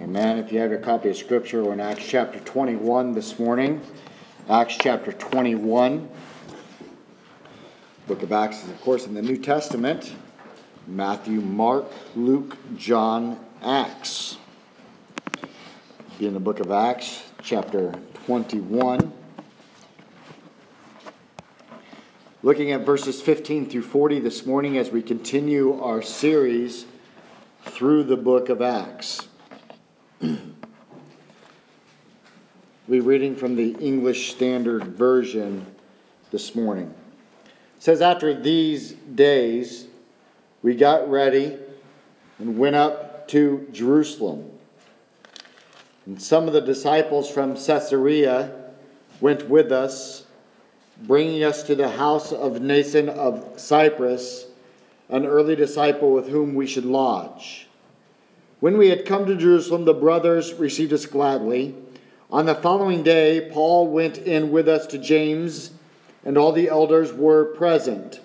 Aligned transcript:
Amen. 0.00 0.38
If 0.38 0.52
you 0.52 0.60
have 0.60 0.70
your 0.70 0.78
copy 0.78 1.10
of 1.10 1.16
Scripture, 1.16 1.64
we're 1.64 1.72
in 1.72 1.80
Acts 1.80 2.06
chapter 2.06 2.38
21 2.38 3.14
this 3.14 3.36
morning. 3.36 3.82
Acts 4.48 4.76
chapter 4.80 5.10
21. 5.10 6.08
Book 8.06 8.22
of 8.22 8.30
Acts 8.30 8.62
is, 8.62 8.70
of 8.70 8.80
course, 8.80 9.06
in 9.06 9.14
the 9.14 9.22
New 9.22 9.36
Testament 9.36 10.14
Matthew, 10.86 11.40
Mark, 11.40 11.86
Luke, 12.14 12.56
John, 12.76 13.44
Acts. 13.60 14.36
Be 16.20 16.28
in 16.28 16.34
the 16.34 16.38
book 16.38 16.60
of 16.60 16.70
Acts, 16.70 17.24
chapter 17.42 17.92
21. 18.24 19.12
Looking 22.44 22.70
at 22.70 22.86
verses 22.86 23.20
15 23.20 23.68
through 23.68 23.82
40 23.82 24.20
this 24.20 24.46
morning 24.46 24.78
as 24.78 24.90
we 24.90 25.02
continue 25.02 25.76
our 25.82 26.02
series 26.02 26.86
through 27.64 28.04
the 28.04 28.16
book 28.16 28.48
of 28.48 28.62
Acts. 28.62 29.27
We're 30.20 30.42
reading 32.88 33.36
from 33.36 33.54
the 33.54 33.72
English 33.74 34.32
Standard 34.32 34.84
Version 34.84 35.64
this 36.32 36.56
morning. 36.56 36.92
It 37.76 37.82
says, 37.82 38.02
After 38.02 38.34
these 38.34 38.92
days, 38.92 39.86
we 40.62 40.74
got 40.74 41.08
ready 41.08 41.56
and 42.38 42.58
went 42.58 42.74
up 42.74 43.28
to 43.28 43.68
Jerusalem. 43.70 44.50
And 46.06 46.20
some 46.20 46.48
of 46.48 46.52
the 46.52 46.62
disciples 46.62 47.30
from 47.30 47.54
Caesarea 47.54 48.72
went 49.20 49.48
with 49.48 49.70
us, 49.70 50.26
bringing 51.02 51.44
us 51.44 51.62
to 51.64 51.76
the 51.76 51.90
house 51.90 52.32
of 52.32 52.54
Mnason 52.54 53.08
of 53.08 53.60
Cyprus, 53.60 54.46
an 55.08 55.26
early 55.26 55.54
disciple 55.54 56.12
with 56.12 56.28
whom 56.28 56.54
we 56.54 56.66
should 56.66 56.86
lodge. 56.86 57.67
When 58.60 58.76
we 58.76 58.88
had 58.88 59.06
come 59.06 59.26
to 59.26 59.36
Jerusalem, 59.36 59.84
the 59.84 59.94
brothers 59.94 60.54
received 60.54 60.92
us 60.92 61.06
gladly. 61.06 61.76
On 62.30 62.46
the 62.46 62.56
following 62.56 63.04
day, 63.04 63.48
Paul 63.52 63.88
went 63.88 64.18
in 64.18 64.50
with 64.50 64.68
us 64.68 64.86
to 64.88 64.98
James, 64.98 65.70
and 66.24 66.36
all 66.36 66.50
the 66.50 66.68
elders 66.68 67.12
were 67.12 67.44
present. 67.44 68.20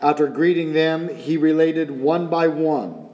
After 0.00 0.26
greeting 0.26 0.74
them, 0.74 1.08
he 1.08 1.36
related 1.36 1.90
one 1.90 2.28
by 2.28 2.48
one 2.48 3.08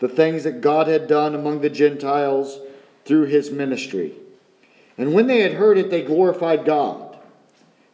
the 0.00 0.08
things 0.08 0.42
that 0.42 0.60
God 0.60 0.88
had 0.88 1.06
done 1.06 1.32
among 1.32 1.60
the 1.60 1.70
Gentiles 1.70 2.58
through 3.04 3.26
his 3.26 3.52
ministry. 3.52 4.12
And 4.98 5.14
when 5.14 5.28
they 5.28 5.38
had 5.38 5.52
heard 5.52 5.78
it, 5.78 5.90
they 5.90 6.02
glorified 6.02 6.64
God. 6.64 7.16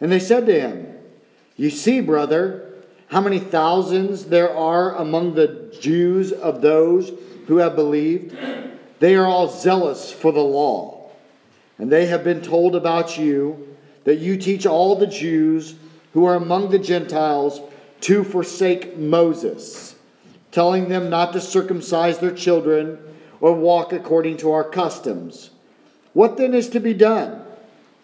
And 0.01 0.11
they 0.11 0.19
said 0.19 0.47
to 0.47 0.59
him, 0.59 0.87
You 1.57 1.69
see, 1.69 2.01
brother, 2.01 2.73
how 3.09 3.21
many 3.21 3.39
thousands 3.39 4.25
there 4.25 4.55
are 4.55 4.97
among 4.97 5.35
the 5.35 5.77
Jews 5.81 6.33
of 6.33 6.63
those 6.63 7.13
who 7.49 7.57
have 7.57 7.75
believed, 7.75 8.37
they 9.01 9.17
are 9.17 9.27
all 9.27 9.49
zealous 9.49 10.13
for 10.13 10.33
the 10.33 10.41
law. 10.41 11.11
And 11.79 11.91
they 11.91 12.07
have 12.07 12.23
been 12.23 12.43
told 12.43 12.77
about 12.77 13.19
you 13.19 13.77
that 14.05 14.19
you 14.19 14.37
teach 14.37 14.67
all 14.67 14.97
the 14.97 15.07
Jews 15.07 15.75
who 16.13 16.25
are 16.27 16.35
among 16.35 16.71
the 16.71 16.79
Gentiles 16.79 17.61
to 18.03 18.23
forsake 18.23 18.97
Moses, 18.97 19.97
telling 20.53 20.89
them 20.89 21.11
not 21.11 21.33
to 21.33 21.41
circumcise 21.41 22.19
their 22.19 22.35
children 22.35 22.99
or 23.41 23.55
walk 23.55 23.93
according 23.93 24.37
to 24.39 24.53
our 24.53 24.65
customs. 24.65 25.51
What 26.13 26.37
then 26.37 26.53
is 26.55 26.69
to 26.71 26.81
be 26.81 26.95
done? 26.95 27.43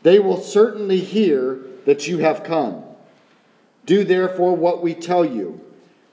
They 0.02 0.18
will 0.18 0.40
certainly 0.40 1.00
hear 1.00 1.58
that 1.84 2.08
you 2.08 2.18
have 2.18 2.44
come. 2.44 2.82
Do 3.84 4.04
therefore 4.04 4.56
what 4.56 4.82
we 4.82 4.94
tell 4.94 5.24
you. 5.24 5.60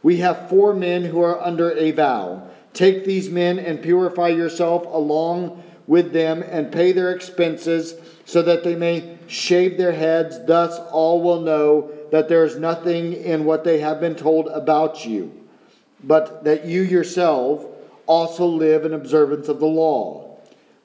We 0.03 0.17
have 0.17 0.49
four 0.49 0.73
men 0.73 1.05
who 1.05 1.21
are 1.21 1.39
under 1.41 1.71
a 1.71 1.91
vow. 1.91 2.49
Take 2.73 3.05
these 3.05 3.29
men 3.29 3.59
and 3.59 3.81
purify 3.81 4.29
yourself 4.29 4.85
along 4.85 5.63
with 5.87 6.13
them 6.13 6.43
and 6.43 6.71
pay 6.71 6.91
their 6.91 7.11
expenses 7.11 7.95
so 8.25 8.41
that 8.41 8.63
they 8.63 8.75
may 8.75 9.17
shave 9.27 9.77
their 9.77 9.91
heads. 9.91 10.43
Thus 10.45 10.79
all 10.91 11.21
will 11.21 11.41
know 11.41 11.91
that 12.11 12.29
there 12.29 12.45
is 12.45 12.57
nothing 12.57 13.13
in 13.13 13.45
what 13.45 13.63
they 13.63 13.79
have 13.79 13.99
been 13.99 14.15
told 14.15 14.47
about 14.47 15.05
you, 15.05 15.31
but 16.03 16.43
that 16.43 16.65
you 16.65 16.81
yourself 16.81 17.65
also 18.05 18.45
live 18.45 18.85
in 18.85 18.93
observance 18.93 19.47
of 19.47 19.59
the 19.59 19.65
law. 19.65 20.37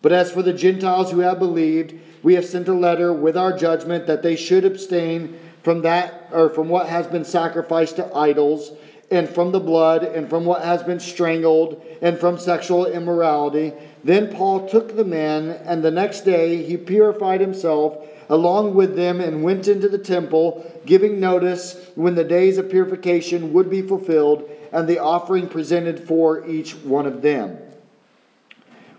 But 0.02 0.12
as 0.12 0.30
for 0.30 0.42
the 0.42 0.52
Gentiles 0.52 1.10
who 1.10 1.20
have 1.20 1.38
believed, 1.38 1.94
we 2.22 2.34
have 2.34 2.44
sent 2.44 2.68
a 2.68 2.74
letter 2.74 3.12
with 3.12 3.36
our 3.36 3.56
judgment 3.56 4.06
that 4.06 4.22
they 4.22 4.36
should 4.36 4.64
abstain 4.64 5.38
from 5.62 5.82
that 5.82 6.28
or 6.32 6.48
from 6.48 6.68
what 6.68 6.88
has 6.88 7.06
been 7.08 7.24
sacrificed 7.24 7.96
to 7.96 8.14
idols 8.14 8.72
and 9.10 9.28
from 9.28 9.52
the 9.52 9.60
blood, 9.60 10.02
and 10.02 10.28
from 10.28 10.44
what 10.44 10.62
has 10.62 10.82
been 10.82 11.00
strangled, 11.00 11.84
and 12.02 12.18
from 12.18 12.38
sexual 12.38 12.86
immorality. 12.86 13.72
Then 14.02 14.34
Paul 14.34 14.68
took 14.68 14.96
the 14.96 15.04
men, 15.04 15.50
and 15.64 15.82
the 15.82 15.90
next 15.90 16.22
day 16.22 16.64
he 16.64 16.76
purified 16.76 17.40
himself 17.40 17.98
along 18.28 18.74
with 18.74 18.96
them 18.96 19.20
and 19.20 19.42
went 19.42 19.68
into 19.68 19.88
the 19.88 19.98
temple, 19.98 20.64
giving 20.84 21.20
notice 21.20 21.90
when 21.94 22.14
the 22.14 22.24
days 22.24 22.58
of 22.58 22.70
purification 22.70 23.52
would 23.52 23.70
be 23.70 23.82
fulfilled, 23.82 24.48
and 24.72 24.88
the 24.88 24.98
offering 24.98 25.48
presented 25.48 26.00
for 26.00 26.46
each 26.46 26.74
one 26.74 27.06
of 27.06 27.22
them. 27.22 27.58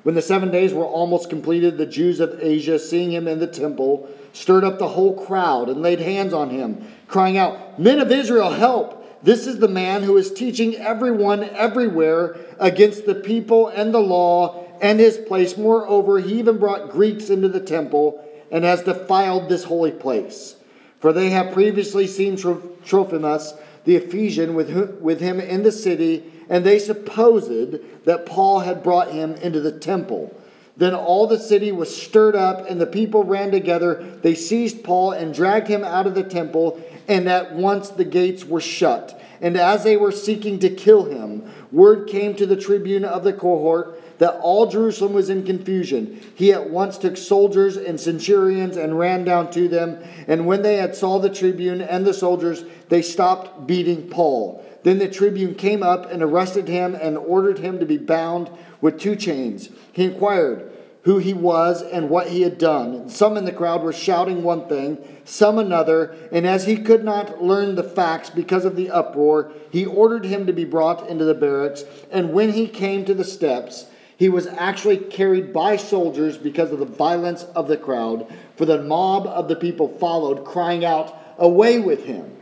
When 0.04 0.16
the 0.16 0.22
seven 0.22 0.52
days 0.52 0.74
were 0.74 0.86
almost 0.86 1.30
completed, 1.30 1.78
the 1.78 1.86
Jews 1.86 2.22
of 2.22 2.42
Asia, 2.42 2.80
seeing 2.80 3.12
him 3.12 3.28
in 3.28 3.40
the 3.40 3.48
temple, 3.48 4.10
stirred 4.32 4.64
up 4.64 4.80
the 4.80 4.88
whole 4.88 5.26
crowd 5.26 5.68
and 5.68 5.82
laid 5.82 6.00
hands 6.00 6.34
on 6.34 6.50
him, 6.50 6.88
crying 7.08 7.38
out, 7.38 7.78
Men 7.78 8.00
of 8.00 8.12
Israel, 8.12 8.52
help! 8.52 9.04
This 9.28 9.46
is 9.46 9.60
the 9.60 9.68
man 9.68 10.04
who 10.04 10.16
is 10.16 10.32
teaching 10.32 10.78
everyone 10.78 11.44
everywhere 11.44 12.38
against 12.60 13.06
the 13.06 13.14
people 13.14 13.68
and 13.68 13.94
the 13.94 14.00
law 14.00 14.66
and 14.82 15.02
his 15.02 15.18
place. 15.18 15.58
Moreover, 15.58 16.20
he 16.22 16.40
even 16.40 16.58
brought 16.58 16.92
Greeks 16.92 17.30
into 17.30 17.50
the 17.50 17.60
temple 17.60 18.24
and 18.52 18.64
has 18.64 18.84
defiled 18.84 19.50
this 19.50 19.66
holy 19.66 19.92
place. 19.92 20.56
For 21.02 21.12
they 21.12 21.32
have 21.32 21.52
previously 21.52 22.08
seen 22.08 22.38
Trophimus, 22.38 23.54
the 23.84 23.98
Ephesian, 23.98 24.54
with, 24.56 24.98
with 25.02 25.20
him 25.20 25.42
in 25.42 25.64
the 25.64 25.74
city, 25.74 26.32
and 26.48 26.64
they 26.64 26.80
supposed 26.80 28.06
that 28.06 28.26
Paul 28.26 28.62
had 28.62 28.82
brought 28.82 29.12
him 29.12 29.34
into 29.34 29.60
the 29.60 29.78
temple. 29.78 30.34
Then 30.78 30.94
all 30.94 31.28
the 31.28 31.40
city 31.40 31.72
was 31.72 31.96
stirred 31.96 32.36
up, 32.36 32.70
and 32.70 32.80
the 32.80 32.86
people 32.86 33.24
ran 33.24 33.52
together. 33.52 34.20
They 34.22 34.36
seized 34.36 34.84
Paul 34.84 35.12
and 35.12 35.34
dragged 35.34 35.68
him 35.68 35.84
out 35.84 36.06
of 36.06 36.16
the 36.16 36.24
temple 36.24 36.80
and 37.08 37.28
at 37.30 37.56
once 37.56 37.90
the 37.90 38.06
gates 38.06 38.46
were 38.46 38.62
shut. 38.62 39.20
And 39.42 39.56
as 39.56 39.84
they 39.84 39.98
were 39.98 40.12
seeking 40.12 40.60
to 40.60 40.70
kill 40.70 41.06
him, 41.06 41.52
word 41.72 42.08
came 42.08 42.36
to 42.36 42.46
the 42.46 42.56
tribune 42.56 43.06
of 43.06 43.24
the 43.24 43.34
cohort 43.34 44.02
that 44.18 44.40
all 44.40 44.66
Jerusalem 44.66 45.14
was 45.14 45.30
in 45.30 45.46
confusion. 45.46 46.20
He 46.36 46.52
at 46.52 46.70
once 46.70 46.98
took 46.98 47.18
soldiers 47.18 47.78
and 47.78 48.00
centurions 48.00 48.76
and 48.76 48.98
ran 48.98 49.26
down 49.26 49.52
to 49.52 49.68
them. 49.68 50.04
And 50.28 50.48
when 50.48 50.64
they 50.64 50.78
had 50.78 50.96
saw 50.96 51.20
the 51.20 51.30
tribune 51.30 51.82
and 51.82 52.04
the 52.04 52.16
soldiers, 52.16 52.64
they 52.90 53.04
stopped 53.04 53.68
beating 53.68 54.10
Paul. 54.10 54.66
Then 54.88 55.00
the 55.00 55.10
tribune 55.10 55.56
came 55.56 55.84
up 55.84 56.10
and 56.10 56.24
arrested 56.24 56.70
him 56.70 56.96
and 56.96 57.18
ordered 57.18 57.60
him 57.60 57.80
to 57.80 57.86
be 57.86 57.98
bound 57.98 58.50
with 58.80 58.98
two 58.98 59.18
chains. 59.18 59.68
He 59.92 60.06
inquired, 60.06 60.72
who 61.02 61.18
he 61.18 61.34
was 61.34 61.82
and 61.82 62.10
what 62.10 62.30
he 62.30 62.44
had 62.44 62.58
done. 62.58 63.10
Some 63.10 63.36
in 63.36 63.44
the 63.44 63.52
crowd 63.52 63.84
were 63.84 63.92
shouting 63.92 64.44
one 64.44 64.70
thing, 64.70 64.98
some 65.26 65.58
another, 65.58 66.16
and 66.32 66.48
as 66.48 66.66
he 66.66 66.78
could 66.78 67.04
not 67.04 67.44
learn 67.44 67.76
the 67.76 67.84
facts 67.84 68.30
because 68.30 68.64
of 68.64 68.78
the 68.78 68.90
uproar, 68.90 69.52
he 69.74 69.86
ordered 69.86 70.24
him 70.24 70.46
to 70.46 70.54
be 70.54 70.64
brought 70.64 71.10
into 71.10 71.26
the 71.26 71.36
barracks. 71.36 71.84
And 72.10 72.32
when 72.32 72.54
he 72.54 72.70
came 72.70 73.04
to 73.04 73.14
the 73.14 73.26
steps, 73.26 73.88
he 74.16 74.30
was 74.30 74.48
actually 74.48 75.00
carried 75.00 75.52
by 75.52 75.76
soldiers 75.76 76.38
because 76.38 76.72
of 76.72 76.80
the 76.80 76.86
violence 76.86 77.44
of 77.58 77.68
the 77.68 77.76
crowd, 77.76 78.26
for 78.56 78.64
the 78.64 78.82
mob 78.82 79.28
of 79.28 79.50
the 79.50 79.58
people 79.58 79.90
followed, 79.90 80.46
crying 80.46 80.86
out, 80.86 81.14
Away 81.38 81.78
with 81.78 82.06
him! 82.06 82.37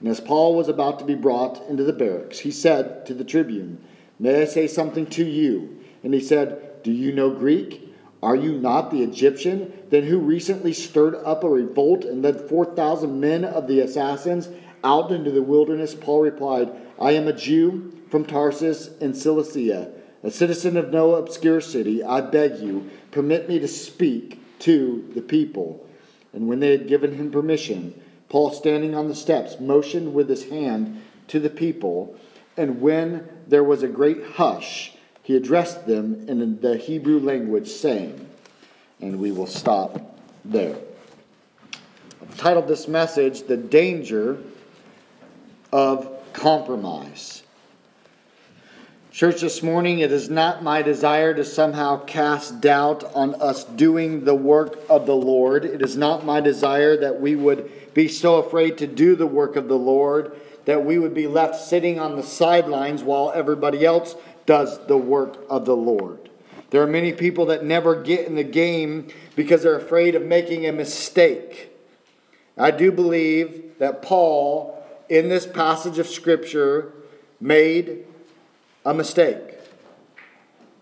And 0.00 0.08
as 0.08 0.20
Paul 0.20 0.54
was 0.54 0.68
about 0.68 0.98
to 1.00 1.04
be 1.04 1.14
brought 1.14 1.62
into 1.68 1.84
the 1.84 1.92
barracks, 1.92 2.40
he 2.40 2.50
said 2.50 3.04
to 3.06 3.14
the 3.14 3.24
tribune, 3.24 3.82
May 4.18 4.42
I 4.42 4.44
say 4.44 4.66
something 4.66 5.06
to 5.06 5.24
you? 5.24 5.84
And 6.02 6.14
he 6.14 6.20
said, 6.20 6.68
do 6.82 6.92
you 6.92 7.12
know 7.12 7.30
Greek? 7.30 7.94
Are 8.22 8.36
you 8.36 8.52
not 8.52 8.90
the 8.90 9.02
Egyptian? 9.02 9.72
Then 9.90 10.04
who 10.04 10.18
recently 10.18 10.72
stirred 10.72 11.14
up 11.16 11.44
a 11.44 11.48
revolt 11.48 12.04
and 12.04 12.22
led 12.22 12.48
4,000 12.48 13.20
men 13.20 13.44
of 13.44 13.68
the 13.68 13.80
assassins 13.80 14.48
out 14.82 15.12
into 15.12 15.30
the 15.30 15.42
wilderness? 15.42 15.94
Paul 15.94 16.22
replied, 16.22 16.72
I 17.00 17.12
am 17.12 17.28
a 17.28 17.32
Jew 17.32 17.92
from 18.10 18.24
Tarsus 18.24 18.96
in 18.98 19.14
Cilicia, 19.14 19.92
a 20.22 20.30
citizen 20.30 20.76
of 20.76 20.90
no 20.90 21.14
obscure 21.14 21.60
city. 21.60 22.02
I 22.02 22.20
beg 22.22 22.58
you, 22.58 22.90
permit 23.10 23.48
me 23.48 23.58
to 23.58 23.68
speak 23.68 24.40
to 24.60 25.08
the 25.14 25.22
people. 25.22 25.86
And 26.32 26.48
when 26.48 26.60
they 26.60 26.70
had 26.70 26.88
given 26.88 27.14
him 27.14 27.30
permission, 27.30 28.00
Paul, 28.28 28.50
standing 28.50 28.94
on 28.94 29.08
the 29.08 29.14
steps, 29.14 29.58
motioned 29.58 30.12
with 30.14 30.28
his 30.28 30.48
hand 30.48 31.02
to 31.28 31.40
the 31.40 31.50
people. 31.50 32.16
And 32.56 32.80
when 32.80 33.28
there 33.46 33.64
was 33.64 33.82
a 33.82 33.88
great 33.88 34.22
hush, 34.34 34.92
he 35.22 35.36
addressed 35.36 35.86
them 35.86 36.28
in 36.28 36.60
the 36.60 36.76
Hebrew 36.76 37.20
language, 37.20 37.68
saying, 37.68 38.28
and 39.00 39.18
we 39.18 39.30
will 39.30 39.46
stop 39.46 40.18
there. 40.44 40.76
I've 42.20 42.36
titled 42.36 42.68
this 42.68 42.88
message, 42.88 43.42
The 43.42 43.56
Danger 43.56 44.42
of 45.72 46.08
Compromise. 46.32 47.42
Church, 49.18 49.40
this 49.40 49.64
morning, 49.64 49.98
it 49.98 50.12
is 50.12 50.30
not 50.30 50.62
my 50.62 50.80
desire 50.80 51.34
to 51.34 51.44
somehow 51.44 52.04
cast 52.04 52.60
doubt 52.60 53.02
on 53.16 53.34
us 53.42 53.64
doing 53.64 54.24
the 54.24 54.36
work 54.36 54.78
of 54.88 55.06
the 55.06 55.16
Lord. 55.16 55.64
It 55.64 55.82
is 55.82 55.96
not 55.96 56.24
my 56.24 56.40
desire 56.40 56.96
that 56.98 57.20
we 57.20 57.34
would 57.34 57.68
be 57.94 58.06
so 58.06 58.36
afraid 58.36 58.78
to 58.78 58.86
do 58.86 59.16
the 59.16 59.26
work 59.26 59.56
of 59.56 59.66
the 59.66 59.76
Lord 59.76 60.40
that 60.66 60.84
we 60.84 61.00
would 61.00 61.14
be 61.14 61.26
left 61.26 61.56
sitting 61.56 61.98
on 61.98 62.14
the 62.14 62.22
sidelines 62.22 63.02
while 63.02 63.32
everybody 63.34 63.84
else 63.84 64.14
does 64.46 64.86
the 64.86 64.96
work 64.96 65.36
of 65.50 65.64
the 65.64 65.74
Lord. 65.74 66.30
There 66.70 66.80
are 66.80 66.86
many 66.86 67.12
people 67.12 67.46
that 67.46 67.64
never 67.64 68.00
get 68.00 68.28
in 68.28 68.36
the 68.36 68.44
game 68.44 69.08
because 69.34 69.64
they're 69.64 69.74
afraid 69.74 70.14
of 70.14 70.22
making 70.22 70.64
a 70.64 70.72
mistake. 70.72 71.76
I 72.56 72.70
do 72.70 72.92
believe 72.92 73.80
that 73.80 74.00
Paul, 74.00 74.80
in 75.08 75.28
this 75.28 75.44
passage 75.44 75.98
of 75.98 76.06
Scripture, 76.06 76.92
made 77.40 78.04
a 78.84 78.94
mistake. 78.94 79.58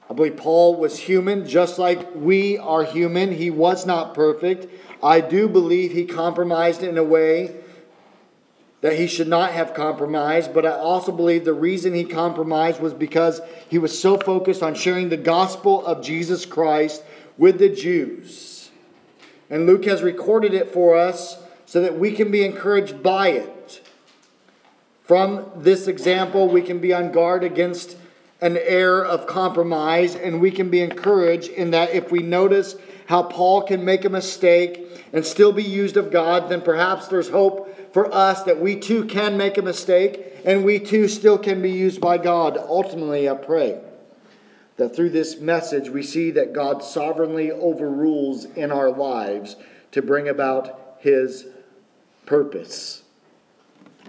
I 0.09 0.15
believe 0.15 0.37
Paul 0.37 0.77
was 0.77 0.99
human 0.99 1.47
just 1.47 1.79
like 1.79 2.15
we 2.15 2.59
are 2.59 2.85
human. 2.85 3.33
He 3.33 3.51
was 3.51 3.87
not 3.87 4.15
perfect. 4.15 4.67
I 5.03 5.21
do 5.21 5.49
believe 5.49 5.93
he 5.93 6.05
compromised 6.05 6.83
in 6.83 6.97
a 6.97 7.05
way 7.05 7.57
that 8.83 8.97
he 8.97 9.07
should 9.07 9.27
not 9.27 9.51
have 9.53 9.75
compromised, 9.75 10.55
but 10.55 10.65
I 10.65 10.71
also 10.71 11.11
believe 11.11 11.45
the 11.45 11.53
reason 11.53 11.95
he 11.95 12.05
compromised 12.05 12.81
was 12.81 12.95
because 12.95 13.41
he 13.69 13.79
was 13.79 13.99
so 13.99 14.17
focused 14.17 14.63
on 14.63 14.75
sharing 14.75 15.09
the 15.09 15.17
gospel 15.17 15.85
of 15.85 16.05
Jesus 16.05 16.47
Christ 16.47 17.03
with 17.37 17.59
the 17.59 17.69
Jews. 17.69 18.71
And 19.51 19.67
Luke 19.67 19.85
has 19.87 20.03
recorded 20.03 20.55
it 20.55 20.73
for 20.73 20.97
us 20.97 21.37
so 21.65 21.81
that 21.81 21.99
we 21.99 22.13
can 22.13 22.31
be 22.31 22.45
encouraged 22.45 23.03
by 23.03 23.29
it. 23.31 23.86
From 25.07 25.51
this 25.55 25.87
example, 25.87 26.49
we 26.49 26.63
can 26.63 26.81
be 26.81 26.93
on 26.93 27.13
guard 27.13 27.45
against 27.45 27.97
an 28.41 28.57
air 28.57 29.05
of 29.05 29.27
compromise, 29.27 30.17
and 30.17 30.41
we 30.41 30.51
can 30.51 30.69
be 30.69 30.81
encouraged 30.81 31.49
in 31.49 31.71
that 31.71 31.91
if 31.91 32.11
we 32.11 32.21
notice 32.21 32.75
how 33.07 33.23
Paul 33.23 33.63
can 33.63 33.85
make 33.85 34.05
a 34.05 34.11
mistake 34.11 34.85
and 35.13 35.25
still 35.25 35.53
be 35.53 35.63
used 35.63 35.97
of 35.97 36.11
God, 36.11 36.49
then 36.49 36.61
perhaps 36.61 37.07
there's 37.07 37.29
hope 37.29 37.95
for 37.95 38.13
us 38.13 38.43
that 38.43 38.61
we 38.61 38.77
too 38.77 39.05
can 39.05 39.37
make 39.37 39.57
a 39.57 39.63
mistake 39.63 40.41
and 40.45 40.65
we 40.65 40.81
too 40.81 41.07
still 41.07 41.39
can 41.39 41.63
be 41.63 41.71
used 41.71 42.01
by 42.01 42.19
God. 42.19 42.59
Ultimately, 42.59 43.29
I 43.29 43.35
pray 43.35 43.81
that 44.77 44.95
through 44.95 45.11
this 45.11 45.39
message 45.39 45.89
we 45.89 46.03
see 46.03 46.33
that 46.33 46.53
God 46.53 46.83
sovereignly 46.83 47.53
overrules 47.53 48.45
in 48.45 48.73
our 48.73 48.91
lives 48.91 49.57
to 49.93 50.03
bring 50.03 50.29
about 50.29 50.99
his 50.99 51.47
purpose. 52.27 53.03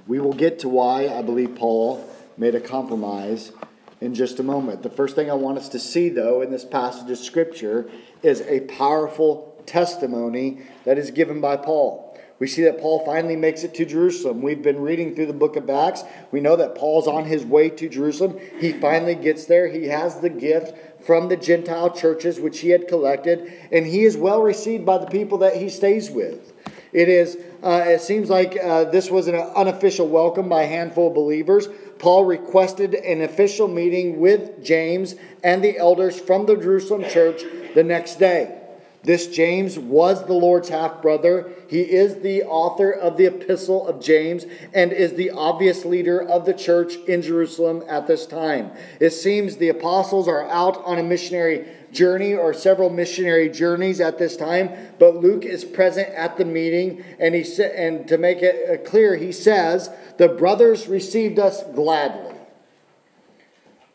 We 0.07 0.19
will 0.19 0.33
get 0.33 0.59
to 0.59 0.69
why 0.69 1.09
I 1.09 1.21
believe 1.21 1.55
Paul 1.55 2.07
made 2.37 2.55
a 2.55 2.61
compromise 2.61 3.51
in 3.99 4.13
just 4.13 4.39
a 4.39 4.43
moment. 4.43 4.83
The 4.83 4.89
first 4.89 5.15
thing 5.15 5.29
I 5.29 5.33
want 5.33 5.57
us 5.57 5.69
to 5.69 5.79
see, 5.79 6.09
though, 6.09 6.41
in 6.41 6.51
this 6.51 6.63
passage 6.63 7.09
of 7.09 7.17
Scripture 7.17 7.89
is 8.23 8.41
a 8.41 8.61
powerful 8.61 9.61
testimony 9.65 10.61
that 10.85 10.97
is 10.97 11.11
given 11.11 11.41
by 11.41 11.57
Paul. 11.57 12.07
We 12.39 12.47
see 12.47 12.63
that 12.63 12.79
Paul 12.79 13.03
finally 13.03 13.35
makes 13.35 13.63
it 13.63 13.73
to 13.75 13.85
Jerusalem. 13.85 14.43
We've 14.43 14.61
been 14.61 14.79
reading 14.79 15.15
through 15.15 15.25
the 15.25 15.33
book 15.33 15.55
of 15.55 15.69
Acts. 15.69 16.03
We 16.31 16.39
know 16.39 16.55
that 16.55 16.75
Paul's 16.75 17.07
on 17.07 17.25
his 17.25 17.43
way 17.43 17.69
to 17.71 17.89
Jerusalem. 17.89 18.39
He 18.59 18.73
finally 18.73 19.15
gets 19.15 19.45
there. 19.45 19.67
He 19.67 19.85
has 19.85 20.19
the 20.19 20.29
gift 20.29 21.03
from 21.03 21.29
the 21.29 21.37
Gentile 21.37 21.89
churches 21.89 22.39
which 22.39 22.59
he 22.59 22.69
had 22.69 22.87
collected, 22.87 23.51
and 23.71 23.87
he 23.87 24.03
is 24.03 24.15
well 24.15 24.41
received 24.41 24.85
by 24.85 24.99
the 24.99 25.07
people 25.07 25.39
that 25.39 25.57
he 25.57 25.67
stays 25.67 26.11
with. 26.11 26.53
It 26.97 27.09
is. 27.09 27.37
Uh, 27.61 27.83
it 27.85 28.01
seems 28.01 28.27
like 28.27 28.57
uh, 28.57 28.85
this 28.85 29.11
was 29.11 29.27
an 29.27 29.35
unofficial 29.35 30.07
welcome 30.07 30.49
by 30.49 30.63
a 30.63 30.67
handful 30.67 31.09
of 31.09 31.13
believers. 31.13 31.67
Paul 31.99 32.25
requested 32.25 32.95
an 32.95 33.21
official 33.21 33.67
meeting 33.67 34.19
with 34.19 34.63
James 34.65 35.13
and 35.43 35.63
the 35.63 35.77
elders 35.77 36.19
from 36.19 36.47
the 36.47 36.55
Jerusalem 36.55 37.03
church 37.07 37.43
the 37.75 37.83
next 37.83 38.15
day. 38.15 38.59
This 39.03 39.27
James 39.27 39.77
was 39.77 40.25
the 40.25 40.33
Lord's 40.33 40.69
half 40.69 41.03
brother. 41.03 41.51
He 41.69 41.81
is 41.81 42.21
the 42.21 42.41
author 42.43 42.91
of 42.91 43.15
the 43.15 43.27
epistle 43.27 43.87
of 43.87 44.01
James 44.01 44.47
and 44.73 44.91
is 44.91 45.13
the 45.13 45.29
obvious 45.29 45.85
leader 45.85 46.19
of 46.19 46.45
the 46.45 46.53
church 46.53 46.95
in 47.07 47.21
Jerusalem 47.21 47.83
at 47.87 48.07
this 48.07 48.25
time. 48.25 48.71
It 48.99 49.11
seems 49.11 49.57
the 49.57 49.69
apostles 49.69 50.27
are 50.27 50.49
out 50.49 50.83
on 50.83 50.97
a 50.97 51.03
missionary 51.03 51.67
journey 51.91 52.33
or 52.33 52.53
several 52.53 52.89
missionary 52.89 53.49
journeys 53.49 53.99
at 54.01 54.17
this 54.17 54.37
time, 54.37 54.71
but 54.99 55.15
Luke 55.15 55.45
is 55.45 55.63
present 55.65 56.09
at 56.09 56.37
the 56.37 56.45
meeting 56.45 57.03
and 57.19 57.33
he 57.33 57.43
sa- 57.43 57.63
and 57.63 58.07
to 58.07 58.17
make 58.17 58.41
it 58.41 58.69
uh, 58.69 58.89
clear 58.89 59.15
he 59.15 59.31
says, 59.31 59.89
"The 60.17 60.27
brothers 60.27 60.87
received 60.87 61.39
us 61.39 61.63
gladly." 61.75 62.35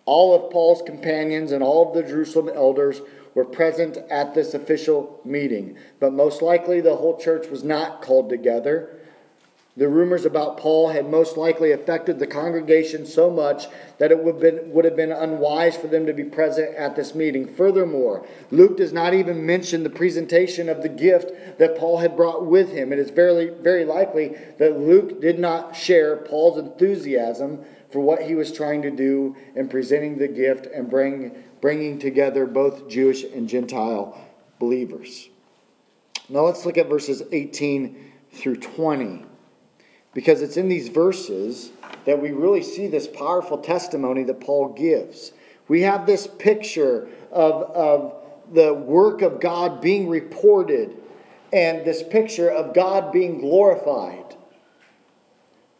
All 0.05 0.35
of 0.35 0.50
Paul's 0.50 0.83
companions 0.83 1.53
and 1.53 1.62
all 1.62 1.89
of 1.89 1.94
the 1.94 2.03
Jerusalem 2.03 2.50
elders 2.55 3.00
were 3.35 3.44
present 3.44 3.97
at 4.11 4.35
this 4.35 4.53
official 4.53 5.21
meeting, 5.25 5.77
but 6.00 6.12
most 6.12 6.43
likely 6.43 6.81
the 6.81 6.97
whole 6.97 7.19
church 7.19 7.49
was 7.49 7.65
not 7.65 8.03
called 8.03 8.29
together. 8.29 8.99
The 9.75 9.89
rumors 9.89 10.27
about 10.27 10.59
Paul 10.59 10.91
had 10.91 11.09
most 11.09 11.39
likely 11.39 11.73
affected 11.73 12.19
the 12.19 12.27
congregation 12.27 13.07
so 13.07 13.31
much 13.31 13.69
that 13.97 14.13
it 14.13 14.23
would 14.23 14.35
have, 14.35 14.41
been, 14.43 14.71
would 14.71 14.85
have 14.85 14.97
been 14.97 15.13
unwise 15.13 15.79
for 15.79 15.87
them 15.87 16.05
to 16.05 16.13
be 16.13 16.25
present 16.25 16.75
at 16.77 16.95
this 16.95 17.15
meeting. 17.15 17.47
Furthermore, 17.47 18.27
Luke 18.51 18.77
does 18.77 18.93
not 18.93 19.15
even 19.15 19.47
mention 19.47 19.83
the 19.83 19.89
presentation 19.89 20.69
of 20.69 20.83
the 20.83 20.91
gift 20.91 21.59
that 21.59 21.79
Paul 21.79 21.99
had 21.99 22.17
brought 22.17 22.45
with 22.45 22.71
him. 22.71 22.93
It 22.93 22.99
is 22.99 23.09
very, 23.09 23.49
very 23.49 23.87
likely 23.87 24.37
that 24.59 24.79
Luke 24.79 25.23
did 25.23 25.39
not 25.39 25.75
share 25.75 26.19
Paul's 26.19 26.59
enthusiasm 26.59 27.65
for 27.91 28.01
what 28.01 28.23
he 28.23 28.35
was 28.35 28.53
trying 28.53 28.83
to 28.83 28.91
do 28.91 29.35
in 29.55 29.71
presenting 29.71 30.19
the 30.19 30.29
gift 30.29 30.67
and 30.67 30.91
bring, 30.91 31.33
bringing 31.63 31.99
together 31.99 32.45
both 32.45 32.91
Jewish 32.91 33.25
and 33.25 33.49
Gentile 33.49 34.19
believers. 34.59 35.31
Now 36.29 36.41
let's 36.41 36.67
look 36.67 36.77
at 36.77 36.91
verses 36.91 37.23
18 37.33 38.13
through 38.33 38.57
20 38.57 39.31
because 40.14 40.43
it's 40.43 40.56
in 40.56 40.69
these 40.69 40.88
verses 40.88 41.70
that 42.05 42.20
we 42.20 42.32
really 42.32 42.62
see 42.62 42.87
this 42.87 43.06
powerful 43.06 43.59
testimony 43.59 44.25
that 44.25 44.41
Paul 44.41 44.69
gives. 44.70 45.32
We 45.69 45.82
have 45.82 46.06
this 46.06 46.26
picture 46.26 47.09
of, 47.31 47.62
of 47.73 48.14
the 48.53 48.75
work 48.75 49.23
of 49.23 49.41
God 49.41 49.81
being 49.81 50.09
reported 50.09 50.97
and 51.53 51.85
this 51.85 52.03
picture 52.03 52.50
of 52.50 52.75
God 52.75 53.12
being 53.12 53.41
glorified. 53.41 54.37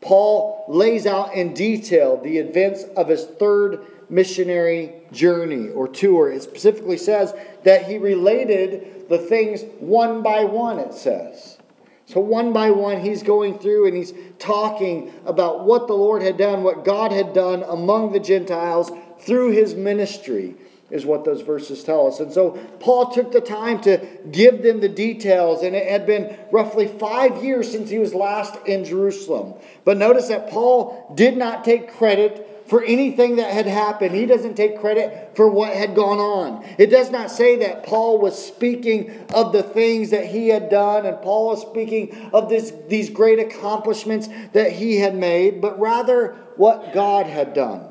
Paul 0.01 0.65
lays 0.69 1.07
out 1.07 1.35
in 1.35 1.55
detail 1.55 2.21
the 2.21 2.39
events 2.39 2.85
of 2.97 3.09
his 3.09 3.25
third 3.25 3.87
missionary 4.11 4.93
journey 5.13 5.71
or 5.71 5.89
tour. 5.89 6.31
It 6.31 6.43
specifically 6.43 6.99
says 6.99 7.35
that 7.65 7.87
he 7.87 7.99
related 7.99 9.09
the 9.09 9.19
things 9.19 9.63
one 9.79 10.23
by 10.23 10.45
one, 10.45 10.79
it 10.79 10.93
says. 10.93 11.59
So, 12.07 12.21
one 12.21 12.53
by 12.53 12.71
one, 12.71 13.01
he's 13.01 13.23
going 13.23 13.59
through 13.59 13.87
and 13.87 13.97
he's 13.97 14.13
talking 14.39 15.13
about 15.25 15.65
what 15.65 15.87
the 15.87 15.95
Lord 15.95 16.23
had 16.23 16.37
done, 16.37 16.63
what 16.63 16.85
God 16.85 17.13
had 17.13 17.33
done 17.33 17.63
among 17.63 18.13
the 18.13 18.21
Gentiles 18.21 18.91
through 19.21 19.53
his 19.53 19.75
ministry, 19.75 20.57
is 20.91 21.07
what 21.07 21.25
those 21.25 21.41
verses 21.41 21.83
tell 21.85 22.09
us. 22.09 22.21
And 22.21 22.33
so, 22.33 22.51
Paul 22.81 23.13
took 23.13 23.33
the 23.33 23.41
time 23.41 23.81
to 23.83 24.05
give 24.31 24.63
them 24.63 24.81
the 24.81 24.89
details, 24.89 25.63
and 25.63 25.75
it 25.75 25.89
had 25.89 26.07
been 26.07 26.37
roughly 26.51 26.87
five 26.87 27.43
years 27.43 27.71
since 27.71 27.89
he 27.89 27.99
was 27.99 28.15
last 28.15 28.57
in 28.67 28.85
Jerusalem. 28.85 29.55
But 29.85 29.97
notice 29.97 30.29
that 30.29 30.51
Paul 30.51 31.13
did 31.15 31.37
not 31.37 31.65
take 31.65 31.93
credit 31.95 32.52
for 32.73 32.83
anything 32.83 33.37
that 33.37 33.53
had 33.53 33.67
happened. 33.67 34.15
He 34.15 34.25
doesn't 34.25 34.55
take 34.55 34.81
credit 34.81 35.37
for 35.37 35.47
what 35.47 35.75
had 35.75 35.95
gone 35.95 36.17
on. 36.17 36.65
It 36.79 36.87
does 36.87 37.11
not 37.11 37.31
say 37.31 37.57
that 37.57 37.85
Paul 37.85 38.17
was 38.19 38.43
speaking 38.43 39.27
of 39.35 39.53
the 39.53 39.63
things 39.63 40.09
that 40.09 40.25
he 40.25 40.49
had 40.49 40.71
done 40.71 41.05
and 41.05 41.21
Paul 41.21 41.49
was 41.49 41.61
speaking 41.61 42.31
of 42.33 42.49
this, 42.49 42.73
these 42.89 43.11
great 43.11 43.39
accomplishments 43.39 44.31
that 44.55 44.73
he 44.73 44.97
had 44.97 45.15
made, 45.15 45.61
but 45.61 45.79
rather 45.79 46.29
what 46.57 46.95
God 46.95 47.27
had 47.27 47.53
done. 47.53 47.91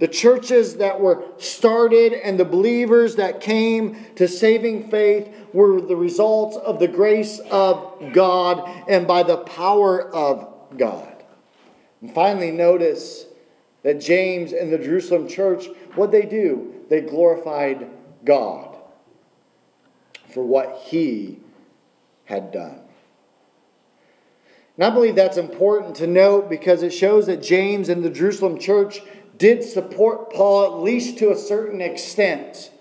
The 0.00 0.08
churches 0.08 0.78
that 0.78 1.00
were 1.00 1.22
started 1.38 2.14
and 2.14 2.40
the 2.40 2.44
believers 2.44 3.14
that 3.14 3.40
came 3.40 4.06
to 4.16 4.26
saving 4.26 4.90
faith 4.90 5.32
were 5.52 5.80
the 5.80 5.94
results 5.94 6.56
of 6.56 6.80
the 6.80 6.88
grace 6.88 7.38
of 7.48 8.12
God 8.12 8.68
and 8.88 9.06
by 9.06 9.22
the 9.22 9.36
power 9.36 10.12
of 10.12 10.52
God. 10.76 11.22
And 12.00 12.12
finally, 12.12 12.50
notice 12.50 13.26
that 13.82 14.00
James 14.00 14.52
and 14.52 14.72
the 14.72 14.78
Jerusalem 14.78 15.28
church, 15.28 15.66
what 15.94 16.10
they 16.10 16.22
do? 16.22 16.74
They 16.88 17.00
glorified 17.00 17.88
God 18.24 18.76
for 20.32 20.44
what 20.44 20.82
he 20.86 21.38
had 22.24 22.52
done. 22.52 22.80
And 24.76 24.84
I 24.84 24.90
believe 24.90 25.14
that's 25.14 25.36
important 25.36 25.94
to 25.96 26.06
note 26.06 26.48
because 26.48 26.82
it 26.82 26.90
shows 26.90 27.26
that 27.26 27.42
James 27.42 27.88
and 27.88 28.02
the 28.02 28.10
Jerusalem 28.10 28.58
church 28.58 29.00
did 29.36 29.62
support 29.62 30.32
Paul 30.32 30.64
at 30.64 30.82
least 30.82 31.18
to 31.18 31.30
a 31.30 31.36
certain 31.36 31.80
extent. 31.80 32.71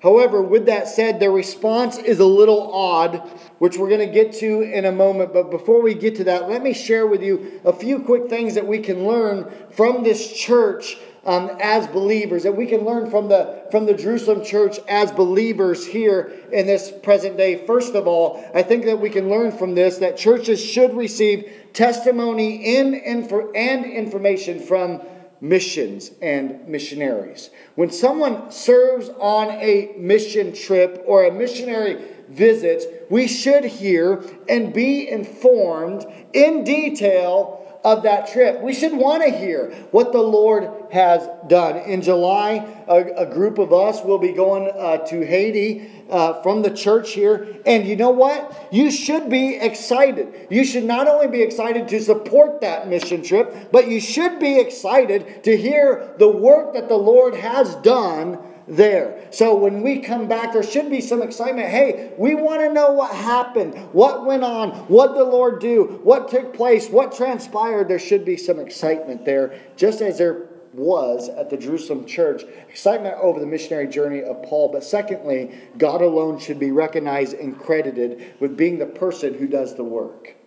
However, 0.00 0.40
with 0.40 0.66
that 0.66 0.86
said, 0.86 1.18
their 1.18 1.32
response 1.32 1.98
is 1.98 2.20
a 2.20 2.24
little 2.24 2.72
odd, 2.72 3.16
which 3.58 3.76
we're 3.76 3.88
going 3.88 4.06
to 4.06 4.14
get 4.14 4.32
to 4.34 4.62
in 4.62 4.84
a 4.84 4.92
moment. 4.92 5.32
But 5.32 5.50
before 5.50 5.82
we 5.82 5.94
get 5.94 6.16
to 6.16 6.24
that, 6.24 6.48
let 6.48 6.62
me 6.62 6.72
share 6.72 7.06
with 7.06 7.22
you 7.22 7.60
a 7.64 7.72
few 7.72 7.98
quick 8.00 8.28
things 8.28 8.54
that 8.54 8.66
we 8.66 8.78
can 8.78 9.06
learn 9.06 9.52
from 9.70 10.04
this 10.04 10.32
church 10.32 10.98
um, 11.24 11.50
as 11.60 11.86
believers, 11.88 12.44
that 12.44 12.56
we 12.56 12.66
can 12.66 12.84
learn 12.84 13.10
from 13.10 13.28
the, 13.28 13.66
from 13.72 13.86
the 13.86 13.94
Jerusalem 13.94 14.44
church 14.44 14.78
as 14.88 15.10
believers 15.10 15.84
here 15.84 16.32
in 16.52 16.66
this 16.66 16.92
present 17.02 17.36
day. 17.36 17.66
First 17.66 17.94
of 17.94 18.06
all, 18.06 18.42
I 18.54 18.62
think 18.62 18.84
that 18.84 19.00
we 19.00 19.10
can 19.10 19.28
learn 19.28 19.50
from 19.50 19.74
this 19.74 19.98
that 19.98 20.16
churches 20.16 20.64
should 20.64 20.94
receive 20.94 21.52
testimony 21.72 22.76
in, 22.76 22.94
and 22.94 23.84
information 23.84 24.60
from 24.60 25.02
missions 25.40 26.10
and 26.20 26.66
missionaries. 26.66 27.50
When 27.74 27.90
someone 27.90 28.50
serves 28.50 29.08
on 29.20 29.50
a 29.50 29.94
mission 29.96 30.52
trip 30.52 31.02
or 31.06 31.24
a 31.24 31.32
missionary 31.32 32.04
visit, 32.28 33.06
we 33.10 33.26
should 33.26 33.64
hear 33.64 34.22
and 34.48 34.72
be 34.72 35.08
informed 35.08 36.06
in 36.32 36.64
detail 36.64 37.67
of 37.84 38.02
that 38.02 38.28
trip. 38.28 38.60
We 38.60 38.74
should 38.74 38.92
want 38.92 39.22
to 39.22 39.30
hear 39.30 39.70
what 39.90 40.12
the 40.12 40.22
Lord 40.22 40.70
has 40.90 41.28
done. 41.48 41.76
In 41.76 42.02
July, 42.02 42.66
a, 42.88 43.22
a 43.22 43.26
group 43.26 43.58
of 43.58 43.72
us 43.72 44.02
will 44.02 44.18
be 44.18 44.32
going 44.32 44.70
uh, 44.76 44.98
to 45.06 45.24
Haiti 45.24 45.90
uh, 46.10 46.42
from 46.42 46.62
the 46.62 46.70
church 46.70 47.12
here. 47.12 47.56
And 47.66 47.86
you 47.86 47.96
know 47.96 48.10
what? 48.10 48.68
You 48.72 48.90
should 48.90 49.30
be 49.30 49.56
excited. 49.56 50.48
You 50.50 50.64
should 50.64 50.84
not 50.84 51.06
only 51.06 51.28
be 51.28 51.42
excited 51.42 51.88
to 51.88 52.00
support 52.00 52.60
that 52.62 52.88
mission 52.88 53.22
trip, 53.22 53.70
but 53.70 53.88
you 53.88 54.00
should 54.00 54.38
be 54.38 54.58
excited 54.58 55.44
to 55.44 55.56
hear 55.56 56.14
the 56.18 56.28
work 56.28 56.74
that 56.74 56.88
the 56.88 56.96
Lord 56.96 57.34
has 57.34 57.74
done 57.76 58.38
there. 58.68 59.26
So 59.30 59.56
when 59.56 59.82
we 59.82 60.00
come 60.00 60.28
back, 60.28 60.52
there 60.52 60.62
should 60.62 60.90
be 60.90 61.00
some 61.00 61.22
excitement. 61.22 61.68
Hey, 61.68 62.12
we 62.18 62.34
want 62.34 62.60
to 62.60 62.72
know 62.72 62.92
what 62.92 63.14
happened, 63.14 63.74
what 63.92 64.26
went 64.26 64.44
on, 64.44 64.70
what 64.88 65.14
the 65.14 65.24
Lord 65.24 65.60
do, 65.60 66.00
what 66.02 66.28
took 66.28 66.54
place, 66.54 66.88
what 66.88 67.14
transpired. 67.14 67.88
There 67.88 67.98
should 67.98 68.24
be 68.24 68.36
some 68.36 68.58
excitement 68.58 69.24
there, 69.24 69.58
just 69.76 70.00
as 70.00 70.18
there 70.18 70.48
was 70.72 71.28
at 71.28 71.50
the 71.50 71.56
Jerusalem 71.56 72.06
church, 72.06 72.44
excitement 72.68 73.16
over 73.20 73.40
the 73.40 73.46
missionary 73.46 73.88
journey 73.88 74.22
of 74.22 74.42
Paul. 74.42 74.70
But 74.70 74.84
secondly, 74.84 75.50
God 75.76 76.02
alone 76.02 76.38
should 76.38 76.58
be 76.58 76.70
recognized 76.70 77.34
and 77.34 77.58
credited 77.58 78.34
with 78.40 78.56
being 78.56 78.78
the 78.78 78.86
person 78.86 79.34
who 79.34 79.46
does 79.46 79.74
the 79.74 79.84
work. 79.84 80.37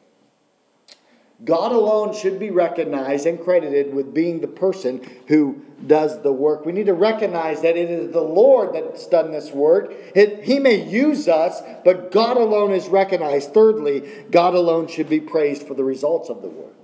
God 1.44 1.72
alone 1.72 2.14
should 2.14 2.40
be 2.40 2.52
recognized 2.52 3.26
and 3.26 3.40
credited 3.40 3.94
with 3.94 4.14
being 4.14 4.42
the 4.42 4.48
person 4.48 5.02
who 5.28 5.62
does 5.88 6.22
the 6.22 6.32
work. 6.32 6.66
We 6.66 6.72
need 6.72 6.86
to 6.86 6.94
recognize 6.94 7.62
that 7.64 7.76
it 7.76 7.90
is 7.90 8.12
the 8.12 8.22
Lord 8.22 8.74
that's 8.74 9.08
done 9.08 9.32
this 9.32 9.52
work. 9.52 9.92
It, 10.14 10.44
he 10.44 10.60
may 10.60 10.88
use 10.88 11.28
us, 11.28 11.62
but 11.84 12.12
God 12.12 12.38
alone 12.38 12.74
is 12.74 12.88
recognized. 12.88 13.54
Thirdly, 13.54 14.26
God 14.30 14.54
alone 14.54 14.88
should 14.88 15.10
be 15.10 15.20
praised 15.20 15.64
for 15.68 15.74
the 15.74 15.84
results 15.84 16.30
of 16.30 16.44
the 16.44 16.50
work. 16.50 16.81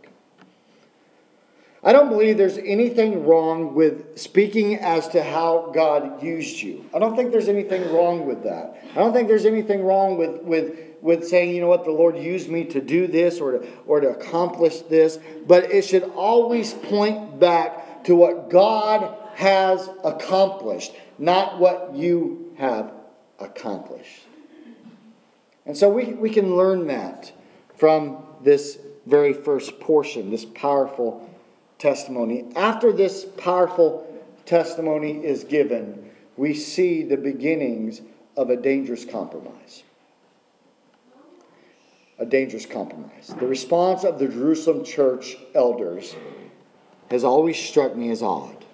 I 1.84 1.92
don't 1.92 2.10
believe 2.10 2.38
there's 2.38 2.58
anything 2.58 3.26
wrong 3.26 3.76
with 3.76 4.18
speaking 4.18 4.76
as 4.76 5.08
to 5.10 5.24
how 5.24 5.72
God 5.74 6.24
used 6.24 6.62
you. 6.62 6.84
I 6.94 7.00
don't 7.00 7.16
think 7.16 7.32
there's 7.32 7.48
anything 7.48 7.94
wrong 7.94 8.26
with 8.26 8.44
that. 8.44 8.82
I 8.92 8.96
don't 8.96 9.14
think 9.14 9.28
there's 9.28 9.46
anything 9.46 9.84
wrong 9.84 10.18
with, 10.18 10.42
with, 10.42 10.80
with 11.02 11.28
saying, 11.28 11.54
you 11.54 11.62
know 11.62 11.68
what, 11.68 11.86
the 11.86 11.92
Lord 11.92 12.18
used 12.18 12.50
me 12.50 12.66
to 12.66 12.82
do 12.82 13.06
this 13.06 13.40
or 13.40 13.60
to, 13.60 13.68
or 13.86 14.00
to 14.00 14.10
accomplish 14.10 14.82
this. 14.82 15.20
But 15.46 15.72
it 15.72 15.84
should 15.84 16.04
always 16.16 16.74
point 16.74 17.40
back 17.40 18.04
to 18.06 18.16
what 18.16 18.50
God 18.50 19.16
has 19.36 19.88
accomplished, 20.04 20.94
not 21.20 21.60
what 21.60 21.94
you 21.94 22.56
have 22.58 22.92
accomplished. 23.40 24.24
And 25.68 25.78
so 25.78 25.90
we, 25.90 26.06
we 26.06 26.32
can 26.32 26.56
learn 26.56 26.88
that 26.88 27.32
from 27.76 28.26
this 28.42 28.80
very 29.06 29.34
first 29.34 29.80
portion, 29.80 30.32
this 30.32 30.46
powerful 30.46 31.27
testimony. 31.80 32.46
After 32.56 32.92
this 32.92 33.26
powerful 33.26 34.06
testimony 34.46 35.26
is 35.26 35.44
given, 35.44 36.10
we 36.36 36.54
see 36.54 37.04
the 37.04 37.18
beginnings 37.18 38.02
of 38.36 38.50
a 38.50 38.56
dangerous 38.56 39.06
compromise. 39.06 39.84
A 42.20 42.26
dangerous 42.26 42.66
compromise. 42.66 43.34
The 43.40 43.48
response 43.48 44.04
of 44.04 44.20
the 44.20 44.28
Jerusalem 44.28 44.84
church 44.84 45.38
elders 45.54 46.16
has 47.12 47.24
always 47.24 47.58
struck 47.58 47.96
me 47.96 48.10
as 48.10 48.24
odd. 48.24 48.66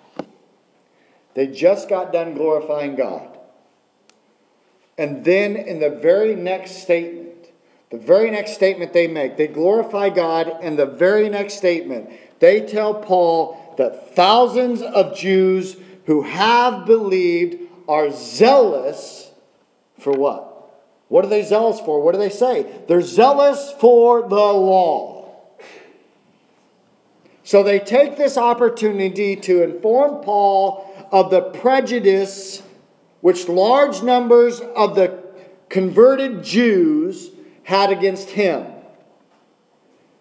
They 1.34 1.48
just 1.48 1.90
got 1.90 2.14
done 2.14 2.36
glorifying 2.36 2.96
God. 2.96 3.38
And 4.98 5.26
then 5.26 5.56
in 5.56 5.80
the 5.80 5.90
very 5.90 6.36
next 6.36 6.84
statement, 6.84 7.50
the 7.90 7.98
very 7.98 8.32
next 8.32 8.54
statement 8.54 8.94
they 8.94 9.08
make, 9.08 9.38
they 9.38 9.48
glorify 9.48 10.10
God, 10.10 10.52
and 10.62 10.78
the 10.78 10.86
very 10.86 11.30
next 11.30 11.56
statement, 11.56 12.10
they 12.44 12.60
tell 12.60 12.94
Paul 12.94 13.74
that 13.78 14.18
thousands 14.18 14.82
of 14.82 15.16
Jews 15.16 15.78
who 16.08 16.24
have 16.24 16.86
believed 16.86 17.58
are 17.88 18.12
zealous 18.12 19.32
for 19.98 20.12
what? 20.12 20.50
What 21.08 21.24
are 21.24 21.30
they 21.30 21.44
zealous 21.44 21.80
for? 21.80 22.02
What 22.02 22.12
do 22.12 22.20
they 22.20 22.30
say? 22.30 22.70
They're 22.86 23.00
zealous 23.00 23.74
for 23.80 24.24
the 24.24 24.36
law. 24.36 25.32
So 27.46 27.64
they 27.64 27.80
take 27.80 28.18
this 28.18 28.38
opportunity 28.38 29.38
to 29.38 29.64
inform 29.64 30.22
Paul 30.22 31.08
of 31.14 31.32
the 31.32 31.44
prejudice 31.44 32.62
which 33.22 33.48
large 33.48 34.04
numbers 34.04 34.60
of 34.60 34.96
the 34.96 35.18
converted 35.70 36.44
Jews 36.44 37.30
had 37.64 37.90
against 37.90 38.32
him. 38.32 38.73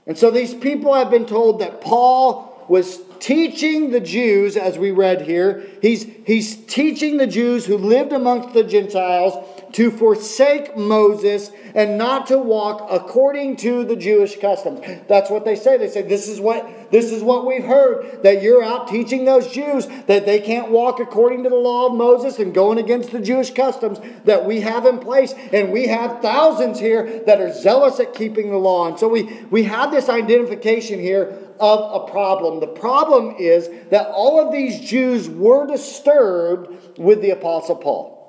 And 0.06 0.18
so 0.18 0.30
these 0.30 0.54
people 0.54 0.94
have 0.94 1.10
been 1.10 1.26
told 1.26 1.60
that 1.60 1.80
Paul 1.80 2.64
was 2.68 3.00
teaching 3.20 3.90
the 3.90 4.00
Jews, 4.00 4.56
as 4.56 4.78
we 4.78 4.90
read 4.90 5.22
here, 5.22 5.64
he's, 5.80 6.06
he's 6.26 6.56
teaching 6.66 7.18
the 7.18 7.26
Jews 7.26 7.66
who 7.66 7.78
lived 7.78 8.12
amongst 8.12 8.52
the 8.52 8.64
Gentiles 8.64 9.51
to 9.72 9.90
forsake 9.90 10.76
Moses 10.76 11.50
and 11.74 11.96
not 11.96 12.26
to 12.26 12.38
walk 12.38 12.86
according 12.90 13.56
to 13.56 13.84
the 13.84 13.96
Jewish 13.96 14.38
customs. 14.38 14.80
That's 15.08 15.30
what 15.30 15.44
they 15.44 15.56
say. 15.56 15.78
They 15.78 15.88
say 15.88 16.02
this 16.02 16.28
is 16.28 16.40
what 16.40 16.90
this 16.90 17.10
is 17.10 17.22
what 17.22 17.46
we've 17.46 17.64
heard 17.64 18.22
that 18.22 18.42
you're 18.42 18.62
out 18.62 18.88
teaching 18.88 19.24
those 19.24 19.50
Jews 19.50 19.86
that 20.06 20.26
they 20.26 20.40
can't 20.40 20.70
walk 20.70 21.00
according 21.00 21.44
to 21.44 21.48
the 21.48 21.56
law 21.56 21.86
of 21.86 21.94
Moses 21.94 22.38
and 22.38 22.52
going 22.52 22.78
against 22.78 23.12
the 23.12 23.20
Jewish 23.20 23.52
customs 23.52 23.98
that 24.24 24.44
we 24.44 24.60
have 24.60 24.84
in 24.84 24.98
place 24.98 25.34
and 25.52 25.72
we 25.72 25.86
have 25.86 26.20
thousands 26.20 26.78
here 26.78 27.22
that 27.26 27.40
are 27.40 27.52
zealous 27.52 27.98
at 27.98 28.14
keeping 28.14 28.50
the 28.50 28.58
law. 28.58 28.88
And 28.88 28.98
so 28.98 29.08
we 29.08 29.24
we 29.50 29.64
have 29.64 29.90
this 29.90 30.08
identification 30.08 31.00
here 31.00 31.38
of 31.58 32.02
a 32.02 32.10
problem. 32.10 32.60
The 32.60 32.66
problem 32.66 33.36
is 33.38 33.70
that 33.90 34.08
all 34.08 34.44
of 34.44 34.52
these 34.52 34.80
Jews 34.80 35.30
were 35.30 35.66
disturbed 35.66 36.98
with 36.98 37.22
the 37.22 37.30
apostle 37.30 37.76
Paul. 37.76 38.21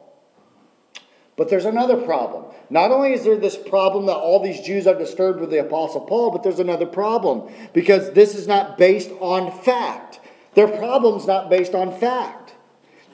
But 1.35 1.49
there's 1.49 1.65
another 1.65 1.97
problem. 1.97 2.45
Not 2.69 2.91
only 2.91 3.13
is 3.13 3.23
there 3.23 3.37
this 3.37 3.57
problem 3.57 4.05
that 4.05 4.15
all 4.15 4.39
these 4.41 4.61
Jews 4.61 4.85
are 4.85 4.97
disturbed 4.97 5.39
with 5.39 5.49
the 5.49 5.59
Apostle 5.59 6.01
Paul, 6.01 6.31
but 6.31 6.43
there's 6.43 6.59
another 6.59 6.85
problem 6.85 7.51
because 7.73 8.11
this 8.13 8.35
is 8.35 8.47
not 8.47 8.77
based 8.77 9.09
on 9.19 9.51
fact. 9.63 10.19
Their 10.53 10.67
problem's 10.67 11.25
not 11.25 11.49
based 11.49 11.73
on 11.73 11.97
fact. 11.99 12.53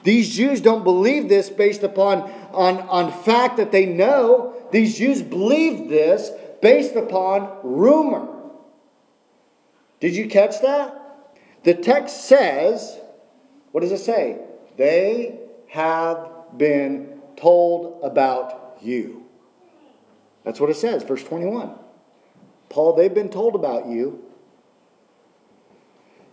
These 0.02 0.34
Jews 0.34 0.60
don't 0.60 0.84
believe 0.84 1.28
this 1.28 1.50
based 1.50 1.82
upon 1.82 2.22
on, 2.52 2.78
on 2.88 3.12
fact 3.22 3.56
that 3.56 3.72
they 3.72 3.86
know. 3.86 4.54
These 4.70 4.98
Jews 4.98 5.22
believe 5.22 5.88
this 5.88 6.30
based 6.62 6.96
upon 6.96 7.58
rumor. 7.62 8.28
Did 10.00 10.16
you 10.16 10.28
catch 10.28 10.60
that? 10.62 10.96
The 11.64 11.74
text 11.74 12.24
says, 12.24 12.98
what 13.72 13.82
does 13.82 13.92
it 13.92 13.98
say? 13.98 14.38
They 14.78 15.38
have 15.68 16.30
been 16.56 17.19
told 17.40 18.00
about 18.02 18.78
you. 18.80 19.24
That's 20.44 20.60
what 20.60 20.70
it 20.70 20.76
says, 20.76 21.02
verse 21.02 21.24
21. 21.24 21.74
Paul, 22.68 22.94
they've 22.94 23.12
been 23.12 23.30
told 23.30 23.54
about 23.54 23.86
you. 23.86 24.24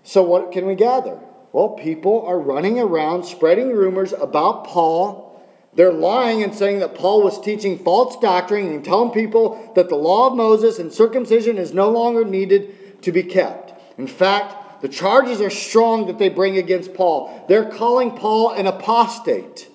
So, 0.04 0.24
what 0.24 0.52
can 0.52 0.66
we 0.66 0.76
gather? 0.76 1.20
Well, 1.52 1.70
people 1.70 2.26
are 2.26 2.40
running 2.40 2.80
around 2.80 3.26
spreading 3.26 3.72
rumors 3.72 4.14
about 4.14 4.66
Paul. 4.66 5.26
They're 5.74 5.94
lying 5.94 6.44
and 6.44 6.54
saying 6.54 6.80
that 6.80 6.96
Paul 6.96 7.24
was 7.24 7.42
teaching 7.42 7.80
false 7.80 8.18
doctrine 8.18 8.68
and 8.68 8.84
telling 8.84 9.12
people 9.12 9.72
that 9.76 9.90
the 9.90 9.96
law 9.96 10.28
of 10.28 10.36
Moses 10.36 10.80
and 10.80 10.92
circumcision 10.92 11.58
is 11.58 11.74
no 11.74 11.90
longer 11.90 12.26
needed 12.26 13.02
to 13.04 13.12
be 13.12 13.24
kept. 13.24 13.74
In 14.00 14.08
fact, 14.08 14.82
the 14.82 14.90
charges 14.90 15.42
are 15.42 15.50
strong 15.50 16.08
that 16.08 16.20
they 16.20 16.30
bring 16.30 16.58
against 16.58 16.94
Paul. 16.94 17.46
They're 17.48 17.70
calling 17.70 18.12
Paul 18.12 18.52
an 18.52 18.68
apostate. 18.68 19.68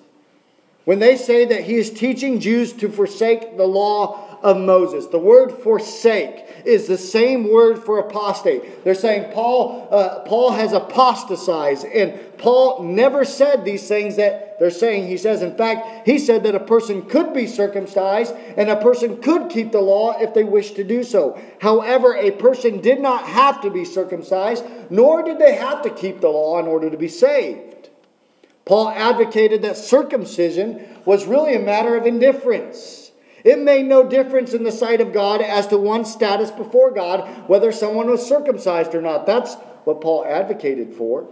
When 0.85 0.99
they 0.99 1.15
say 1.15 1.45
that 1.45 1.63
he 1.63 1.75
is 1.75 1.89
teaching 1.89 2.39
Jews 2.39 2.73
to 2.73 2.89
forsake 2.89 3.57
the 3.57 3.65
law 3.65 4.33
of 4.43 4.57
Moses. 4.57 5.07
The 5.07 5.19
word 5.19 5.51
forsake 5.51 6.45
is 6.65 6.87
the 6.87 6.97
same 6.97 7.49
word 7.49 7.81
for 7.81 7.99
apostate. 7.99 8.83
They're 8.83 8.93
saying 8.93 9.31
Paul, 9.33 9.87
uh, 9.89 10.19
Paul 10.25 10.51
has 10.51 10.73
apostatized, 10.73 11.85
and 11.85 12.19
Paul 12.37 12.83
never 12.83 13.23
said 13.23 13.63
these 13.63 13.87
things 13.87 14.17
that 14.17 14.59
they're 14.59 14.69
saying 14.69 15.07
he 15.07 15.17
says. 15.17 15.41
In 15.41 15.55
fact, 15.55 16.05
he 16.05 16.19
said 16.19 16.43
that 16.43 16.55
a 16.55 16.59
person 16.59 17.03
could 17.03 17.33
be 17.33 17.47
circumcised 17.47 18.33
and 18.57 18.69
a 18.69 18.81
person 18.81 19.21
could 19.21 19.49
keep 19.49 19.71
the 19.71 19.81
law 19.81 20.19
if 20.19 20.33
they 20.33 20.43
wish 20.43 20.71
to 20.71 20.83
do 20.83 21.03
so. 21.03 21.39
However, 21.59 22.15
a 22.15 22.31
person 22.31 22.81
did 22.81 22.99
not 22.99 23.23
have 23.25 23.61
to 23.61 23.69
be 23.69 23.85
circumcised, 23.85 24.63
nor 24.89 25.23
did 25.23 25.39
they 25.39 25.55
have 25.55 25.81
to 25.83 25.89
keep 25.89 26.19
the 26.19 26.29
law 26.29 26.59
in 26.59 26.67
order 26.67 26.89
to 26.89 26.97
be 26.97 27.07
saved. 27.07 27.72
Paul 28.65 28.89
advocated 28.89 29.61
that 29.63 29.77
circumcision 29.77 30.85
was 31.05 31.25
really 31.25 31.55
a 31.55 31.59
matter 31.59 31.97
of 31.97 32.05
indifference. 32.05 33.11
It 33.43 33.59
made 33.59 33.85
no 33.85 34.07
difference 34.07 34.53
in 34.53 34.63
the 34.63 34.71
sight 34.71 35.01
of 35.01 35.11
God 35.11 35.41
as 35.41 35.67
to 35.67 35.77
one's 35.77 36.11
status 36.11 36.49
before 36.49 36.91
God, 36.91 37.49
whether 37.49 37.73
someone 37.73 38.09
was 38.09 38.25
circumcised 38.25 38.95
or 38.95 39.01
not. 39.01 39.25
That's 39.25 39.55
what 39.83 39.99
Paul 39.99 40.25
advocated 40.25 40.93
for. 40.93 41.27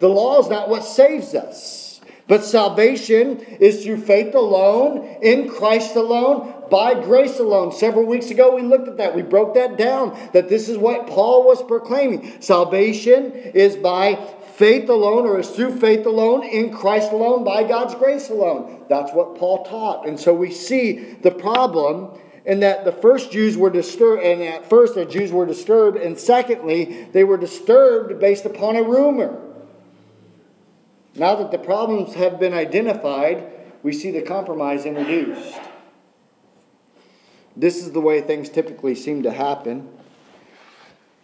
The 0.00 0.08
law 0.08 0.40
is 0.40 0.48
not 0.48 0.68
what 0.68 0.84
saves 0.84 1.34
us, 1.36 2.00
but 2.26 2.44
salvation 2.44 3.38
is 3.38 3.84
through 3.84 4.00
faith 4.00 4.34
alone, 4.34 5.18
in 5.22 5.48
Christ 5.48 5.94
alone, 5.94 6.52
by 6.68 6.94
grace 6.94 7.38
alone. 7.38 7.70
Several 7.70 8.06
weeks 8.06 8.30
ago, 8.30 8.56
we 8.56 8.62
looked 8.62 8.88
at 8.88 8.96
that. 8.96 9.14
We 9.14 9.22
broke 9.22 9.54
that 9.54 9.78
down, 9.78 10.18
that 10.32 10.48
this 10.48 10.68
is 10.68 10.76
what 10.76 11.06
Paul 11.06 11.44
was 11.44 11.62
proclaiming. 11.62 12.40
Salvation 12.40 13.30
is 13.32 13.76
by 13.76 14.14
faith 14.54 14.88
alone 14.88 15.26
or 15.26 15.40
is 15.40 15.50
through 15.50 15.78
faith 15.78 16.06
alone, 16.06 16.44
in 16.44 16.72
Christ 16.72 17.12
alone, 17.12 17.44
by 17.44 17.64
God's 17.64 17.94
grace 17.94 18.30
alone. 18.30 18.84
That's 18.88 19.12
what 19.12 19.36
Paul 19.36 19.64
taught. 19.64 20.06
And 20.06 20.18
so 20.18 20.34
we 20.34 20.50
see 20.50 21.14
the 21.22 21.30
problem 21.30 22.18
in 22.44 22.60
that 22.60 22.84
the 22.84 22.92
first 22.92 23.30
Jews 23.30 23.56
were 23.56 23.70
disturbed, 23.70 24.22
and 24.22 24.42
at 24.42 24.68
first 24.68 24.94
the 24.94 25.04
Jews 25.04 25.30
were 25.30 25.46
disturbed, 25.46 25.96
and 25.96 26.18
secondly, 26.18 27.06
they 27.12 27.24
were 27.24 27.36
disturbed 27.36 28.18
based 28.20 28.44
upon 28.44 28.76
a 28.76 28.82
rumor. 28.82 29.40
Now 31.14 31.36
that 31.36 31.50
the 31.50 31.58
problems 31.58 32.14
have 32.14 32.40
been 32.40 32.54
identified, 32.54 33.44
we 33.82 33.92
see 33.92 34.10
the 34.10 34.22
compromise 34.22 34.86
introduced. 34.86 35.60
This 37.56 37.76
is 37.76 37.92
the 37.92 38.00
way 38.00 38.20
things 38.20 38.48
typically 38.48 38.94
seem 38.94 39.22
to 39.24 39.30
happen. 39.30 39.88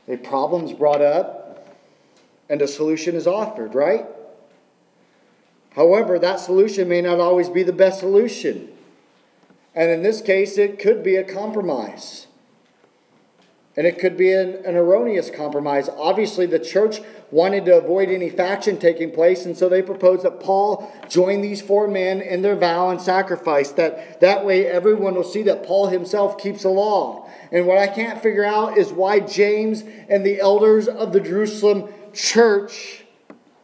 A 0.06 0.16
problem's 0.16 0.72
brought 0.72 1.00
up, 1.00 1.47
and 2.48 2.62
a 2.62 2.68
solution 2.68 3.14
is 3.14 3.26
offered, 3.26 3.74
right? 3.74 4.06
However, 5.70 6.18
that 6.18 6.40
solution 6.40 6.88
may 6.88 7.00
not 7.02 7.20
always 7.20 7.48
be 7.48 7.62
the 7.62 7.72
best 7.72 8.00
solution. 8.00 8.68
And 9.74 9.90
in 9.90 10.02
this 10.02 10.20
case, 10.20 10.58
it 10.58 10.78
could 10.78 11.04
be 11.04 11.16
a 11.16 11.24
compromise. 11.24 12.26
And 13.76 13.86
it 13.86 14.00
could 14.00 14.16
be 14.16 14.32
an, 14.32 14.56
an, 14.64 14.74
erroneous 14.74 15.30
compromise. 15.30 15.88
Obviously, 15.88 16.46
the 16.46 16.58
church 16.58 17.00
wanted 17.30 17.64
to 17.66 17.76
avoid 17.76 18.08
any 18.08 18.28
faction 18.28 18.76
taking 18.76 19.12
place, 19.12 19.44
and 19.44 19.56
so 19.56 19.68
they 19.68 19.82
proposed 19.82 20.24
that 20.24 20.40
Paul 20.40 20.92
join 21.08 21.42
these 21.42 21.62
four 21.62 21.86
men 21.86 22.20
in 22.20 22.42
their 22.42 22.56
vow 22.56 22.90
and 22.90 23.00
sacrifice. 23.00 23.70
That, 23.70 24.20
that 24.20 24.44
way, 24.44 24.66
everyone 24.66 25.14
will 25.14 25.22
see 25.22 25.44
that 25.44 25.64
Paul 25.64 25.86
himself 25.86 26.38
keeps 26.38 26.64
the 26.64 26.70
law. 26.70 27.30
And 27.52 27.68
what 27.68 27.78
I 27.78 27.86
can't 27.86 28.20
figure 28.20 28.44
out 28.44 28.76
is 28.76 28.92
why 28.92 29.20
James 29.20 29.84
and 30.08 30.26
the 30.26 30.40
elders 30.40 30.88
of 30.88 31.12
the 31.12 31.20
Jerusalem 31.20 31.88
church 32.18 33.04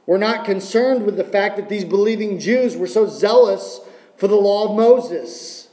were 0.07 0.19
not 0.19 0.45
concerned 0.45 1.05
with 1.05 1.17
the 1.17 1.25
fact 1.25 1.57
that 1.57 1.69
these 1.69 1.85
believing 1.85 2.39
Jews 2.39 2.77
were 2.77 2.87
so 2.87 3.07
zealous 3.07 3.81
for 4.17 4.29
the 4.29 4.37
law 4.37 4.69
of 4.69 4.77
Moses. 4.77 5.69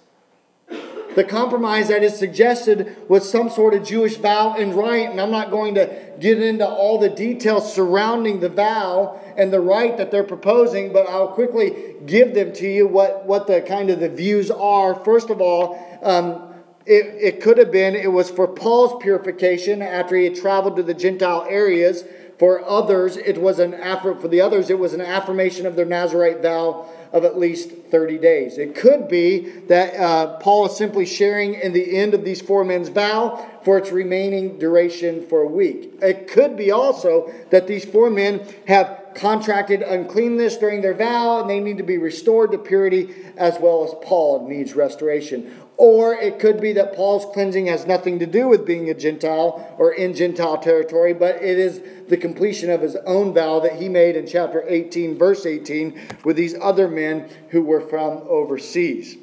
The 1.15 1.23
compromise 1.25 1.89
that 1.89 2.03
is 2.03 2.17
suggested 2.17 2.95
was 3.09 3.29
some 3.29 3.50
sort 3.50 3.73
of 3.73 3.83
Jewish 3.85 4.15
vow 4.15 4.55
and 4.57 4.73
rite, 4.73 5.09
and 5.09 5.19
I'm 5.19 5.29
not 5.29 5.51
going 5.51 5.75
to 5.75 6.13
get 6.19 6.41
into 6.41 6.65
all 6.65 6.97
the 6.97 7.09
details 7.09 7.71
surrounding 7.71 8.39
the 8.39 8.47
vow 8.50 9.19
and 9.35 9.51
the 9.51 9.59
rite 9.59 9.97
that 9.97 10.09
they're 10.09 10.23
proposing, 10.23 10.93
but 10.93 11.07
I'll 11.07 11.27
quickly 11.27 11.95
give 12.05 12.33
them 12.33 12.53
to 12.53 12.67
you 12.67 12.88
what, 12.88 13.25
what 13.25 13.45
the 13.45 13.61
kind 13.61 13.89
of 13.89 14.00
the 14.00 14.09
views 14.09 14.50
are. 14.50 14.95
First 14.95 15.29
of 15.29 15.41
all, 15.41 16.00
um, 16.01 16.53
it, 16.85 17.35
it 17.35 17.41
could 17.41 17.57
have 17.57 17.71
been 17.71 17.93
it 17.93 18.11
was 18.11 18.31
for 18.31 18.47
Paul's 18.47 19.03
purification 19.03 19.81
after 19.81 20.15
he 20.15 20.23
had 20.23 20.35
traveled 20.35 20.77
to 20.77 20.83
the 20.83 20.93
Gentile 20.93 21.45
areas 21.47 22.05
for 22.41 22.67
others, 22.67 23.17
it 23.17 23.39
was 23.39 23.60
an 23.60 23.75
affirm, 23.75 24.19
for 24.19 24.27
the 24.27 24.41
others, 24.41 24.71
it 24.71 24.79
was 24.79 24.95
an 24.95 25.01
affirmation 25.01 25.67
of 25.67 25.75
their 25.75 25.86
Nazarite 25.86 26.41
vow 26.41 26.89
of 27.13 27.24
at 27.24 27.38
least 27.38 27.69
30 27.91 28.17
days. 28.17 28.57
It 28.57 28.74
could 28.74 29.07
be 29.07 29.41
that 29.67 29.95
uh, 29.95 30.38
Paul 30.38 30.65
is 30.65 30.75
simply 30.75 31.05
sharing 31.05 31.53
in 31.53 31.71
the 31.71 31.95
end 31.95 32.15
of 32.15 32.25
these 32.25 32.42
four 32.42 32.63
men's 32.63 32.89
vow 32.89 33.48
for 33.63 33.77
its 33.77 33.92
remaining 33.92 34.57
duration 34.57 35.27
for 35.27 35.42
a 35.42 35.48
week. 35.48 36.00
It 36.01 36.29
could 36.29 36.57
be 36.57 36.72
also 36.72 37.31
that 37.51 37.68
these 37.68 37.85
four 37.85 38.09
men 38.09 38.44
have 38.65 39.01
contracted 39.13 39.83
uncleanness 39.83 40.57
during 40.57 40.81
their 40.81 40.96
vow 40.96 41.42
and 41.42 41.50
they 41.50 41.59
need 41.59 41.77
to 41.77 41.83
be 41.83 42.00
restored 42.00 42.51
to 42.53 42.57
purity 42.57 43.13
as 43.37 43.59
well 43.59 43.83
as 43.83 43.94
Paul 44.03 44.48
needs 44.48 44.74
restoration. 44.74 45.60
Or 45.81 46.13
it 46.13 46.37
could 46.37 46.61
be 46.61 46.74
that 46.74 46.94
Paul's 46.94 47.25
cleansing 47.33 47.65
has 47.65 47.87
nothing 47.87 48.20
to 48.20 48.27
do 48.27 48.48
with 48.48 48.67
being 48.67 48.91
a 48.91 48.94
Gentile 48.94 49.75
or 49.79 49.94
in 49.94 50.13
Gentile 50.13 50.59
territory, 50.59 51.11
but 51.11 51.37
it 51.37 51.57
is 51.57 51.81
the 52.07 52.17
completion 52.17 52.70
of 52.70 52.81
his 52.81 52.96
own 53.07 53.33
vow 53.33 53.61
that 53.61 53.77
he 53.77 53.89
made 53.89 54.15
in 54.15 54.27
chapter 54.27 54.63
18, 54.67 55.17
verse 55.17 55.48
18, 55.48 56.00
with 56.24 56.35
these 56.35 56.53
other 56.61 56.87
men 56.87 57.27
who 57.50 57.63
were 57.63 57.81
from 57.81 58.22
overseas. 58.29 59.17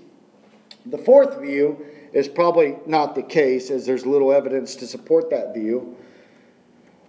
The 0.85 0.99
fourth 0.99 1.41
view 1.41 1.87
is 2.13 2.27
probably 2.27 2.75
not 2.87 3.15
the 3.15 3.23
case, 3.23 3.71
as 3.71 3.87
there's 3.87 4.05
little 4.05 4.33
evidence 4.33 4.75
to 4.77 4.89
support 4.89 5.31
that 5.31 5.55
view. 5.55 5.97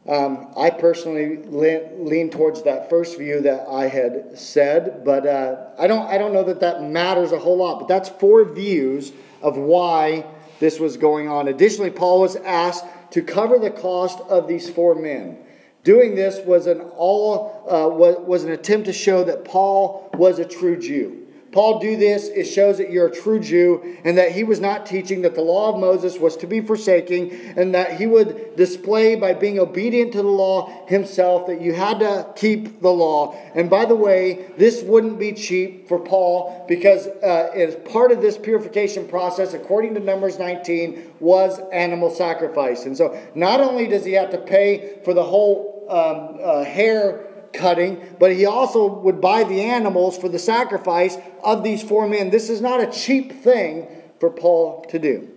Um, 0.07 0.53
I 0.55 0.69
personally 0.69 1.37
lean, 1.37 2.05
lean, 2.05 2.29
towards 2.29 2.61
that 2.63 2.87
first 2.87 3.17
view 3.17 3.41
that 3.41 3.67
I 3.67 3.87
had 3.87 4.37
said, 4.37 5.03
but 5.03 5.25
uh, 5.25 5.69
I 5.79 5.87
don't. 5.87 6.07
I 6.07 6.19
don't 6.19 6.33
know 6.33 6.43
that 6.43 6.61
that 6.61 6.83
matters 6.83 7.31
a 7.31 7.39
whole 7.39 7.57
lot. 7.57 7.79
But 7.79 7.87
that's 7.87 8.09
four 8.09 8.43
views 8.43 9.11
of 9.41 9.57
why 9.57 10.25
this 10.59 10.79
was 10.79 10.97
going 10.97 11.27
on. 11.27 11.47
Additionally, 11.47 11.91
Paul 11.91 12.21
was 12.21 12.35
asked 12.37 12.85
to 13.11 13.21
cover 13.21 13.57
the 13.57 13.71
cost 13.71 14.19
of 14.21 14.47
these 14.47 14.69
four 14.69 14.95
men. 14.95 15.37
Doing 15.83 16.15
this 16.15 16.45
was 16.45 16.67
an 16.67 16.81
all 16.81 17.65
uh, 17.65 17.87
was, 17.87 18.17
was 18.19 18.43
an 18.43 18.51
attempt 18.51 18.85
to 18.87 18.93
show 18.93 19.23
that 19.23 19.45
Paul 19.45 20.09
was 20.13 20.39
a 20.39 20.45
true 20.45 20.77
Jew. 20.79 21.18
Paul 21.51 21.79
do 21.79 21.97
this, 21.97 22.27
it 22.27 22.43
shows 22.43 22.77
that 22.77 22.91
you're 22.91 23.07
a 23.07 23.15
true 23.15 23.39
Jew 23.39 23.97
and 24.03 24.17
that 24.17 24.31
he 24.31 24.43
was 24.43 24.59
not 24.59 24.85
teaching 24.85 25.23
that 25.23 25.33
the 25.33 25.41
law 25.41 25.73
of 25.73 25.79
Moses 25.79 26.17
was 26.19 26.37
to 26.37 26.47
be 26.47 26.61
forsaking 26.61 27.31
and 27.57 27.73
that 27.73 27.97
he 27.97 28.05
would 28.05 28.55
display 28.55 29.15
by 29.15 29.33
being 29.33 29.57
obedient 29.57 30.11
to 30.11 30.19
the 30.19 30.27
law 30.27 30.85
himself 30.87 31.47
that 31.47 31.59
you 31.59 31.73
had 31.73 31.99
to 31.99 32.27
keep 32.35 32.81
the 32.81 32.91
law. 32.91 33.35
And 33.55 33.67
by 33.69 33.85
the 33.85 33.95
way, 33.95 34.45
this 34.57 34.83
wouldn't 34.83 35.17
be 35.17 35.33
cheap 35.33 35.87
for 35.87 35.99
Paul 35.99 36.65
because 36.67 37.07
uh, 37.07 37.49
as 37.55 37.75
part 37.91 38.11
of 38.11 38.21
this 38.21 38.37
purification 38.37 39.07
process, 39.07 39.55
according 39.55 39.95
to 39.95 39.99
Numbers 39.99 40.37
19, 40.37 41.13
was 41.19 41.59
animal 41.71 42.11
sacrifice. 42.11 42.85
And 42.85 42.95
so 42.95 43.19
not 43.33 43.59
only 43.59 43.87
does 43.87 44.05
he 44.05 44.13
have 44.13 44.29
to 44.31 44.37
pay 44.37 44.99
for 45.03 45.15
the 45.15 45.23
whole 45.23 45.87
um, 45.89 46.37
uh, 46.41 46.63
hair 46.63 47.25
cutting, 47.53 48.15
but 48.19 48.33
he 48.33 48.45
also 48.45 48.87
would 48.87 49.21
buy 49.21 49.43
the 49.43 49.61
animals 49.61 50.17
for 50.17 50.29
the 50.29 50.39
sacrifice 50.39 51.17
of 51.43 51.63
these 51.63 51.83
four 51.83 52.07
men. 52.07 52.29
This 52.29 52.49
is 52.49 52.61
not 52.61 52.81
a 52.81 52.91
cheap 52.91 53.43
thing 53.43 53.87
for 54.19 54.29
Paul 54.29 54.85
to 54.89 54.99
do. 54.99 55.29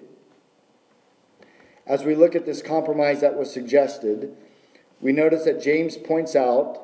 As 1.87 2.05
we 2.05 2.15
look 2.15 2.35
at 2.35 2.47
this 2.47 2.63
compromise 2.63 3.21
that 3.21 3.37
was 3.37 3.53
suggested, 3.53 4.37
we 5.01 5.13
notice 5.13 5.45
that 5.45 5.63
James 5.63 5.97
points 5.97 6.37
out 6.37 6.79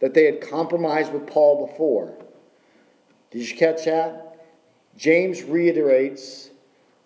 that 0.00 0.14
they 0.14 0.24
had 0.24 0.40
compromised 0.40 1.12
with 1.12 1.26
Paul 1.26 1.66
before. 1.66 2.14
Did 3.30 3.48
you 3.48 3.56
catch 3.56 3.84
that? 3.84 4.46
James 4.96 5.42
reiterates 5.42 6.50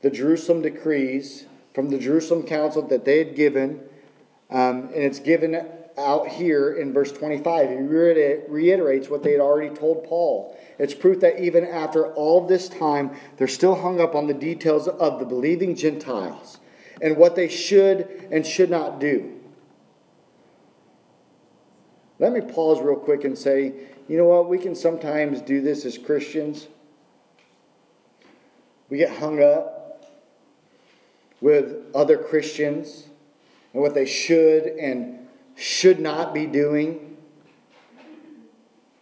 the 0.01 0.11
Jerusalem 0.11 0.63
decrees 0.63 1.47
from 1.75 1.91
the 1.91 1.99
Jerusalem 1.99 2.45
council 2.45 2.83
that 2.89 3.05
they 3.05 3.19
had 3.19 3.35
given, 3.35 3.81
um, 4.51 4.91
and 4.95 5.03
it's 5.03 5.19
given 5.19 5.55
out 5.97 6.29
here 6.29 6.73
in 6.73 6.93
verse 6.93 7.13
25. 7.13 7.71
He 7.71 7.77
reiterates 7.77 9.09
what 9.09 9.23
they 9.23 9.33
had 9.33 9.41
already 9.41 9.75
told 9.75 10.05
Paul. 10.05 10.59
It's 10.79 10.95
proof 10.95 11.21
that 11.21 11.41
even 11.41 11.65
after 11.65 12.13
all 12.15 12.47
this 12.47 12.69
time, 12.69 13.13
they're 13.37 13.47
still 13.47 13.77
hung 13.77 14.01
up 14.01 14.15
on 14.15 14.27
the 14.27 14.35
details 14.35 14.89
of 14.89 15.19
the 15.21 15.25
believing 15.25 15.77
Gentiles 15.77 16.59
and 17.01 17.17
what 17.17 17.37
they 17.37 17.49
should 17.49 18.29
and 18.31 18.47
should 18.47 18.71
not 18.71 18.99
do. 18.99 19.41
Let 22.19 22.33
me 22.33 22.41
pause 22.41 22.81
real 22.81 22.97
quick 22.97 23.25
and 23.25 23.37
say, 23.37 23.73
you 24.09 24.17
know 24.17 24.27
what? 24.27 24.49
We 24.49 24.59
can 24.59 24.75
sometimes 24.75 25.41
do 25.41 25.61
this 25.61 25.85
as 25.85 25.99
Christians. 25.99 26.69
We 28.89 28.99
get 28.99 29.19
hung 29.19 29.43
up 29.43 30.15
with 31.41 31.77
other 31.95 32.17
Christians 32.17 33.09
and 33.73 33.83
what 33.83 33.95
they 33.95 34.07
should 34.07 34.65
and 34.67 35.24
should 35.57 36.01
not 36.01 36.35
be 36.35 36.47
doing. 36.47 37.17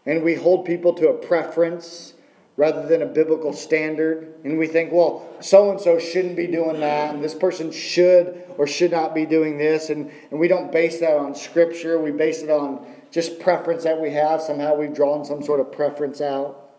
And 0.04 0.22
we 0.22 0.34
hold 0.34 0.64
people 0.66 0.94
to 0.94 1.08
a 1.08 1.14
preference 1.14 2.14
rather 2.56 2.86
than 2.86 3.02
a 3.02 3.06
biblical 3.06 3.52
standard. 3.52 4.34
And 4.44 4.58
we 4.58 4.66
think, 4.66 4.92
well, 4.92 5.28
so 5.40 5.70
and 5.70 5.80
so 5.80 5.98
shouldn't 5.98 6.36
be 6.36 6.46
doing 6.46 6.80
that, 6.80 7.14
and 7.14 7.24
this 7.24 7.34
person 7.34 7.72
should 7.72 8.44
or 8.58 8.66
should 8.66 8.90
not 8.90 9.14
be 9.14 9.24
doing 9.24 9.58
this. 9.58 9.90
And, 9.90 10.10
and 10.30 10.38
we 10.38 10.48
don't 10.48 10.70
base 10.70 11.00
that 11.00 11.16
on 11.16 11.34
Scripture, 11.34 12.00
we 12.00 12.10
base 12.10 12.42
it 12.42 12.50
on 12.50 12.86
just 13.10 13.38
preference 13.40 13.84
that 13.84 14.00
we 14.00 14.10
have. 14.10 14.40
Somehow 14.42 14.74
we've 14.74 14.94
drawn 14.94 15.24
some 15.24 15.42
sort 15.42 15.60
of 15.60 15.72
preference 15.72 16.20
out. 16.20 16.71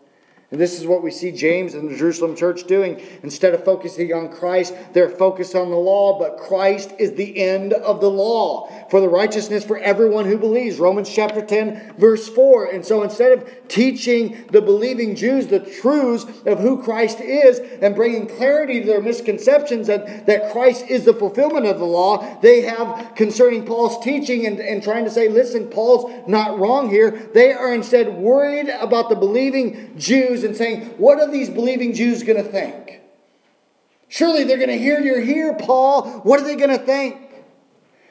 And 0.54 0.60
this 0.60 0.78
is 0.78 0.86
what 0.86 1.02
we 1.02 1.10
see 1.10 1.32
James 1.32 1.74
and 1.74 1.90
the 1.90 1.96
Jerusalem 1.96 2.36
church 2.36 2.62
doing. 2.68 3.02
Instead 3.24 3.54
of 3.54 3.64
focusing 3.64 4.14
on 4.14 4.28
Christ, 4.28 4.72
they're 4.92 5.08
focused 5.08 5.56
on 5.56 5.68
the 5.68 5.76
law, 5.76 6.16
but 6.16 6.36
Christ 6.36 6.92
is 6.96 7.14
the 7.14 7.42
end 7.42 7.72
of 7.72 8.00
the 8.00 8.08
law 8.08 8.70
for 8.88 9.00
the 9.00 9.08
righteousness 9.08 9.64
for 9.64 9.78
everyone 9.78 10.26
who 10.26 10.38
believes. 10.38 10.78
Romans 10.78 11.12
chapter 11.12 11.44
10, 11.44 11.94
verse 11.98 12.28
4. 12.28 12.66
And 12.66 12.86
so 12.86 13.02
instead 13.02 13.32
of 13.36 13.50
teaching 13.66 14.44
the 14.52 14.62
believing 14.62 15.16
Jews 15.16 15.48
the 15.48 15.58
truths 15.58 16.24
of 16.46 16.60
who 16.60 16.80
Christ 16.80 17.18
is 17.18 17.58
and 17.58 17.96
bringing 17.96 18.28
clarity 18.28 18.78
to 18.78 18.86
their 18.86 19.02
misconceptions 19.02 19.88
that, 19.88 20.26
that 20.26 20.52
Christ 20.52 20.84
is 20.88 21.04
the 21.04 21.14
fulfillment 21.14 21.66
of 21.66 21.80
the 21.80 21.84
law, 21.84 22.40
they 22.42 22.62
have 22.62 23.16
concerning 23.16 23.66
Paul's 23.66 24.04
teaching 24.04 24.46
and, 24.46 24.60
and 24.60 24.84
trying 24.84 25.04
to 25.04 25.10
say, 25.10 25.28
listen, 25.28 25.66
Paul's 25.66 26.28
not 26.28 26.60
wrong 26.60 26.90
here. 26.90 27.10
They 27.34 27.52
are 27.52 27.74
instead 27.74 28.14
worried 28.14 28.68
about 28.68 29.08
the 29.08 29.16
believing 29.16 29.98
Jews 29.98 30.43
and 30.44 30.56
saying, 30.56 30.82
What 30.98 31.20
are 31.20 31.30
these 31.30 31.50
believing 31.50 31.94
Jews 31.94 32.22
going 32.22 32.42
to 32.42 32.48
think? 32.48 33.00
Surely 34.08 34.44
they're 34.44 34.58
going 34.58 34.68
to 34.68 34.78
hear 34.78 35.00
you're 35.00 35.20
here, 35.20 35.54
Paul. 35.54 36.20
What 36.20 36.40
are 36.40 36.44
they 36.44 36.56
going 36.56 36.70
to 36.70 36.84
think? 36.84 37.18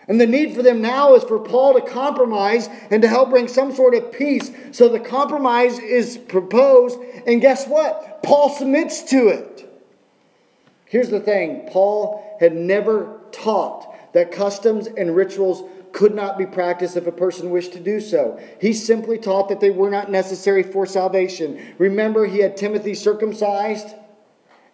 And 0.08 0.19
the 0.19 0.28
need 0.28 0.54
for 0.54 0.62
them 0.62 0.82
now 0.82 1.15
is 1.15 1.24
for 1.24 1.39
Paul 1.39 1.76
to 1.76 1.82
compromise 1.82 2.67
and 2.91 3.02
to 3.02 3.08
help 3.08 3.30
bring 3.30 3.48
some 3.48 3.74
sort 3.74 3.96
of 3.96 4.12
peace. 4.12 4.52
So 4.72 4.89
the 4.89 5.00
compromise 5.00 5.80
is 5.80 6.17
proposed, 6.17 7.00
and 7.26 7.39
guess 7.39 7.67
what? 7.67 8.22
Paul 8.22 8.50
submits 8.50 9.04
to 9.12 9.30
it. 9.30 9.69
Here's 10.86 11.10
the 11.10 11.22
thing 11.22 11.69
Paul 11.72 12.38
had 12.39 12.54
never 12.54 13.22
taught 13.32 14.13
that 14.13 14.32
customs 14.32 14.88
and 14.88 15.15
rituals 15.15 15.67
could 15.93 16.15
not 16.15 16.38
be 16.38 16.45
practiced 16.45 16.97
if 16.97 17.08
a 17.08 17.12
person 17.12 17.51
wished 17.51 17.71
to 17.73 17.79
do 17.79 18.01
so. 18.01 18.39
He 18.60 18.73
simply 18.73 19.17
taught 19.17 19.47
that 19.49 19.60
they 19.60 19.69
were 19.69 19.91
not 19.91 20.12
necessary 20.12 20.63
for 20.63 20.86
salvation. 20.86 21.75
Remember, 21.77 22.25
he 22.25 22.39
had 22.39 22.58
Timothy 22.58 22.95
circumcised. 22.95 23.95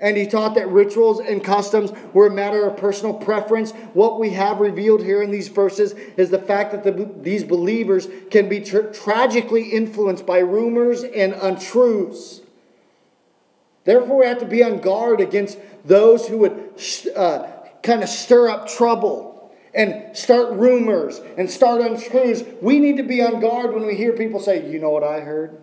And 0.02 0.16
he 0.16 0.28
taught 0.28 0.56
that 0.56 0.70
rituals 0.70 1.20
and 1.20 1.44
customs 1.44 1.92
were 2.14 2.28
a 2.28 2.32
matter 2.32 2.66
of 2.66 2.78
personal 2.78 3.14
preference. 3.14 3.74
What 3.94 4.18
we 4.18 4.30
have 4.30 4.62
revealed 4.62 5.04
here 5.04 5.22
in 5.22 5.30
these 5.30 5.50
verses 5.50 5.92
is 6.16 6.30
the 6.30 6.40
fact 6.40 6.72
that 6.72 6.86
the, 6.86 7.12
these 7.22 7.44
believers 7.44 8.08
can 8.32 8.48
be 8.48 8.62
tra- 8.62 8.94
tragically 8.94 9.64
influenced 9.64 10.26
by 10.26 10.40
rumors 10.40 11.04
and 11.04 11.34
untruths. 11.34 12.40
Therefore, 13.84 14.20
we 14.20 14.26
have 14.26 14.40
to 14.40 14.46
be 14.46 14.64
on 14.64 14.80
guard 14.80 15.20
against 15.20 15.58
those 15.84 16.30
who 16.30 16.38
would 16.38 16.80
uh, 17.14 17.48
kind 17.84 18.02
of 18.02 18.08
stir 18.08 18.48
up 18.48 18.70
trouble 18.70 19.29
and 19.74 20.16
start 20.18 20.54
rumors 20.54 21.20
and 21.38 21.50
start 21.50 21.82
untruths. 21.82 22.44
We 22.62 22.80
need 22.80 22.98
to 22.98 23.04
be 23.04 23.22
on 23.22 23.40
guard 23.40 23.74
when 23.74 23.86
we 23.86 23.96
hear 23.96 24.14
people 24.14 24.40
say, 24.40 24.70
You 24.70 24.80
know 24.80 24.90
what 24.90 25.04
I 25.04 25.20
heard? 25.22 25.62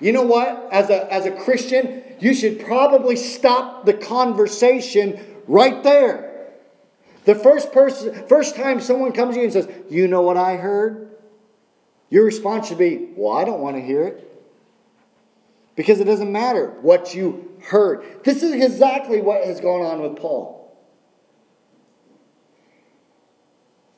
You 0.00 0.12
know 0.12 0.22
what? 0.22 0.68
As 0.72 0.90
a, 0.90 1.12
as 1.12 1.26
a 1.26 1.30
Christian, 1.30 2.02
you 2.18 2.34
should 2.34 2.64
probably 2.64 3.14
stop 3.14 3.86
the 3.86 3.94
conversation 3.94 5.24
right 5.46 5.82
there. 5.84 6.50
The 7.24 7.36
first 7.36 7.72
person, 7.72 8.26
first 8.26 8.56
time 8.56 8.80
someone 8.80 9.12
comes 9.12 9.34
to 9.34 9.40
you 9.40 9.44
and 9.44 9.52
says, 9.52 9.68
You 9.88 10.08
know 10.08 10.22
what 10.22 10.36
I 10.36 10.56
heard? 10.56 11.10
Your 12.10 12.24
response 12.24 12.68
should 12.68 12.78
be, 12.78 13.10
Well, 13.14 13.36
I 13.36 13.44
don't 13.44 13.60
want 13.60 13.76
to 13.76 13.82
hear 13.82 14.02
it. 14.04 14.28
Because 15.76 16.00
it 16.00 16.04
doesn't 16.04 16.30
matter 16.30 16.70
what 16.82 17.14
you 17.14 17.50
heard. 17.62 18.04
This 18.24 18.42
is 18.42 18.52
exactly 18.52 19.22
what 19.22 19.44
has 19.44 19.60
gone 19.60 19.80
on 19.80 20.02
with 20.02 20.16
Paul. 20.16 20.61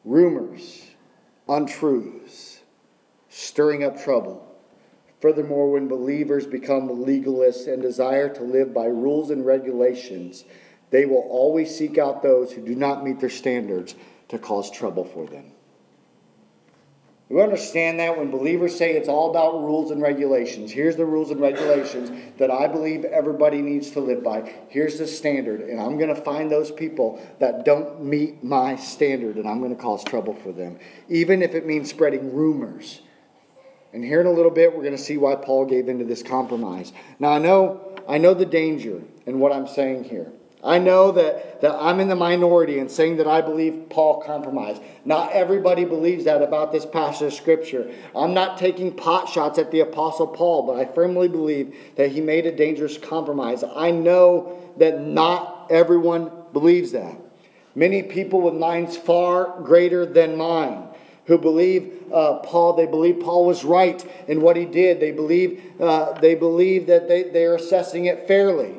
Rumors, 0.04 0.90
untruths, 1.48 2.60
stirring 3.28 3.82
up 3.84 4.02
trouble. 4.02 4.46
Furthermore, 5.20 5.72
when 5.72 5.88
believers 5.88 6.46
become 6.46 6.88
legalists 6.88 7.72
and 7.72 7.80
desire 7.80 8.28
to 8.34 8.42
live 8.42 8.74
by 8.74 8.84
rules 8.84 9.30
and 9.30 9.46
regulations, 9.46 10.44
they 10.90 11.06
will 11.06 11.26
always 11.30 11.74
seek 11.74 11.96
out 11.96 12.22
those 12.22 12.52
who 12.52 12.64
do 12.64 12.74
not 12.74 13.04
meet 13.04 13.20
their 13.20 13.30
standards 13.30 13.94
to 14.28 14.38
cause 14.38 14.70
trouble 14.70 15.04
for 15.04 15.26
them. 15.26 15.53
We 17.30 17.40
understand 17.40 17.98
that 18.00 18.18
when 18.18 18.30
believers 18.30 18.76
say 18.76 18.92
it's 18.92 19.08
all 19.08 19.30
about 19.30 19.62
rules 19.62 19.90
and 19.90 20.02
regulations. 20.02 20.70
Here's 20.70 20.94
the 20.94 21.06
rules 21.06 21.30
and 21.30 21.40
regulations 21.40 22.10
that 22.36 22.50
I 22.50 22.68
believe 22.68 23.04
everybody 23.04 23.62
needs 23.62 23.90
to 23.92 24.00
live 24.00 24.22
by. 24.22 24.52
Here's 24.68 24.98
the 24.98 25.06
standard, 25.06 25.62
and 25.62 25.80
I'm 25.80 25.96
going 25.96 26.14
to 26.14 26.20
find 26.20 26.50
those 26.50 26.70
people 26.70 27.20
that 27.40 27.64
don't 27.64 28.04
meet 28.04 28.44
my 28.44 28.76
standard, 28.76 29.36
and 29.36 29.48
I'm 29.48 29.60
going 29.60 29.74
to 29.74 29.82
cause 29.82 30.04
trouble 30.04 30.34
for 30.34 30.52
them, 30.52 30.78
even 31.08 31.40
if 31.40 31.54
it 31.54 31.66
means 31.66 31.88
spreading 31.88 32.34
rumors. 32.34 33.00
And 33.94 34.04
here 34.04 34.20
in 34.20 34.26
a 34.26 34.32
little 34.32 34.50
bit, 34.50 34.74
we're 34.74 34.82
going 34.82 34.96
to 34.96 35.02
see 35.02 35.16
why 35.16 35.36
Paul 35.36 35.64
gave 35.64 35.88
into 35.88 36.04
this 36.04 36.22
compromise. 36.22 36.92
Now, 37.18 37.30
I 37.30 37.38
know, 37.38 37.96
I 38.06 38.18
know 38.18 38.34
the 38.34 38.44
danger 38.44 39.00
in 39.24 39.38
what 39.38 39.50
I'm 39.50 39.66
saying 39.66 40.04
here. 40.04 40.30
I 40.64 40.78
know 40.78 41.12
that, 41.12 41.60
that 41.60 41.74
I'm 41.74 42.00
in 42.00 42.08
the 42.08 42.16
minority 42.16 42.78
in 42.78 42.88
saying 42.88 43.18
that 43.18 43.26
I 43.26 43.42
believe 43.42 43.90
Paul 43.90 44.22
compromised. 44.22 44.80
Not 45.04 45.30
everybody 45.32 45.84
believes 45.84 46.24
that 46.24 46.40
about 46.40 46.72
this 46.72 46.86
passage 46.86 47.26
of 47.26 47.34
Scripture. 47.34 47.92
I'm 48.16 48.32
not 48.32 48.56
taking 48.56 48.90
pot 48.90 49.28
shots 49.28 49.58
at 49.58 49.70
the 49.70 49.80
Apostle 49.80 50.26
Paul, 50.26 50.66
but 50.66 50.76
I 50.76 50.86
firmly 50.86 51.28
believe 51.28 51.76
that 51.96 52.12
he 52.12 52.22
made 52.22 52.46
a 52.46 52.56
dangerous 52.56 52.96
compromise. 52.96 53.62
I 53.62 53.90
know 53.90 54.72
that 54.78 55.02
not 55.02 55.66
everyone 55.70 56.30
believes 56.54 56.92
that. 56.92 57.14
Many 57.74 58.02
people 58.02 58.40
with 58.40 58.54
minds 58.54 58.96
far 58.96 59.60
greater 59.60 60.06
than 60.06 60.36
mine 60.36 60.88
who 61.26 61.36
believe 61.36 62.04
uh, 62.12 62.38
Paul, 62.38 62.74
they 62.74 62.86
believe 62.86 63.20
Paul 63.20 63.46
was 63.46 63.64
right 63.64 64.02
in 64.28 64.40
what 64.40 64.56
he 64.56 64.64
did. 64.64 65.00
They 65.00 65.10
believe, 65.10 65.62
uh, 65.80 66.12
they 66.20 66.34
believe 66.34 66.86
that 66.86 67.08
they, 67.08 67.24
they 67.24 67.44
are 67.44 67.56
assessing 67.56 68.06
it 68.06 68.26
fairly. 68.26 68.76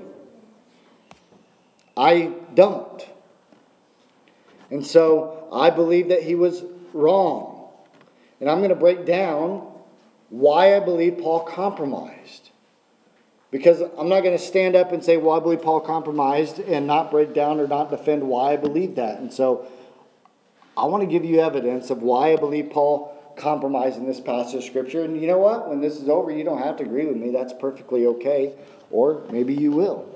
I 1.97 2.33
don't. 2.53 3.05
And 4.69 4.85
so 4.85 5.47
I 5.53 5.69
believe 5.69 6.09
that 6.09 6.23
he 6.23 6.35
was 6.35 6.63
wrong. 6.93 7.69
And 8.39 8.49
I'm 8.49 8.57
going 8.57 8.69
to 8.69 8.75
break 8.75 9.05
down 9.05 9.71
why 10.29 10.75
I 10.75 10.79
believe 10.79 11.19
Paul 11.19 11.41
compromised. 11.41 12.49
Because 13.51 13.81
I'm 13.97 14.09
not 14.09 14.21
going 14.21 14.37
to 14.37 14.43
stand 14.43 14.75
up 14.75 14.91
and 14.91 15.03
say, 15.03 15.15
well, 15.15 15.37
I 15.37 15.39
believe 15.39 15.61
Paul 15.61 15.79
compromised 15.79 16.59
and 16.59 16.85
not 16.87 17.11
break 17.11 17.33
down 17.33 17.59
or 17.59 17.67
not 17.67 17.89
defend 17.89 18.23
why 18.23 18.53
I 18.53 18.57
believe 18.57 18.95
that. 18.95 19.19
And 19.19 19.31
so 19.31 19.67
I 20.75 20.85
want 20.85 21.03
to 21.03 21.07
give 21.07 21.23
you 21.23 21.39
evidence 21.39 21.89
of 21.89 22.01
why 22.01 22.33
I 22.33 22.35
believe 22.35 22.71
Paul 22.71 23.13
compromised 23.37 23.97
in 23.97 24.05
this 24.05 24.19
passage 24.19 24.55
of 24.55 24.63
Scripture. 24.63 25.03
And 25.03 25.21
you 25.21 25.27
know 25.27 25.37
what? 25.37 25.69
When 25.69 25.79
this 25.79 25.95
is 25.95 26.09
over, 26.09 26.31
you 26.31 26.43
don't 26.43 26.61
have 26.61 26.77
to 26.77 26.83
agree 26.83 27.05
with 27.05 27.17
me. 27.17 27.31
That's 27.31 27.53
perfectly 27.53 28.05
okay. 28.07 28.53
Or 28.91 29.23
maybe 29.29 29.53
you 29.53 29.71
will. 29.71 30.14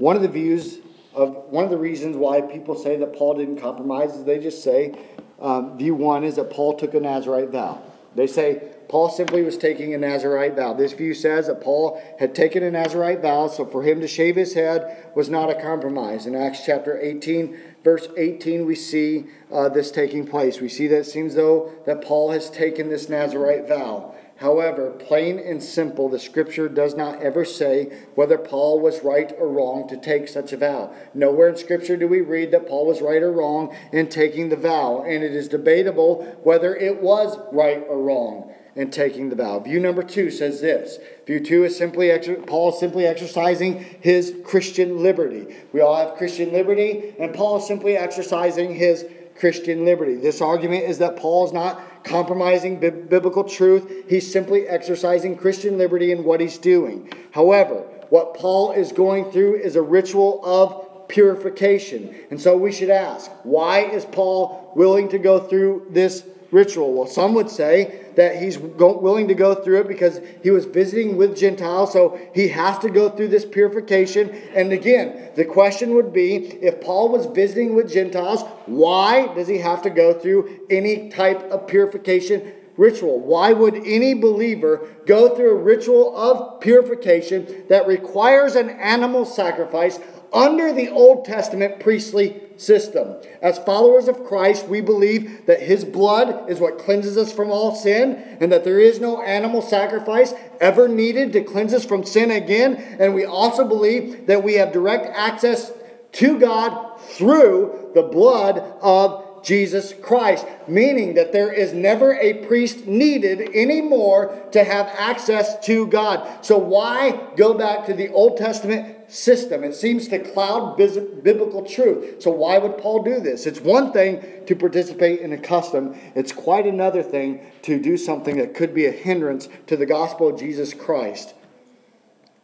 One 0.00 0.16
of 0.16 0.22
the 0.22 0.28
views 0.28 0.78
of 1.14 1.34
one 1.50 1.62
of 1.62 1.70
the 1.70 1.76
reasons 1.76 2.16
why 2.16 2.40
people 2.40 2.74
say 2.74 2.96
that 2.96 3.14
Paul 3.14 3.34
didn't 3.34 3.58
compromise 3.58 4.16
is 4.16 4.24
they 4.24 4.38
just 4.38 4.64
say 4.64 4.94
um, 5.38 5.76
view 5.76 5.94
one 5.94 6.24
is 6.24 6.36
that 6.36 6.48
Paul 6.48 6.74
took 6.78 6.94
a 6.94 7.00
Nazarite 7.00 7.50
vow. 7.50 7.82
They 8.14 8.26
say 8.26 8.62
Paul 8.88 9.10
simply 9.10 9.42
was 9.42 9.58
taking 9.58 9.92
a 9.92 9.98
Nazarite 9.98 10.56
vow. 10.56 10.72
This 10.72 10.94
view 10.94 11.12
says 11.12 11.48
that 11.48 11.60
Paul 11.60 12.02
had 12.18 12.34
taken 12.34 12.62
a 12.62 12.70
Nazarite 12.70 13.20
vow, 13.20 13.48
so 13.48 13.66
for 13.66 13.82
him 13.82 14.00
to 14.00 14.08
shave 14.08 14.36
his 14.36 14.54
head 14.54 15.12
was 15.14 15.28
not 15.28 15.50
a 15.50 15.60
compromise. 15.60 16.24
In 16.24 16.34
Acts 16.34 16.64
chapter 16.64 16.98
18, 16.98 17.58
verse 17.84 18.08
18, 18.16 18.64
we 18.64 18.76
see 18.76 19.26
uh, 19.52 19.68
this 19.68 19.90
taking 19.90 20.26
place. 20.26 20.62
We 20.62 20.70
see 20.70 20.86
that 20.86 21.00
it 21.00 21.04
seems 21.04 21.34
though 21.34 21.72
that 21.84 22.00
Paul 22.00 22.30
has 22.30 22.48
taken 22.48 22.88
this 22.88 23.10
Nazarite 23.10 23.68
vow. 23.68 24.14
However, 24.40 24.92
plain 24.92 25.38
and 25.38 25.62
simple, 25.62 26.08
the 26.08 26.18
scripture 26.18 26.66
does 26.66 26.96
not 26.96 27.20
ever 27.20 27.44
say 27.44 27.92
whether 28.14 28.38
Paul 28.38 28.80
was 28.80 29.04
right 29.04 29.30
or 29.38 29.46
wrong 29.46 29.86
to 29.88 29.98
take 29.98 30.28
such 30.28 30.54
a 30.54 30.56
vow. 30.56 30.94
Nowhere 31.12 31.50
in 31.50 31.56
scripture 31.56 31.94
do 31.94 32.08
we 32.08 32.22
read 32.22 32.50
that 32.52 32.66
Paul 32.66 32.86
was 32.86 33.02
right 33.02 33.22
or 33.22 33.30
wrong 33.30 33.76
in 33.92 34.08
taking 34.08 34.48
the 34.48 34.56
vow, 34.56 35.02
and 35.02 35.22
it 35.22 35.34
is 35.34 35.46
debatable 35.46 36.24
whether 36.42 36.74
it 36.74 37.02
was 37.02 37.38
right 37.52 37.84
or 37.86 38.02
wrong 38.02 38.50
in 38.74 38.90
taking 38.90 39.28
the 39.28 39.36
vow. 39.36 39.58
View 39.58 39.78
number 39.78 40.02
two 40.02 40.30
says 40.30 40.62
this. 40.62 40.98
View 41.26 41.40
two 41.40 41.64
is 41.64 41.76
simply 41.76 42.10
Paul 42.46 42.70
is 42.72 42.80
simply 42.80 43.04
exercising 43.04 43.84
his 44.00 44.34
Christian 44.42 45.02
liberty. 45.02 45.54
We 45.74 45.82
all 45.82 45.96
have 45.96 46.16
Christian 46.16 46.50
liberty, 46.50 47.14
and 47.18 47.34
Paul 47.34 47.58
is 47.58 47.66
simply 47.66 47.94
exercising 47.94 48.74
his 48.74 49.04
Christian 49.38 49.84
liberty. 49.84 50.16
This 50.16 50.40
argument 50.40 50.84
is 50.84 50.96
that 50.98 51.16
Paul 51.16 51.46
is 51.46 51.52
not 51.52 51.82
compromising 52.04 52.80
bi- 52.80 52.90
biblical 52.90 53.44
truth. 53.44 54.04
He's 54.08 54.30
simply 54.30 54.66
exercising 54.66 55.36
Christian 55.36 55.78
liberty 55.78 56.12
in 56.12 56.24
what 56.24 56.40
he's 56.40 56.58
doing. 56.58 57.12
However, 57.32 57.84
what 58.10 58.34
Paul 58.34 58.72
is 58.72 58.92
going 58.92 59.30
through 59.30 59.56
is 59.56 59.76
a 59.76 59.82
ritual 59.82 60.40
of 60.44 61.08
purification. 61.08 62.14
And 62.30 62.40
so 62.40 62.56
we 62.56 62.72
should 62.72 62.90
ask, 62.90 63.30
why 63.42 63.80
is 63.80 64.04
Paul 64.04 64.72
willing 64.74 65.08
to 65.10 65.18
go 65.18 65.40
through 65.40 65.88
this 65.90 66.24
ritual? 66.50 66.92
Well, 66.92 67.06
some 67.06 67.34
would 67.34 67.50
say 67.50 68.06
that 68.16 68.42
he's 68.42 68.58
willing 68.58 69.28
to 69.28 69.34
go 69.34 69.54
through 69.54 69.80
it 69.80 69.88
because 69.88 70.20
he 70.42 70.50
was 70.50 70.64
visiting 70.64 71.16
with 71.16 71.36
Gentiles, 71.36 71.92
so 71.92 72.18
he 72.34 72.48
has 72.48 72.78
to 72.78 72.90
go 72.90 73.08
through 73.08 73.28
this 73.28 73.44
purification. 73.44 74.30
And 74.54 74.72
again, 74.72 75.30
the 75.36 75.44
question 75.44 75.94
would 75.94 76.12
be 76.12 76.36
if 76.36 76.80
Paul 76.80 77.08
was 77.08 77.26
visiting 77.26 77.74
with 77.74 77.92
Gentiles, 77.92 78.42
why 78.66 79.32
does 79.34 79.48
he 79.48 79.58
have 79.58 79.82
to 79.82 79.90
go 79.90 80.12
through 80.12 80.66
any 80.70 81.08
type 81.10 81.42
of 81.50 81.66
purification? 81.66 82.52
Ritual. 82.76 83.20
Why 83.20 83.52
would 83.52 83.74
any 83.74 84.14
believer 84.14 84.88
go 85.04 85.34
through 85.34 85.50
a 85.50 85.62
ritual 85.62 86.16
of 86.16 86.60
purification 86.60 87.64
that 87.68 87.86
requires 87.86 88.54
an 88.54 88.70
animal 88.70 89.26
sacrifice 89.26 89.98
under 90.32 90.72
the 90.72 90.88
Old 90.88 91.24
Testament 91.24 91.80
priestly 91.80 92.40
system. 92.56 93.16
As 93.40 93.58
followers 93.58 94.06
of 94.06 94.24
Christ, 94.24 94.68
we 94.68 94.80
believe 94.80 95.46
that 95.46 95.62
His 95.62 95.84
blood 95.84 96.50
is 96.50 96.60
what 96.60 96.78
cleanses 96.78 97.16
us 97.16 97.32
from 97.32 97.50
all 97.50 97.74
sin, 97.74 98.36
and 98.40 98.52
that 98.52 98.64
there 98.64 98.78
is 98.78 99.00
no 99.00 99.22
animal 99.22 99.62
sacrifice 99.62 100.34
ever 100.60 100.86
needed 100.86 101.32
to 101.32 101.42
cleanse 101.42 101.74
us 101.74 101.84
from 101.84 102.04
sin 102.04 102.30
again. 102.30 102.76
And 103.00 103.14
we 103.14 103.24
also 103.24 103.66
believe 103.66 104.26
that 104.26 104.44
we 104.44 104.54
have 104.54 104.72
direct 104.72 105.06
access 105.06 105.72
to 106.12 106.38
God 106.38 107.00
through 107.00 107.90
the 107.94 108.02
blood 108.02 108.58
of 108.82 109.42
Jesus 109.42 109.94
Christ, 109.94 110.46
meaning 110.68 111.14
that 111.14 111.32
there 111.32 111.52
is 111.52 111.72
never 111.72 112.14
a 112.14 112.46
priest 112.46 112.86
needed 112.86 113.54
anymore 113.54 114.48
to 114.52 114.62
have 114.62 114.86
access 114.98 115.64
to 115.64 115.86
God. 115.86 116.44
So, 116.44 116.58
why 116.58 117.18
go 117.36 117.54
back 117.54 117.86
to 117.86 117.94
the 117.94 118.10
Old 118.10 118.36
Testament 118.36 118.99
system. 119.10 119.64
It 119.64 119.74
seems 119.74 120.08
to 120.08 120.18
cloud 120.18 120.76
biblical 120.76 121.64
truth. 121.64 122.22
So, 122.22 122.30
why 122.30 122.58
would 122.58 122.78
Paul 122.78 123.02
do 123.02 123.20
this? 123.20 123.46
It's 123.46 123.60
one 123.60 123.92
thing 123.92 124.22
to 124.46 124.54
participate 124.54 125.20
in 125.20 125.32
a 125.32 125.38
custom, 125.38 125.96
it's 126.14 126.32
quite 126.32 126.66
another 126.66 127.02
thing 127.02 127.40
to 127.62 127.80
do 127.80 127.96
something 127.96 128.36
that 128.38 128.54
could 128.54 128.74
be 128.74 128.86
a 128.86 128.92
hindrance 128.92 129.48
to 129.66 129.76
the 129.76 129.86
gospel 129.86 130.28
of 130.28 130.38
Jesus 130.38 130.72
Christ 130.74 131.34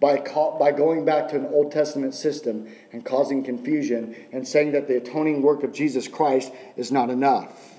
by, 0.00 0.18
by 0.58 0.72
going 0.72 1.04
back 1.04 1.28
to 1.28 1.36
an 1.36 1.46
Old 1.46 1.72
Testament 1.72 2.14
system 2.14 2.68
and 2.92 3.04
causing 3.04 3.42
confusion 3.42 4.14
and 4.32 4.46
saying 4.46 4.72
that 4.72 4.88
the 4.88 4.96
atoning 4.98 5.42
work 5.42 5.62
of 5.62 5.72
Jesus 5.72 6.06
Christ 6.08 6.52
is 6.76 6.92
not 6.92 7.10
enough. 7.10 7.74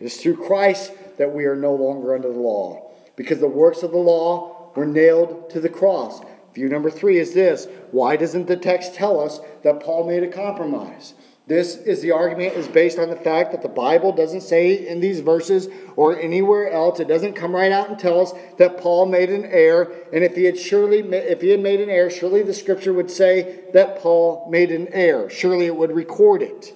It 0.00 0.04
is 0.04 0.16
through 0.16 0.36
Christ 0.36 0.92
that 1.18 1.32
we 1.32 1.46
are 1.46 1.56
no 1.56 1.74
longer 1.74 2.14
under 2.14 2.32
the 2.32 2.38
law, 2.38 2.92
because 3.16 3.40
the 3.40 3.48
works 3.48 3.82
of 3.82 3.90
the 3.90 3.96
law 3.96 4.70
were 4.76 4.86
nailed 4.86 5.50
to 5.50 5.60
the 5.60 5.68
cross. 5.68 6.20
View 6.58 6.68
number 6.68 6.90
three 6.90 7.18
is 7.18 7.34
this 7.34 7.68
why 7.92 8.16
doesn't 8.16 8.48
the 8.48 8.56
text 8.56 8.92
tell 8.92 9.20
us 9.20 9.38
that 9.62 9.78
Paul 9.78 10.08
made 10.08 10.24
a 10.24 10.28
compromise? 10.28 11.14
This 11.46 11.76
is 11.76 12.02
the 12.02 12.10
argument 12.10 12.54
is 12.54 12.66
based 12.66 12.98
on 12.98 13.10
the 13.10 13.16
fact 13.16 13.52
that 13.52 13.62
the 13.62 13.68
Bible 13.68 14.10
doesn't 14.10 14.40
say 14.40 14.88
in 14.88 14.98
these 14.98 15.20
verses 15.20 15.68
or 15.94 16.18
anywhere 16.18 16.68
else. 16.72 16.98
It 16.98 17.06
doesn't 17.06 17.34
come 17.34 17.54
right 17.54 17.70
out 17.70 17.88
and 17.88 17.96
tell 17.96 18.20
us 18.20 18.32
that 18.58 18.80
Paul 18.80 19.06
made 19.06 19.30
an 19.30 19.44
error. 19.44 19.94
And 20.12 20.24
if 20.24 20.34
he 20.34 20.44
had 20.44 20.58
surely 20.58 20.98
if 20.98 21.40
he 21.40 21.50
had 21.50 21.60
made 21.60 21.80
an 21.80 21.90
error, 21.90 22.10
surely 22.10 22.42
the 22.42 22.52
scripture 22.52 22.92
would 22.92 23.10
say 23.10 23.60
that 23.72 24.00
Paul 24.00 24.48
made 24.50 24.72
an 24.72 24.88
error. 24.88 25.30
Surely 25.30 25.66
it 25.66 25.76
would 25.76 25.92
record 25.92 26.42
it. 26.42 26.74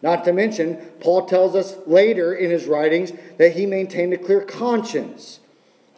Not 0.00 0.24
to 0.26 0.32
mention, 0.32 0.76
Paul 1.00 1.26
tells 1.26 1.56
us 1.56 1.76
later 1.88 2.32
in 2.32 2.52
his 2.52 2.66
writings 2.66 3.10
that 3.38 3.56
he 3.56 3.66
maintained 3.66 4.12
a 4.12 4.18
clear 4.18 4.42
conscience. 4.42 5.40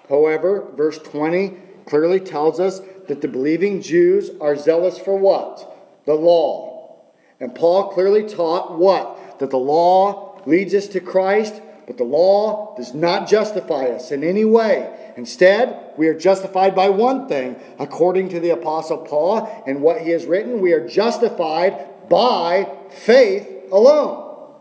However, 0.09 0.66
verse 0.74 0.96
20 0.96 1.67
clearly 1.88 2.20
tells 2.20 2.61
us 2.61 2.81
that 3.09 3.22
the 3.22 3.29
believing 3.29 3.81
Jews 3.81 4.31
are 4.40 4.55
zealous 4.57 4.98
for 4.98 5.18
what? 5.18 6.03
The 6.05 6.14
law. 6.14 6.96
And 7.40 7.55
Paul 7.55 7.88
clearly 7.88 8.29
taught 8.29 8.79
what? 8.79 9.38
That 9.38 9.51
the 9.51 9.59
law 9.59 10.42
leads 10.44 10.74
us 10.74 10.87
to 10.88 11.01
Christ, 11.01 11.62
but 11.87 11.96
the 11.96 12.05
law 12.05 12.77
does 12.77 12.92
not 12.92 13.29
justify 13.29 13.87
us 13.87 14.11
in 14.11 14.22
any 14.22 14.44
way. 14.44 14.94
Instead, 15.16 15.94
we 15.96 16.09
are 16.09 16.18
justified 16.18 16.74
by 16.74 16.90
one 16.90 17.27
thing, 17.27 17.57
according 17.79 18.29
to 18.31 18.40
the 18.40 18.51
Apostle 18.51 18.98
Paul 18.98 19.64
and 19.66 19.81
what 19.81 20.03
he 20.03 20.11
has 20.11 20.27
written. 20.27 20.61
We 20.61 20.72
are 20.72 20.87
justified 20.87 22.09
by 22.11 22.70
faith 22.90 23.48
alone. 23.72 24.53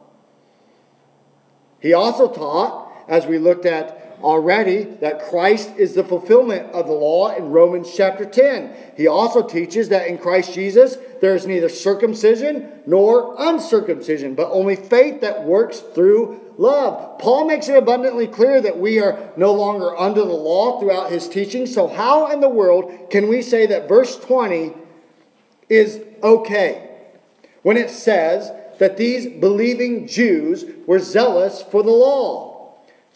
He 1.81 1.93
also 1.93 2.31
taught, 2.31 2.91
as 3.09 3.25
we 3.25 3.37
looked 3.37 3.65
at 3.65 4.06
already 4.23 4.84
that 5.01 5.30
Christ 5.30 5.71
is 5.77 5.93
the 5.93 6.03
fulfillment 6.03 6.71
of 6.71 6.88
the 6.88 6.93
law 6.93 7.36
in 7.36 7.51
Romans 7.51 7.93
chapter 7.95 8.25
10. 8.25 8.73
He 8.95 9.08
also 9.08 9.47
teaches 9.47 9.89
that 9.89 10.08
in 10.08 10.17
Christ 10.17 10.53
Jesus 10.53 10.97
there 11.21 11.36
is 11.36 11.45
neither 11.45 11.69
circumcision 11.69 12.71
nor 12.86 13.36
uncircumcision, 13.38 14.36
but 14.36 14.49
only 14.51 14.75
faith 14.75 15.21
that 15.21 15.43
works 15.43 15.80
through 15.80 16.39
love. 16.58 17.19
Paul 17.19 17.45
makes 17.47 17.69
it 17.69 17.77
abundantly 17.77 18.27
clear 18.27 18.62
that 18.62 18.80
we 18.80 18.99
are 18.99 19.32
no 19.38 19.53
longer 19.53 19.95
under 19.97 20.21
the 20.21 20.34
law 20.34 20.80
throughout 20.80 21.12
his 21.12 21.30
teaching. 21.30 21.65
So, 21.65 21.88
how 21.88 22.32
in 22.32 22.39
the 22.39 22.49
world 22.49 23.10
can 23.10 23.27
we 23.27 23.41
say 23.41 23.65
that 23.67 23.88
verse 23.88 24.17
20 24.17 24.73
is 25.69 26.01
okay 26.23 26.89
when 27.63 27.77
it 27.77 27.89
says 27.89 28.51
that 28.80 28.97
these 28.97 29.27
believing 29.39 30.08
Jews 30.08 30.65
were 30.86 30.99
zealous 30.99 31.62
for 31.62 31.84
the 31.84 31.91
law? 31.91 32.46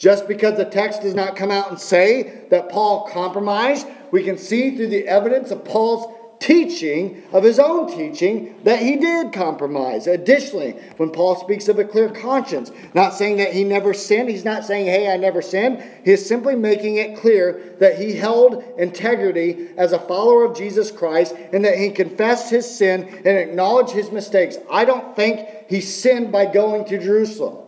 Just 0.02 0.28
because 0.28 0.58
the 0.58 0.66
text 0.66 1.04
does 1.04 1.14
not 1.14 1.36
come 1.36 1.52
out 1.52 1.70
and 1.70 1.80
say 1.80 2.48
that 2.50 2.70
Paul 2.70 3.08
compromised, 3.14 3.86
we 4.10 4.24
can 4.24 4.36
see 4.36 4.76
through 4.76 4.88
the 4.88 5.08
evidence 5.08 5.52
of 5.52 5.64
Paul's 5.64 6.18
teaching, 6.40 7.22
of 7.32 7.44
his 7.44 7.60
own 7.60 7.88
teaching, 7.88 8.56
that 8.64 8.80
he 8.80 8.96
did 8.96 9.32
compromise. 9.32 10.08
Additionally, 10.08 10.72
when 10.98 11.12
Paul 11.12 11.36
speaks 11.36 11.68
of 11.68 11.78
a 11.78 11.86
clear 11.86 12.10
conscience, 12.10 12.72
not 12.96 13.14
saying 13.14 13.38
that 13.38 13.54
he 13.54 13.64
never 13.64 13.94
sinned, 13.94 14.28
he's 14.28 14.44
not 14.44 14.66
saying, 14.66 14.88
hey, 14.88 15.08
I 15.08 15.18
never 15.18 15.40
sinned. 15.40 15.84
He 16.04 16.14
is 16.14 16.26
simply 16.26 16.56
making 16.56 16.96
it 16.96 17.20
clear 17.20 17.76
that 17.80 18.00
he 18.00 18.16
held 18.16 18.64
integrity 18.80 19.70
as 19.78 19.92
a 19.92 20.00
follower 20.00 20.46
of 20.46 20.58
Jesus 20.58 20.90
Christ 20.90 21.36
and 21.54 21.64
that 21.64 21.78
he 21.78 21.92
confessed 21.92 22.50
his 22.50 22.68
sin 22.68 23.04
and 23.24 23.38
acknowledged 23.38 23.92
his 23.92 24.12
mistakes. 24.12 24.58
I 24.68 24.84
don't 24.84 25.16
think 25.16 25.48
he 25.70 25.80
sinned 25.80 26.32
by 26.32 26.48
going 26.48 26.86
to 26.86 26.98
Jerusalem. 26.98 27.68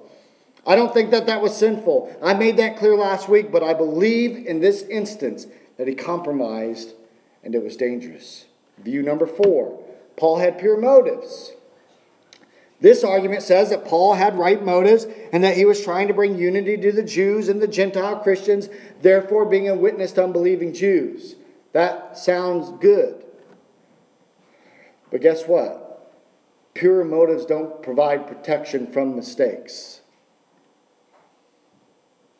I 0.66 0.76
don't 0.76 0.94
think 0.94 1.12
that 1.12 1.26
that 1.26 1.42
was 1.42 1.56
sinful. 1.56 2.16
I 2.22 2.34
made 2.34 2.58
that 2.58 2.78
clear 2.78 2.96
last 2.96 3.28
week, 3.28 3.52
but 3.52 3.64
I 3.64 3.74
believe 3.74 4.46
in 4.46 4.62
this 4.62 4.84
instance 4.84 5.48
that 5.78 5.88
he 5.88 5.96
compromised 5.96 6.94
and 7.44 7.54
it 7.54 7.64
was 7.64 7.76
dangerous. 7.76 8.46
View 8.78 9.02
number 9.02 9.28
four 9.28 9.84
Paul 10.16 10.38
had 10.38 10.60
pure 10.60 10.78
motives. 10.78 11.54
This 12.80 13.04
argument 13.04 13.44
says 13.44 13.70
that 13.70 13.86
Paul 13.86 14.14
had 14.16 14.38
right 14.38 14.64
motives 14.64 15.08
and 15.32 15.44
that 15.44 15.56
he 15.56 15.64
was 15.64 15.84
trying 15.84 16.10
to 16.10 16.14
bring 16.14 16.38
unity 16.38 16.76
to 16.78 16.92
the 16.92 17.02
Jews 17.02 17.48
and 17.48 17.62
the 17.62 17.68
Gentile 17.68 18.18
Christians, 18.18 18.68
therefore 19.02 19.46
being 19.46 19.70
a 19.70 19.76
witness 19.76 20.12
to 20.14 20.24
unbelieving 20.26 20.74
Jews. 20.74 21.36
That 21.72 22.18
sounds 22.18 22.78
good. 22.82 23.24
But 25.12 25.22
guess 25.22 25.48
what? 25.48 26.12
Pure 26.74 27.06
motives 27.06 27.46
don't 27.46 27.82
provide 27.82 28.28
protection 28.28 28.92
from 28.92 29.16
mistakes. 29.16 30.02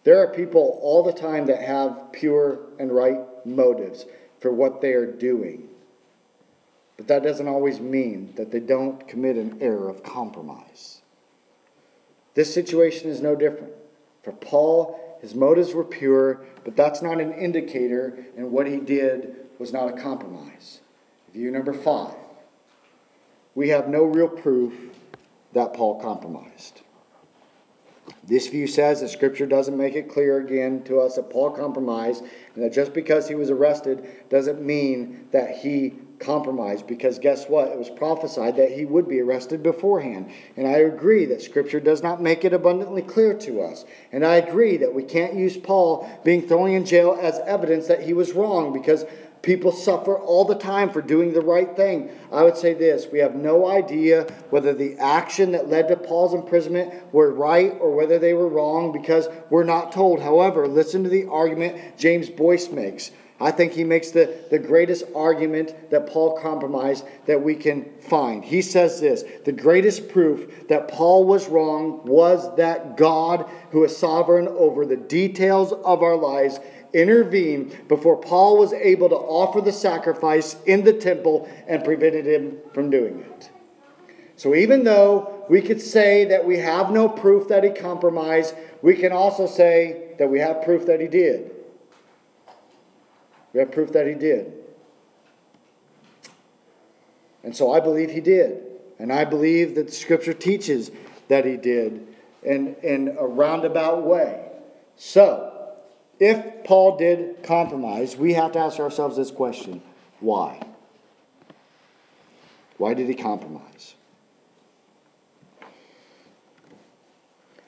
There 0.04 0.20
are 0.20 0.28
people 0.28 0.80
all 0.82 1.04
the 1.04 1.14
time 1.14 1.46
that 1.48 1.62
have 1.62 2.12
pure 2.12 2.60
and 2.80 2.92
right 2.92 3.20
motives 3.46 4.06
for 4.40 4.52
what 4.52 4.82
they 4.82 4.94
are 4.94 5.06
doing. 5.06 5.70
But 6.98 7.08
that 7.08 7.24
doesn't 7.24 7.48
always 7.48 7.80
mean 7.80 8.34
that 8.36 8.52
they 8.52 8.60
don't 8.60 9.08
commit 9.08 9.38
an 9.38 9.58
error 9.62 9.90
of 9.90 10.04
compromise. 10.04 11.02
This 12.34 12.54
situation 12.54 13.10
is 13.10 13.22
no 13.22 13.36
different. 13.36 13.74
For 14.24 14.34
Paul, 14.34 15.18
his 15.22 15.36
motives 15.36 15.74
were 15.74 15.84
pure, 15.84 16.46
but 16.64 16.76
that's 16.76 17.02
not 17.02 17.22
an 17.22 17.34
indicator, 17.34 18.26
and 18.36 18.52
what 18.52 18.68
he 18.68 18.78
did 18.78 19.36
was 19.60 19.72
not 19.72 19.88
a 19.88 20.02
compromise. 20.02 20.82
View 21.34 21.50
number 21.50 21.74
five 21.74 22.16
we 23.56 23.70
have 23.70 23.88
no 23.88 24.04
real 24.04 24.28
proof 24.28 24.74
that 25.54 25.74
Paul 25.74 26.02
compromised. 26.02 26.82
This 28.26 28.48
view 28.48 28.68
says 28.68 29.02
that 29.02 29.10
Scripture 29.10 29.46
doesn't 29.46 29.78
make 29.78 29.96
it 29.96 30.10
clear 30.10 30.40
again 30.40 30.84
to 30.84 31.00
us 31.00 31.16
that 31.16 31.30
Paul 31.30 31.52
compromised, 31.52 32.24
and 32.56 32.64
that 32.64 32.72
just 32.72 32.94
because 32.94 33.28
he 33.28 33.36
was 33.36 33.50
arrested 33.50 34.08
doesn't 34.30 34.62
mean 34.62 35.28
that 35.32 35.58
he 35.58 35.96
compromised. 36.20 36.88
Because 36.88 37.20
guess 37.20 37.50
what? 37.50 37.68
It 37.68 37.78
was 37.78 37.90
prophesied 37.90 38.56
that 38.56 38.72
he 38.72 38.86
would 38.86 39.10
be 39.10 39.20
arrested 39.20 39.62
beforehand. 39.62 40.32
And 40.56 40.66
I 40.66 40.78
agree 40.78 41.26
that 41.26 41.42
Scripture 41.42 41.82
does 41.82 42.02
not 42.02 42.22
make 42.22 42.46
it 42.46 42.54
abundantly 42.54 43.02
clear 43.02 43.34
to 43.40 43.62
us. 43.62 43.84
And 44.14 44.26
I 44.26 44.36
agree 44.36 44.78
that 44.78 44.94
we 44.94 45.04
can't 45.04 45.34
use 45.34 45.58
Paul 45.58 46.10
being 46.24 46.48
thrown 46.48 46.70
in 46.70 46.86
jail 46.86 47.18
as 47.22 47.42
evidence 47.46 47.88
that 47.88 48.04
he 48.04 48.14
was 48.14 48.32
wrong, 48.32 48.72
because 48.72 49.04
People 49.44 49.74
suffer 49.74 50.18
all 50.18 50.46
the 50.46 50.56
time 50.56 50.90
for 50.90 51.02
doing 51.02 51.34
the 51.34 51.42
right 51.42 51.76
thing. 51.76 52.10
I 52.32 52.44
would 52.44 52.56
say 52.56 52.74
this 52.74 53.08
we 53.12 53.20
have 53.20 53.36
no 53.36 53.68
idea 53.68 54.24
whether 54.50 54.74
the 54.74 54.98
action 54.98 55.52
that 55.52 55.70
led 55.70 55.90
to 55.90 55.98
Paul's 55.98 56.34
imprisonment 56.34 56.94
were 57.14 57.30
right 57.30 57.76
or 57.82 57.92
whether 57.94 58.18
they 58.18 58.34
were 58.34 58.48
wrong 58.48 58.94
because 58.94 59.28
we're 59.50 59.66
not 59.66 59.92
told. 59.92 60.22
However, 60.22 60.66
listen 60.66 61.04
to 61.04 61.10
the 61.10 61.28
argument 61.28 61.98
James 61.98 62.30
Boice 62.30 62.70
makes. 62.70 63.12
I 63.40 63.52
think 63.52 63.74
he 63.74 63.84
makes 63.84 64.12
the, 64.12 64.46
the 64.52 64.60
greatest 64.60 65.04
argument 65.16 65.90
that 65.90 66.08
Paul 66.08 66.38
compromised 66.38 67.06
that 67.26 67.42
we 67.42 67.56
can 67.56 67.90
find. 68.00 68.44
He 68.44 68.62
says 68.62 69.02
this 69.02 69.24
The 69.46 69.52
greatest 69.52 70.10
proof 70.10 70.68
that 70.70 70.88
Paul 70.88 71.26
was 71.26 71.48
wrong 71.50 72.06
was 72.06 72.56
that 72.58 72.96
God, 72.96 73.50
who 73.72 73.84
is 73.84 73.98
sovereign 73.98 74.48
over 74.48 74.86
the 74.86 74.98
details 74.98 75.74
of 75.74 76.04
our 76.04 76.16
lives, 76.16 76.60
intervened 76.94 77.88
before 77.88 78.18
Paul 78.18 78.60
was 78.60 78.72
able 78.72 79.10
to 79.10 79.16
offer 79.16 79.62
the 79.62 79.72
sacrifice 79.72 80.56
in 80.66 80.84
the 80.84 80.94
temple 80.94 81.50
and 81.68 81.84
prevented 81.84 82.26
him 82.26 82.60
from 82.74 82.92
doing 82.92 83.20
it. 83.20 83.50
So 84.36 84.54
even 84.56 84.84
though 84.84 85.46
we 85.50 85.62
could 85.62 85.82
say 85.82 86.26
that 86.26 86.46
we 86.46 86.58
have 86.58 86.92
no 86.92 87.10
proof 87.10 87.48
that 87.48 87.64
he 87.64 87.72
compromised, 87.72 88.56
we 88.82 88.96
can 88.96 89.12
also 89.12 89.48
say 89.48 90.16
that 90.20 90.30
we 90.30 90.40
have 90.40 90.64
proof 90.64 90.86
that 90.86 91.02
he 91.02 91.08
did. 91.08 91.53
We 93.54 93.60
have 93.60 93.72
proof 93.72 93.92
that 93.94 94.08
he 94.08 94.14
did. 94.14 94.52
And 97.44 97.56
so 97.56 97.72
I 97.72 97.80
believe 97.80 98.10
he 98.10 98.22
did. 98.22 98.62
And 99.00 99.12
I 99.12 99.26
believe 99.26 99.76
that 99.76 99.88
the 99.88 99.94
scripture 99.94 100.34
teaches 100.34 100.92
that 101.28 101.46
he 101.46 101.58
did 101.58 102.08
in, 102.42 102.76
in 102.84 103.16
a 103.20 103.26
roundabout 103.26 104.04
way. 104.04 104.50
So, 104.96 105.72
if 106.20 106.64
Paul 106.64 106.98
did 106.98 107.44
compromise, 107.44 108.16
we 108.16 108.34
have 108.34 108.52
to 108.54 108.60
ask 108.60 108.80
ourselves 108.80 109.18
this 109.18 109.32
question 109.32 109.82
why? 110.20 110.62
Why 112.78 112.94
did 112.94 113.08
he 113.08 113.14
compromise? 113.14 113.96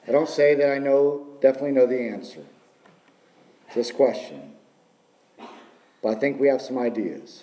I 0.08 0.12
don't 0.12 0.28
say 0.28 0.54
that 0.54 0.70
I 0.70 0.78
know, 0.78 1.26
definitely 1.40 1.72
know 1.72 1.86
the 1.86 2.00
answer 2.00 2.44
to 3.70 3.74
this 3.74 3.90
question. 3.90 4.55
But 6.06 6.18
I 6.18 6.20
think 6.20 6.38
we 6.38 6.46
have 6.46 6.62
some 6.62 6.78
ideas. 6.78 7.42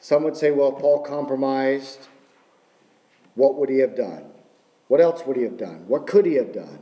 Some 0.00 0.24
would 0.24 0.38
say, 0.38 0.52
well, 0.52 0.72
Paul 0.72 1.00
compromised. 1.00 2.08
What 3.34 3.56
would 3.56 3.68
he 3.68 3.80
have 3.80 3.94
done? 3.94 4.24
What 4.86 5.02
else 5.02 5.26
would 5.26 5.36
he 5.36 5.42
have 5.42 5.58
done? 5.58 5.84
What 5.86 6.06
could 6.06 6.24
he 6.24 6.36
have 6.36 6.54
done? 6.54 6.78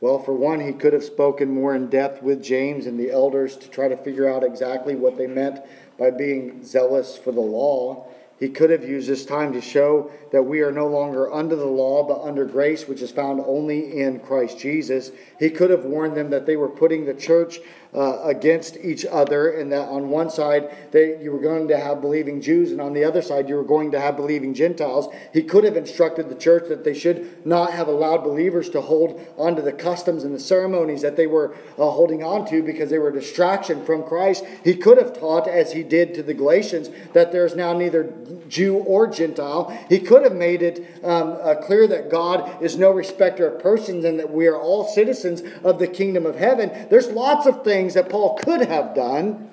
Well, 0.00 0.20
for 0.20 0.34
one, 0.34 0.60
he 0.60 0.72
could 0.72 0.92
have 0.92 1.02
spoken 1.02 1.52
more 1.52 1.74
in 1.74 1.88
depth 1.88 2.22
with 2.22 2.44
James 2.44 2.86
and 2.86 2.96
the 2.96 3.10
elders 3.10 3.56
to 3.56 3.68
try 3.68 3.88
to 3.88 3.96
figure 3.96 4.30
out 4.30 4.44
exactly 4.44 4.94
what 4.94 5.18
they 5.18 5.26
meant 5.26 5.58
by 5.98 6.12
being 6.12 6.64
zealous 6.64 7.18
for 7.18 7.32
the 7.32 7.40
law. 7.40 8.06
He 8.38 8.48
could 8.48 8.70
have 8.70 8.88
used 8.88 9.08
this 9.08 9.26
time 9.26 9.52
to 9.52 9.60
show 9.60 10.12
that 10.30 10.44
we 10.44 10.60
are 10.60 10.72
no 10.72 10.86
longer 10.86 11.30
under 11.30 11.56
the 11.56 11.66
law, 11.66 12.04
but 12.04 12.22
under 12.22 12.46
grace, 12.46 12.86
which 12.86 13.02
is 13.02 13.10
found 13.10 13.42
only 13.44 14.00
in 14.00 14.20
Christ 14.20 14.60
Jesus. 14.60 15.10
He 15.40 15.50
could 15.50 15.70
have 15.70 15.84
warned 15.84 16.16
them 16.16 16.30
that 16.30 16.46
they 16.46 16.56
were 16.56 16.68
putting 16.68 17.04
the 17.04 17.12
church 17.12 17.58
uh, 17.94 18.22
against 18.22 18.76
each 18.76 19.04
other, 19.04 19.50
and 19.50 19.72
that 19.72 19.88
on 19.88 20.10
one 20.10 20.30
side 20.30 20.70
they, 20.92 21.20
you 21.20 21.32
were 21.32 21.40
going 21.40 21.68
to 21.68 21.78
have 21.78 22.00
believing 22.00 22.40
Jews, 22.40 22.70
and 22.70 22.80
on 22.80 22.92
the 22.92 23.04
other 23.04 23.22
side 23.22 23.48
you 23.48 23.56
were 23.56 23.64
going 23.64 23.90
to 23.92 24.00
have 24.00 24.16
believing 24.16 24.54
Gentiles. 24.54 25.12
He 25.32 25.42
could 25.42 25.64
have 25.64 25.76
instructed 25.76 26.28
the 26.28 26.34
church 26.34 26.68
that 26.68 26.84
they 26.84 26.94
should 26.94 27.44
not 27.46 27.72
have 27.72 27.88
allowed 27.88 28.18
believers 28.18 28.70
to 28.70 28.80
hold 28.80 29.20
onto 29.36 29.62
the 29.62 29.72
customs 29.72 30.24
and 30.24 30.34
the 30.34 30.40
ceremonies 30.40 31.02
that 31.02 31.16
they 31.16 31.26
were 31.26 31.54
uh, 31.78 31.90
holding 31.90 32.22
on 32.22 32.46
to 32.46 32.62
because 32.62 32.90
they 32.90 32.98
were 32.98 33.08
a 33.08 33.12
distraction 33.12 33.84
from 33.84 34.04
Christ. 34.04 34.44
He 34.64 34.74
could 34.76 34.98
have 34.98 35.18
taught, 35.18 35.48
as 35.48 35.72
he 35.72 35.82
did 35.82 36.14
to 36.14 36.22
the 36.22 36.34
Galatians, 36.34 36.90
that 37.12 37.32
there 37.32 37.44
is 37.44 37.56
now 37.56 37.72
neither 37.72 38.14
Jew 38.48 38.78
or 38.78 39.06
Gentile. 39.06 39.76
He 39.88 40.00
could 40.00 40.22
have 40.22 40.34
made 40.34 40.62
it 40.62 41.04
um, 41.04 41.38
uh, 41.40 41.54
clear 41.56 41.86
that 41.86 42.10
God 42.10 42.62
is 42.62 42.76
no 42.76 42.90
respecter 42.90 43.46
of 43.46 43.62
persons 43.62 44.04
and 44.04 44.18
that 44.18 44.30
we 44.30 44.46
are 44.46 44.56
all 44.56 44.86
citizens 44.86 45.42
of 45.64 45.78
the 45.78 45.86
kingdom 45.86 46.26
of 46.26 46.36
heaven. 46.36 46.88
There's 46.90 47.08
lots 47.08 47.46
of 47.46 47.64
things 47.64 47.79
things 47.80 47.94
that 47.94 48.10
Paul 48.10 48.36
could 48.36 48.60
have 48.60 48.94
done. 48.94 49.50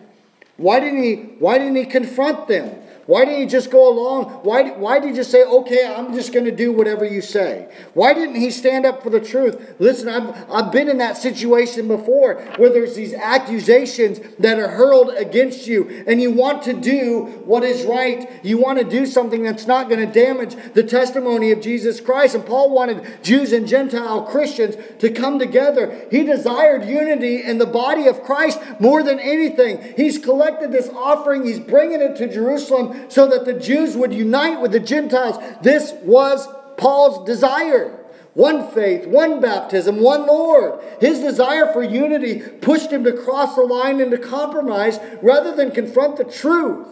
Why 0.58 0.82
didn't 0.82 1.02
he, 1.02 1.16
why 1.40 1.58
didn't 1.58 1.78
he 1.78 1.86
confront 1.86 2.50
them? 2.50 2.76
Why 3.08 3.24
didn't 3.24 3.40
he 3.40 3.46
just 3.46 3.72
go 3.72 3.90
along? 3.90 4.26
Why, 4.44 4.70
why 4.72 5.00
did 5.00 5.12
he 5.12 5.16
just 5.16 5.32
say, 5.32 5.42
okay, 5.42 5.88
I'm 5.88 6.14
just 6.14 6.34
going 6.34 6.44
to 6.44 6.52
do 6.52 6.74
whatever 6.74 7.06
you 7.06 7.22
say? 7.22 7.70
Why 7.94 8.14
didn't 8.14 8.36
he 8.36 8.52
stand 8.52 8.86
up 8.86 9.02
for 9.02 9.10
the 9.10 9.22
truth? 9.22 9.76
Listen, 9.80 10.10
I've, 10.10 10.52
I've 10.52 10.72
been 10.74 10.90
in 10.90 10.98
that 10.98 11.16
situation 11.16 11.88
before 11.88 12.36
where 12.58 12.70
there's 12.70 12.96
these 12.96 13.14
accusations 13.14 14.20
that 14.40 14.60
are 14.60 14.68
hurled 14.68 15.12
against 15.16 15.68
you, 15.68 16.04
and 16.06 16.22
you 16.22 16.32
want 16.32 16.64
to 16.64 16.74
do 16.74 17.42
what 17.46 17.64
is 17.64 17.86
right. 17.86 18.30
You 18.44 18.58
want 18.58 18.80
to 18.80 18.84
do 18.84 19.06
something 19.06 19.42
that's 19.42 19.68
not 19.68 19.88
going 19.88 20.06
to 20.06 20.14
damage 20.14 20.58
the 20.74 20.84
testimony 20.84 21.52
of 21.52 21.62
Jesus 21.62 22.02
Christ. 22.02 22.36
And 22.36 22.46
Paul 22.46 22.72
wanted 22.72 23.24
Jews 23.24 23.54
and 23.54 23.66
Gentile 23.70 24.24
Christians 24.24 24.76
to 25.00 25.10
come 25.10 25.40
together. 25.40 26.08
He 26.12 26.24
desired 26.24 26.84
unity 26.84 27.42
in 27.42 27.58
the 27.58 27.66
body 27.66 28.08
of 28.08 28.22
Christ 28.24 28.60
more 28.82 29.02
than 29.02 29.18
anything. 29.18 29.94
He's 29.96 30.18
collected 30.18 30.74
this 30.74 30.90
offering, 30.90 31.46
he's 31.46 31.62
bringing 31.62 32.02
it 32.02 32.18
to 32.18 32.28
Jerusalem 32.28 32.97
so 33.10 33.28
that 33.28 33.46
the 33.46 33.54
Jews 33.54 33.96
would 33.96 34.14
unite 34.14 34.62
with 34.62 34.72
the 34.72 34.80
Gentiles. 34.80 35.38
This 35.62 35.94
was 36.04 36.48
Paul's 36.78 37.26
desire. 37.26 37.94
One 38.34 38.70
faith, 38.70 39.08
one 39.08 39.42
baptism, 39.42 40.00
one 40.00 40.28
Lord. 40.28 40.80
His 41.02 41.20
desire 41.20 41.74
for 41.74 41.82
unity 41.82 42.40
pushed 42.40 42.92
him 42.92 43.04
to 43.04 43.14
cross 43.14 43.56
the 43.56 43.62
line 43.62 44.00
into 44.00 44.20
compromise 44.20 45.00
rather 45.24 45.56
than 45.56 45.72
confront 45.72 46.18
the 46.18 46.24
truth. 46.24 46.88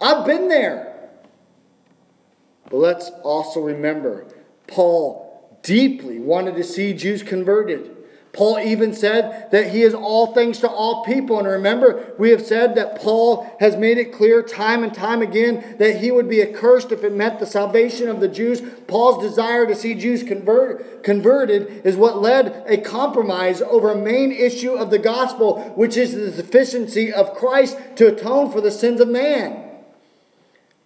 I've 0.00 0.26
been 0.26 0.48
there. 0.48 1.10
But 2.68 2.76
let's 2.76 3.10
also 3.22 3.60
remember 3.60 4.26
Paul 4.66 5.58
deeply 5.62 6.18
wanted 6.18 6.54
to 6.56 6.64
see 6.64 6.92
Jews 6.92 7.22
converted. 7.22 7.96
Paul 8.32 8.60
even 8.60 8.94
said 8.94 9.50
that 9.50 9.70
he 9.70 9.82
is 9.82 9.92
all 9.92 10.32
things 10.32 10.60
to 10.60 10.68
all 10.68 11.04
people. 11.04 11.38
And 11.38 11.48
remember, 11.48 12.14
we 12.16 12.30
have 12.30 12.46
said 12.46 12.76
that 12.76 13.00
Paul 13.00 13.56
has 13.58 13.76
made 13.76 13.98
it 13.98 14.12
clear 14.12 14.40
time 14.40 14.84
and 14.84 14.94
time 14.94 15.20
again 15.20 15.76
that 15.78 15.96
he 15.96 16.12
would 16.12 16.28
be 16.28 16.40
accursed 16.40 16.92
if 16.92 17.02
it 17.02 17.12
meant 17.12 17.40
the 17.40 17.46
salvation 17.46 18.08
of 18.08 18.20
the 18.20 18.28
Jews. 18.28 18.62
Paul's 18.86 19.20
desire 19.20 19.66
to 19.66 19.74
see 19.74 19.94
Jews 19.94 20.22
convert, 20.22 21.02
converted 21.02 21.84
is 21.84 21.96
what 21.96 22.22
led 22.22 22.64
a 22.68 22.78
compromise 22.78 23.62
over 23.62 23.90
a 23.90 23.96
main 23.96 24.30
issue 24.30 24.74
of 24.74 24.90
the 24.90 24.98
gospel, 24.98 25.60
which 25.74 25.96
is 25.96 26.14
the 26.14 26.30
sufficiency 26.30 27.12
of 27.12 27.34
Christ 27.34 27.76
to 27.96 28.06
atone 28.06 28.52
for 28.52 28.60
the 28.60 28.70
sins 28.70 29.00
of 29.00 29.08
man. 29.08 29.64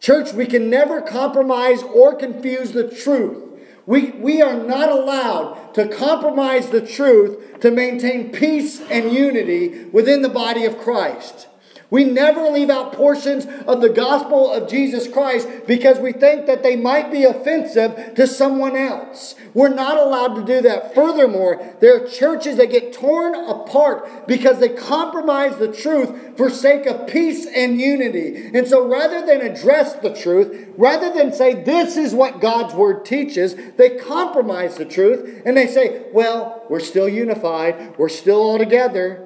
Church, 0.01 0.33
we 0.33 0.47
can 0.47 0.71
never 0.71 1.03
compromise 1.03 1.83
or 1.83 2.15
confuse 2.15 2.73
the 2.73 2.89
truth. 2.89 3.44
We, 3.87 4.11
we 4.13 4.41
are 4.41 4.55
not 4.55 4.91
allowed 4.91 5.75
to 5.75 5.89
compromise 5.89 6.71
the 6.71 6.81
truth 6.81 7.61
to 7.61 7.71
maintain 7.71 8.33
peace 8.33 8.81
and 8.81 9.13
unity 9.13 9.85
within 9.87 10.23
the 10.23 10.29
body 10.29 10.65
of 10.65 10.79
Christ. 10.79 11.49
We 11.91 12.05
never 12.05 12.49
leave 12.49 12.71
out 12.71 12.93
portions 12.93 13.47
of 13.67 13.81
the 13.81 13.89
gospel 13.89 14.53
of 14.53 14.69
Jesus 14.69 15.07
Christ 15.07 15.49
because 15.67 15.99
we 15.99 16.13
think 16.13 16.47
that 16.47 16.63
they 16.63 16.77
might 16.77 17.13
be 17.13 17.25
offensive 17.25 18.15
to 18.15 18.27
someone 18.27 18.77
else. 18.77 19.35
We're 19.53 19.73
not 19.73 19.97
allowed 19.97 20.35
to 20.35 20.45
do 20.45 20.61
that. 20.63 20.95
Furthermore, 20.95 21.77
there 21.81 22.03
are 22.03 22.09
churches 22.09 22.57
that 22.57 22.71
get 22.71 22.93
torn 22.93 23.35
apart 23.35 24.27
because 24.27 24.59
they 24.59 24.71
compromise 24.71 25.57
the 25.59 25.73
truth 25.73 26.37
for 26.37 26.51
sake 26.51 26.87
of 26.87 27.07
peace 27.07 27.47
and 27.47 27.81
unity. 27.81 28.51
And 28.55 28.67
so 28.67 28.89
rather 28.89 29.25
than 29.25 29.41
address 29.41 29.95
the 29.95 30.15
truth, 30.15 30.69
rather 30.77 31.13
than 31.13 31.33
say 31.33 31.63
this 31.63 31.97
is 31.97 32.15
what 32.15 32.41
God's 32.41 32.75
word 32.75 33.05
teaches, 33.05 33.55
they 33.77 33.91
compromise 33.91 34.77
the 34.77 34.85
truth 34.85 35.43
and 35.47 35.57
they 35.57 35.67
say, 35.67 36.07
well, 36.13 36.65
we're 36.69 36.81
still 36.81 37.09
unified, 37.09 37.97
we're 37.99 38.09
still 38.09 38.41
all 38.41 38.59
together. 38.59 39.24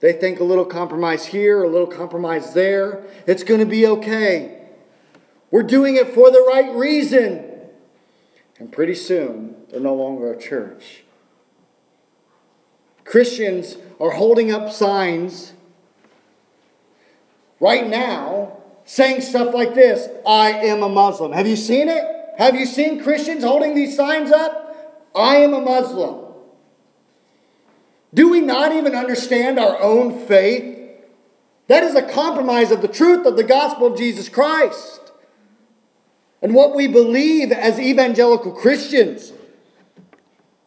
They 0.00 0.12
think 0.12 0.38
a 0.38 0.44
little 0.44 0.64
compromise 0.64 1.26
here, 1.26 1.62
a 1.62 1.68
little 1.68 1.86
compromise 1.86 2.54
there. 2.54 3.04
It's 3.26 3.42
going 3.42 3.60
to 3.60 3.66
be 3.66 3.86
okay. 3.86 4.62
We're 5.50 5.64
doing 5.64 5.96
it 5.96 6.14
for 6.14 6.30
the 6.30 6.44
right 6.46 6.74
reason. 6.74 7.44
And 8.58 8.70
pretty 8.70 8.94
soon, 8.94 9.56
they're 9.70 9.80
no 9.80 9.94
longer 9.94 10.32
a 10.32 10.40
church. 10.40 11.04
Christians 13.04 13.76
are 13.98 14.10
holding 14.10 14.52
up 14.52 14.70
signs 14.70 15.54
right 17.58 17.86
now 17.86 18.58
saying 18.84 19.20
stuff 19.22 19.54
like 19.54 19.74
this 19.74 20.08
I 20.26 20.50
am 20.50 20.82
a 20.82 20.88
Muslim. 20.88 21.32
Have 21.32 21.46
you 21.46 21.56
seen 21.56 21.88
it? 21.88 22.04
Have 22.36 22.54
you 22.54 22.66
seen 22.66 23.02
Christians 23.02 23.42
holding 23.42 23.74
these 23.74 23.96
signs 23.96 24.30
up? 24.30 25.08
I 25.14 25.36
am 25.36 25.54
a 25.54 25.60
Muslim. 25.60 26.27
Do 28.12 28.30
we 28.30 28.40
not 28.40 28.72
even 28.72 28.94
understand 28.94 29.58
our 29.58 29.80
own 29.80 30.26
faith? 30.26 30.76
That 31.66 31.82
is 31.82 31.94
a 31.94 32.02
compromise 32.02 32.70
of 32.70 32.80
the 32.80 32.88
truth 32.88 33.26
of 33.26 33.36
the 33.36 33.44
gospel 33.44 33.88
of 33.88 33.98
Jesus 33.98 34.28
Christ 34.28 35.12
and 36.40 36.54
what 36.54 36.74
we 36.74 36.88
believe 36.88 37.52
as 37.52 37.78
evangelical 37.78 38.52
Christians. 38.52 39.32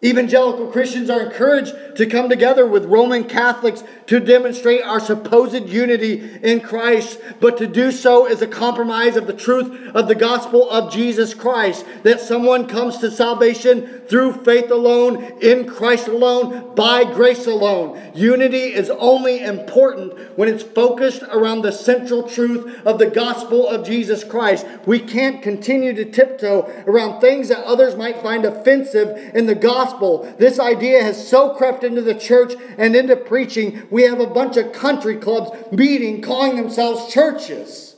Evangelical 0.04 0.66
Christians 0.66 1.12
are 1.12 1.22
encouraged 1.22 1.76
to 1.96 2.08
come 2.08 2.28
together 2.28 2.66
with 2.66 2.86
Roman 2.86 3.24
Catholics 3.24 3.84
to 4.08 4.20
demonstrate 4.20 4.82
our 4.82 5.00
supposed 5.00 5.70
unity 5.70 6.40
in 6.42 6.60
Christ, 6.62 7.20
but 7.40 7.60
to 7.60 7.68
do 7.68 7.92
so 7.92 8.26
is 8.26 8.42
a 8.42 8.48
compromise 8.48 9.16
of 9.16 9.28
the 9.28 9.34
truth 9.34 9.92
of 9.94 10.08
the 10.08 10.16
gospel 10.16 10.68
of 10.72 10.92
Jesus 10.92 11.36
Christ 11.36 11.86
that 12.02 12.20
someone 12.20 12.68
comes 12.68 12.98
to 12.98 13.12
salvation 13.12 14.02
through 14.08 14.44
faith 14.44 14.72
alone, 14.72 15.24
in 15.40 15.68
Christ 15.68 16.08
alone, 16.08 16.74
by 16.74 17.04
grace 17.04 17.46
alone. 17.46 18.02
Unity 18.16 18.74
is 18.74 18.90
only 18.90 19.40
important 19.40 20.18
when 20.36 20.50
it's 20.50 20.64
focused 20.64 21.22
around 21.30 21.62
the 21.62 21.72
central 21.72 22.24
truth 22.24 22.82
of 22.88 22.98
the 22.98 23.06
gospel 23.06 23.68
of 23.68 23.86
Jesus 23.86 24.24
Christ. 24.24 24.66
We 24.88 24.98
can't 24.98 25.44
continue 25.44 25.94
to 25.94 26.06
tiptoe 26.06 26.64
around 26.88 27.22
things 27.22 27.50
that 27.50 27.64
others 27.66 27.96
might 27.96 28.24
find 28.24 28.46
offensive 28.46 29.36
in 29.36 29.46
the 29.46 29.54
gospel 29.54 29.91
gospel. 29.92 30.34
This 30.38 30.60
idea 30.60 31.04
has 31.04 31.28
so 31.28 31.54
crept 31.54 31.84
into 31.84 32.02
the 32.02 32.16
church 32.16 32.54
and 32.78 32.96
into 32.96 33.16
preaching. 33.16 33.88
We 33.90 34.04
have 34.04 34.20
a 34.20 34.28
bunch 34.28 34.58
of 34.58 34.74
country 34.74 35.18
clubs 35.18 35.52
meeting, 35.72 36.22
calling 36.22 36.56
themselves 36.56 37.12
churches. 37.14 37.96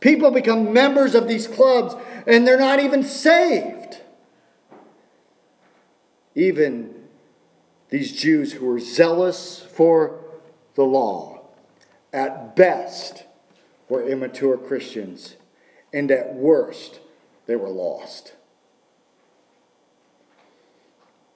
People 0.00 0.30
become 0.30 0.72
members 0.72 1.14
of 1.14 1.26
these 1.26 1.46
clubs 1.46 1.94
and 2.26 2.46
they're 2.46 2.58
not 2.58 2.80
even 2.80 3.02
saved. 3.02 4.00
Even 6.34 6.94
these 7.88 8.12
Jews 8.12 8.52
who 8.52 8.66
were 8.66 8.78
zealous 8.78 9.66
for 9.72 10.20
the 10.74 10.84
law, 10.84 11.40
at 12.12 12.54
best, 12.54 13.24
were 13.88 14.06
immature 14.06 14.56
Christians, 14.56 15.34
and 15.92 16.10
at 16.10 16.34
worst, 16.34 17.00
they 17.46 17.56
were 17.56 17.70
lost. 17.70 18.34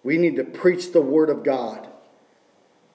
We 0.02 0.18
need 0.18 0.36
to 0.36 0.44
preach 0.44 0.92
the 0.92 1.00
Word 1.00 1.30
of 1.30 1.44
God 1.44 1.88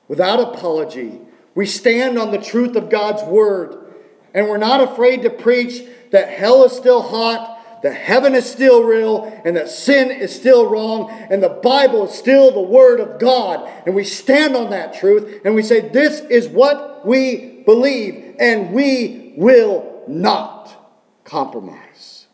without 0.07 0.39
apology. 0.39 1.19
We 1.55 1.65
stand 1.65 2.17
on 2.17 2.31
the 2.31 2.41
truth 2.41 2.75
of 2.75 2.89
God's 2.89 3.23
Word, 3.23 3.93
and 4.33 4.47
we're 4.47 4.57
not 4.57 4.81
afraid 4.81 5.23
to 5.23 5.29
preach 5.29 5.83
that 6.11 6.29
hell 6.29 6.63
is 6.63 6.73
still 6.73 7.01
hot, 7.01 7.81
that 7.83 7.93
heaven 7.93 8.35
is 8.35 8.49
still 8.49 8.83
real, 8.83 9.23
and 9.45 9.55
that 9.55 9.69
sin 9.69 10.11
is 10.11 10.35
still 10.35 10.67
wrong, 10.67 11.09
and 11.29 11.41
the 11.41 11.49
Bible 11.49 12.07
is 12.07 12.13
still 12.13 12.51
the 12.51 12.61
Word 12.61 12.99
of 12.99 13.19
God. 13.19 13.69
And 13.85 13.95
we 13.95 14.03
stand 14.03 14.55
on 14.55 14.71
that 14.71 14.93
truth, 14.93 15.41
and 15.45 15.55
we 15.55 15.63
say, 15.63 15.89
This 15.89 16.21
is 16.29 16.47
what 16.47 17.05
we 17.05 17.63
believe, 17.65 18.35
and 18.39 18.73
we 18.73 19.33
will 19.37 20.03
not 20.07 20.57
compromise. 21.23 22.27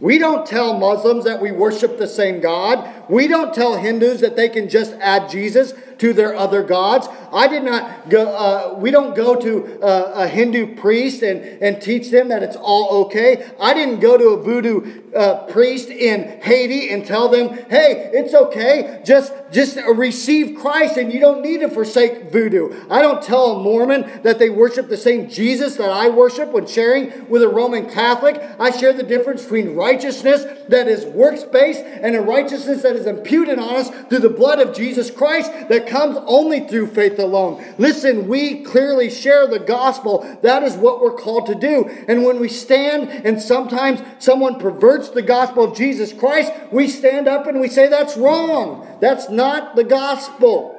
We 0.00 0.18
don't 0.18 0.46
tell 0.46 0.78
Muslims 0.78 1.24
that 1.24 1.42
we 1.42 1.52
worship 1.52 1.98
the 1.98 2.06
same 2.06 2.40
God. 2.40 2.99
We 3.10 3.26
don't 3.26 3.52
tell 3.52 3.76
Hindus 3.76 4.20
that 4.20 4.36
they 4.36 4.48
can 4.48 4.68
just 4.68 4.92
add 4.94 5.28
Jesus 5.28 5.74
to 6.00 6.14
their 6.14 6.34
other 6.34 6.62
gods. 6.62 7.08
I 7.30 7.46
did 7.46 7.62
not 7.62 8.08
go, 8.08 8.26
uh, 8.26 8.74
we 8.78 8.90
don't 8.90 9.14
go 9.14 9.36
to 9.36 9.78
a, 9.82 10.24
a, 10.24 10.28
Hindu 10.28 10.76
priest 10.76 11.22
and, 11.22 11.40
and 11.62 11.80
teach 11.80 12.10
them 12.10 12.28
that 12.28 12.42
it's 12.42 12.56
all 12.56 13.04
okay. 13.04 13.50
I 13.60 13.74
didn't 13.74 14.00
go 14.00 14.16
to 14.16 14.28
a 14.30 14.42
voodoo 14.42 15.02
uh, 15.14 15.46
priest 15.46 15.90
in 15.90 16.40
Haiti 16.40 16.88
and 16.88 17.04
tell 17.04 17.28
them, 17.28 17.50
hey, 17.68 18.10
it's 18.14 18.32
okay. 18.32 19.02
Just, 19.04 19.32
just 19.52 19.76
receive 19.94 20.58
Christ 20.58 20.96
and 20.96 21.12
you 21.12 21.20
don't 21.20 21.42
need 21.42 21.60
to 21.60 21.68
forsake 21.68 22.32
voodoo. 22.32 22.86
I 22.88 23.02
don't 23.02 23.22
tell 23.22 23.56
a 23.56 23.62
Mormon 23.62 24.22
that 24.22 24.38
they 24.38 24.48
worship 24.48 24.88
the 24.88 24.96
same 24.96 25.28
Jesus 25.28 25.76
that 25.76 25.90
I 25.90 26.08
worship 26.08 26.50
when 26.50 26.66
sharing 26.66 27.28
with 27.28 27.42
a 27.42 27.48
Roman 27.48 27.88
Catholic. 27.90 28.42
I 28.58 28.70
share 28.70 28.94
the 28.94 29.02
difference 29.02 29.42
between 29.42 29.74
righteousness 29.74 30.44
that 30.68 30.88
is 30.88 31.04
works 31.04 31.44
based 31.44 31.80
and 31.84 32.16
a 32.16 32.22
righteousness 32.22 32.82
that 32.82 32.96
is 32.96 32.99
imputed 33.06 33.58
on 33.58 33.76
us 33.76 33.90
through 34.08 34.20
the 34.20 34.28
blood 34.28 34.60
of 34.60 34.74
Jesus 34.74 35.10
Christ 35.10 35.50
that 35.68 35.86
comes 35.86 36.16
only 36.26 36.60
through 36.60 36.88
faith 36.88 37.18
alone. 37.18 37.64
Listen, 37.78 38.28
we 38.28 38.62
clearly 38.62 39.10
share 39.10 39.46
the 39.46 39.58
gospel. 39.58 40.38
That 40.42 40.62
is 40.62 40.74
what 40.76 41.00
we're 41.00 41.16
called 41.16 41.46
to 41.46 41.54
do. 41.54 41.88
And 42.08 42.24
when 42.24 42.40
we 42.40 42.48
stand 42.48 43.10
and 43.26 43.40
sometimes 43.40 44.00
someone 44.18 44.58
perverts 44.58 45.10
the 45.10 45.22
gospel 45.22 45.64
of 45.64 45.76
Jesus 45.76 46.12
Christ, 46.12 46.52
we 46.70 46.88
stand 46.88 47.28
up 47.28 47.46
and 47.46 47.60
we 47.60 47.68
say, 47.68 47.88
that's 47.88 48.16
wrong. 48.16 48.86
That's 49.00 49.28
not 49.28 49.76
the 49.76 49.84
gospel. 49.84 50.76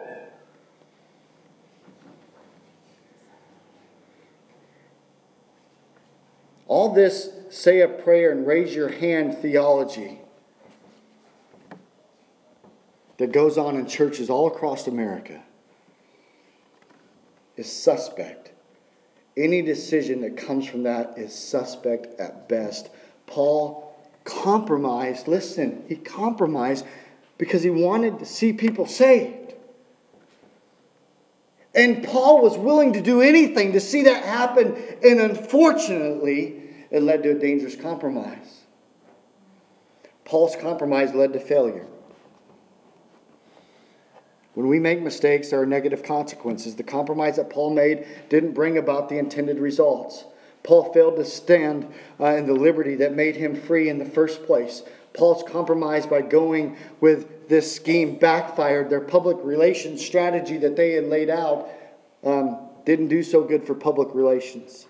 All 6.68 6.94
this 6.94 7.30
say 7.50 7.82
a 7.82 7.88
prayer 7.90 8.32
and 8.32 8.48
raise 8.48 8.74
your 8.74 8.88
hand 8.88 9.38
theology 9.40 10.21
that 13.22 13.32
goes 13.32 13.56
on 13.56 13.78
in 13.78 13.86
churches 13.86 14.32
all 14.32 14.48
across 14.48 14.88
America 14.88 15.44
is 17.56 17.72
suspect. 17.72 18.52
Any 19.38 19.62
decision 19.62 20.22
that 20.22 20.36
comes 20.36 20.68
from 20.68 20.84
that 20.84 21.20
is 21.20 21.32
suspect 21.32 22.20
at 22.20 22.50
best. 22.50 22.90
Paul 23.28 23.96
compromised, 24.24 25.28
listen, 25.28 25.84
he 25.88 25.98
compromised 25.98 26.84
because 27.38 27.62
he 27.62 27.70
wanted 27.70 28.18
to 28.18 28.26
see 28.26 28.54
people 28.54 28.88
saved. 28.88 29.54
And 31.76 32.04
Paul 32.04 32.42
was 32.42 32.58
willing 32.58 32.94
to 32.94 33.02
do 33.02 33.22
anything 33.22 33.74
to 33.74 33.80
see 33.80 34.02
that 34.04 34.26
happen, 34.26 34.76
and 35.04 35.20
unfortunately, 35.20 36.64
it 36.90 37.04
led 37.04 37.22
to 37.22 37.32
a 37.32 37.40
dangerous 37.40 37.76
compromise. 37.76 38.62
Paul's 40.26 40.56
compromise 40.56 41.14
led 41.14 41.34
to 41.34 41.40
failure. 41.40 41.86
When 44.54 44.68
we 44.68 44.80
make 44.80 45.02
mistakes, 45.02 45.50
there 45.50 45.62
are 45.62 45.66
negative 45.66 46.04
consequences. 46.04 46.76
The 46.76 46.84
compromise 46.84 47.38
that 47.38 47.50
Paul 47.50 47.74
made 47.74 48.06
didn't 48.30 48.54
bring 48.54 48.78
about 48.78 49.08
the 49.08 49.18
intended 49.18 49.60
results. 49.60 50.26
Paul 50.64 50.92
failed 50.94 51.16
to 51.16 51.26
stand 51.26 51.92
uh, 52.20 52.36
in 52.36 52.46
the 52.46 52.54
liberty 52.54 52.96
that 52.96 53.16
made 53.16 53.36
him 53.36 53.56
free 53.56 53.90
in 53.90 53.98
the 53.98 54.06
first 54.06 54.46
place. 54.46 54.84
Paul's 55.14 55.44
compromise 55.44 56.06
by 56.06 56.22
going 56.22 56.78
with 57.00 57.50
this 57.50 57.76
scheme 57.76 58.16
backfired. 58.18 58.90
Their 58.90 59.02
public 59.02 59.38
relations 59.42 60.06
strategy 60.06 60.58
that 60.58 60.76
they 60.76 60.92
had 60.92 61.06
laid 61.06 61.30
out 61.30 61.70
um, 62.24 62.60
didn't 62.86 63.08
do 63.08 63.24
so 63.24 63.44
good 63.44 63.66
for 63.66 63.74
public 63.74 64.10
relations. 64.14 64.86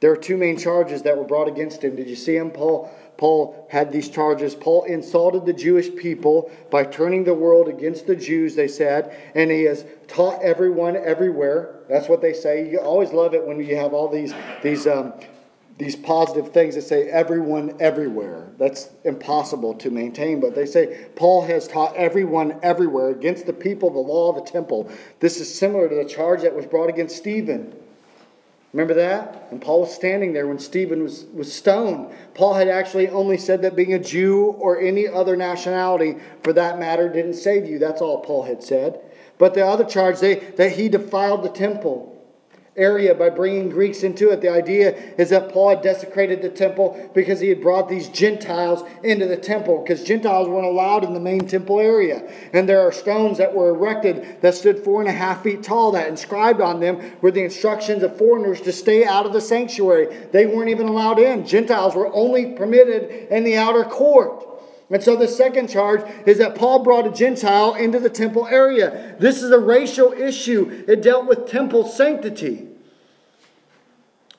There 0.00 0.12
are 0.12 0.16
two 0.16 0.36
main 0.36 0.58
charges 0.58 1.02
that 1.02 1.16
were 1.16 1.24
brought 1.24 1.48
against 1.48 1.82
him. 1.82 1.96
Did 1.96 2.08
you 2.08 2.16
see 2.16 2.36
him? 2.36 2.50
Paul 2.50 2.90
Paul 3.16 3.66
had 3.70 3.92
these 3.92 4.08
charges. 4.08 4.54
Paul 4.54 4.84
insulted 4.84 5.46
the 5.46 5.52
Jewish 5.52 5.94
people 5.96 6.50
by 6.70 6.84
turning 6.84 7.24
the 7.24 7.34
world 7.34 7.68
against 7.68 8.06
the 8.06 8.16
Jews, 8.16 8.54
they 8.54 8.68
said, 8.68 9.16
and 9.34 9.50
he 9.50 9.64
has 9.64 9.84
taught 10.08 10.42
everyone 10.42 10.96
everywhere. 10.96 11.80
That's 11.88 12.08
what 12.08 12.20
they 12.20 12.32
say. 12.32 12.70
You 12.70 12.78
always 12.80 13.12
love 13.12 13.34
it 13.34 13.46
when 13.46 13.60
you 13.60 13.76
have 13.76 13.94
all 13.94 14.08
these, 14.08 14.34
these, 14.62 14.86
um, 14.86 15.14
these 15.78 15.96
positive 15.96 16.52
things 16.52 16.74
that 16.74 16.82
say 16.82 17.08
everyone 17.08 17.76
everywhere. 17.80 18.48
That's 18.58 18.90
impossible 19.04 19.74
to 19.74 19.90
maintain, 19.90 20.40
but 20.40 20.54
they 20.54 20.66
say 20.66 21.06
Paul 21.16 21.46
has 21.46 21.68
taught 21.68 21.94
everyone 21.96 22.58
everywhere 22.62 23.10
against 23.10 23.46
the 23.46 23.52
people, 23.52 23.90
the 23.90 23.98
law 23.98 24.32
the 24.32 24.50
temple. 24.50 24.90
This 25.20 25.40
is 25.40 25.52
similar 25.52 25.88
to 25.88 25.94
the 25.94 26.04
charge 26.04 26.42
that 26.42 26.54
was 26.54 26.66
brought 26.66 26.88
against 26.88 27.16
Stephen. 27.16 27.74
Remember 28.76 28.92
that? 28.92 29.48
And 29.50 29.62
Paul 29.62 29.80
was 29.80 29.94
standing 29.94 30.34
there 30.34 30.46
when 30.46 30.58
Stephen 30.58 31.02
was, 31.02 31.24
was 31.32 31.50
stoned. 31.50 32.12
Paul 32.34 32.52
had 32.52 32.68
actually 32.68 33.08
only 33.08 33.38
said 33.38 33.62
that 33.62 33.74
being 33.74 33.94
a 33.94 33.98
Jew 33.98 34.48
or 34.58 34.78
any 34.78 35.08
other 35.08 35.34
nationality, 35.34 36.16
for 36.42 36.52
that 36.52 36.78
matter, 36.78 37.08
didn't 37.08 37.34
save 37.34 37.66
you. 37.66 37.78
That's 37.78 38.02
all 38.02 38.20
Paul 38.20 38.42
had 38.42 38.62
said. 38.62 39.00
But 39.38 39.54
the 39.54 39.66
other 39.66 39.84
charge, 39.84 40.20
they, 40.20 40.34
that 40.34 40.72
he 40.72 40.90
defiled 40.90 41.42
the 41.42 41.48
temple 41.48 42.15
area 42.76 43.14
by 43.14 43.30
bringing 43.30 43.70
Greeks 43.70 44.02
into 44.02 44.30
it. 44.30 44.40
The 44.40 44.48
idea 44.48 44.94
is 45.16 45.30
that 45.30 45.50
Paul 45.50 45.70
had 45.70 45.82
desecrated 45.82 46.42
the 46.42 46.50
temple 46.50 47.10
because 47.14 47.40
he 47.40 47.48
had 47.48 47.60
brought 47.60 47.88
these 47.88 48.08
Gentiles 48.08 48.88
into 49.02 49.26
the 49.26 49.36
temple, 49.36 49.82
because 49.82 50.04
Gentiles 50.04 50.48
weren't 50.48 50.66
allowed 50.66 51.04
in 51.04 51.14
the 51.14 51.20
main 51.20 51.46
temple 51.46 51.80
area. 51.80 52.30
And 52.52 52.68
there 52.68 52.80
are 52.80 52.92
stones 52.92 53.38
that 53.38 53.54
were 53.54 53.70
erected 53.70 54.40
that 54.42 54.54
stood 54.54 54.84
four 54.84 55.00
and 55.00 55.08
a 55.08 55.12
half 55.12 55.42
feet 55.42 55.62
tall 55.62 55.92
that 55.92 56.08
inscribed 56.08 56.60
on 56.60 56.80
them 56.80 57.16
were 57.20 57.30
the 57.30 57.44
instructions 57.44 58.02
of 58.02 58.16
foreigners 58.16 58.60
to 58.62 58.72
stay 58.72 59.04
out 59.04 59.26
of 59.26 59.32
the 59.32 59.40
sanctuary. 59.40 60.28
They 60.32 60.46
weren't 60.46 60.70
even 60.70 60.88
allowed 60.88 61.18
in. 61.18 61.46
Gentiles 61.46 61.94
were 61.94 62.12
only 62.14 62.52
permitted 62.52 63.28
in 63.30 63.44
the 63.44 63.56
outer 63.56 63.84
court. 63.84 64.45
And 64.90 65.02
so 65.02 65.16
the 65.16 65.26
second 65.26 65.68
charge 65.68 66.02
is 66.26 66.38
that 66.38 66.54
Paul 66.54 66.84
brought 66.84 67.06
a 67.06 67.10
Gentile 67.10 67.74
into 67.74 67.98
the 67.98 68.10
temple 68.10 68.46
area. 68.46 69.16
This 69.18 69.42
is 69.42 69.50
a 69.50 69.58
racial 69.58 70.12
issue, 70.12 70.84
it 70.86 71.02
dealt 71.02 71.26
with 71.26 71.48
temple 71.48 71.88
sanctity. 71.88 72.68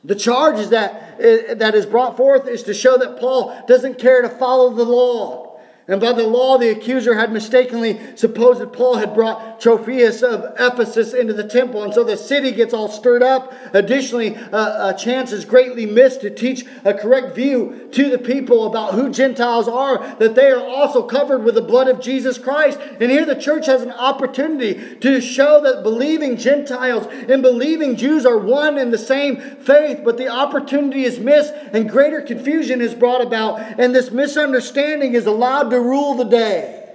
The 0.03 0.15
charge 0.15 0.57
is 0.57 0.69
that, 0.69 1.19
eh, 1.19 1.53
that 1.55 1.75
is 1.75 1.85
brought 1.85 2.15
forth 2.15 2.47
is 2.47 2.63
to 2.63 2.73
show 2.73 2.97
that 2.97 3.19
Paul 3.19 3.61
doesn't 3.67 3.99
care 3.99 4.21
to 4.21 4.29
follow 4.29 4.69
the 4.69 4.85
law. 4.85 5.46
And 5.89 6.01
by 6.01 6.11
the 6.11 6.27
law, 6.27 6.57
the 6.57 6.69
accuser 6.69 7.15
had 7.15 7.31
mistakenly 7.31 7.97
supposed 8.15 8.59
that 8.59 8.73
Paul 8.73 8.97
had 8.97 9.13
brought 9.13 9.61
Trophimus 9.61 10.21
of 10.21 10.53
Ephesus 10.59 11.13
into 11.13 11.33
the 11.33 11.47
temple. 11.47 11.81
And 11.81 11.93
so 11.93 12.03
the 12.03 12.17
city 12.17 12.51
gets 12.51 12.73
all 12.73 12.89
stirred 12.89 13.23
up. 13.23 13.53
Additionally, 13.73 14.35
uh, 14.35 14.93
a 14.93 14.97
chance 14.97 15.31
is 15.31 15.45
greatly 15.45 15.85
missed 15.85 16.19
to 16.21 16.29
teach 16.29 16.65
a 16.83 16.93
correct 16.93 17.35
view 17.35 17.87
to 17.93 18.09
the 18.09 18.17
people 18.17 18.67
about 18.67 18.95
who 18.95 19.09
Gentiles 19.09 19.69
are, 19.69 20.15
that 20.15 20.35
they 20.35 20.51
are 20.51 20.59
also 20.59 21.03
covered 21.03 21.45
with 21.45 21.55
the 21.55 21.61
blood 21.61 21.87
of 21.87 22.01
Jesus 22.01 22.37
Christ. 22.37 22.77
And 22.99 23.09
here 23.09 23.25
the 23.25 23.35
church 23.35 23.65
has 23.67 23.81
an 23.81 23.91
opportunity 23.91 24.97
to 24.97 25.21
show 25.21 25.61
that 25.61 25.83
believing 25.83 26.35
Gentiles 26.35 27.07
and 27.29 27.41
believing 27.41 27.95
Jews 27.95 28.25
are 28.25 28.37
one 28.37 28.77
and 28.77 28.91
the 28.91 28.97
same 28.97 29.37
faith, 29.37 30.01
but 30.03 30.17
the 30.17 30.27
opportunity 30.27 31.05
is 31.05 31.17
missed 31.17 31.53
and 31.71 31.89
greater 31.89 32.21
confusion 32.21 32.81
is 32.81 32.93
brought 32.93 33.21
about. 33.21 33.79
And 33.79 33.95
this 33.95 34.11
misunderstanding 34.11 35.13
is 35.13 35.25
allowed 35.25 35.69
to 35.69 35.76
to 35.77 35.87
rule 35.87 36.15
the 36.15 36.25
day. 36.25 36.85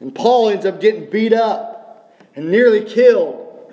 And 0.00 0.14
Paul 0.14 0.50
ends 0.50 0.66
up 0.66 0.80
getting 0.80 1.10
beat 1.10 1.32
up 1.32 2.14
and 2.34 2.50
nearly 2.50 2.84
killed. 2.84 3.72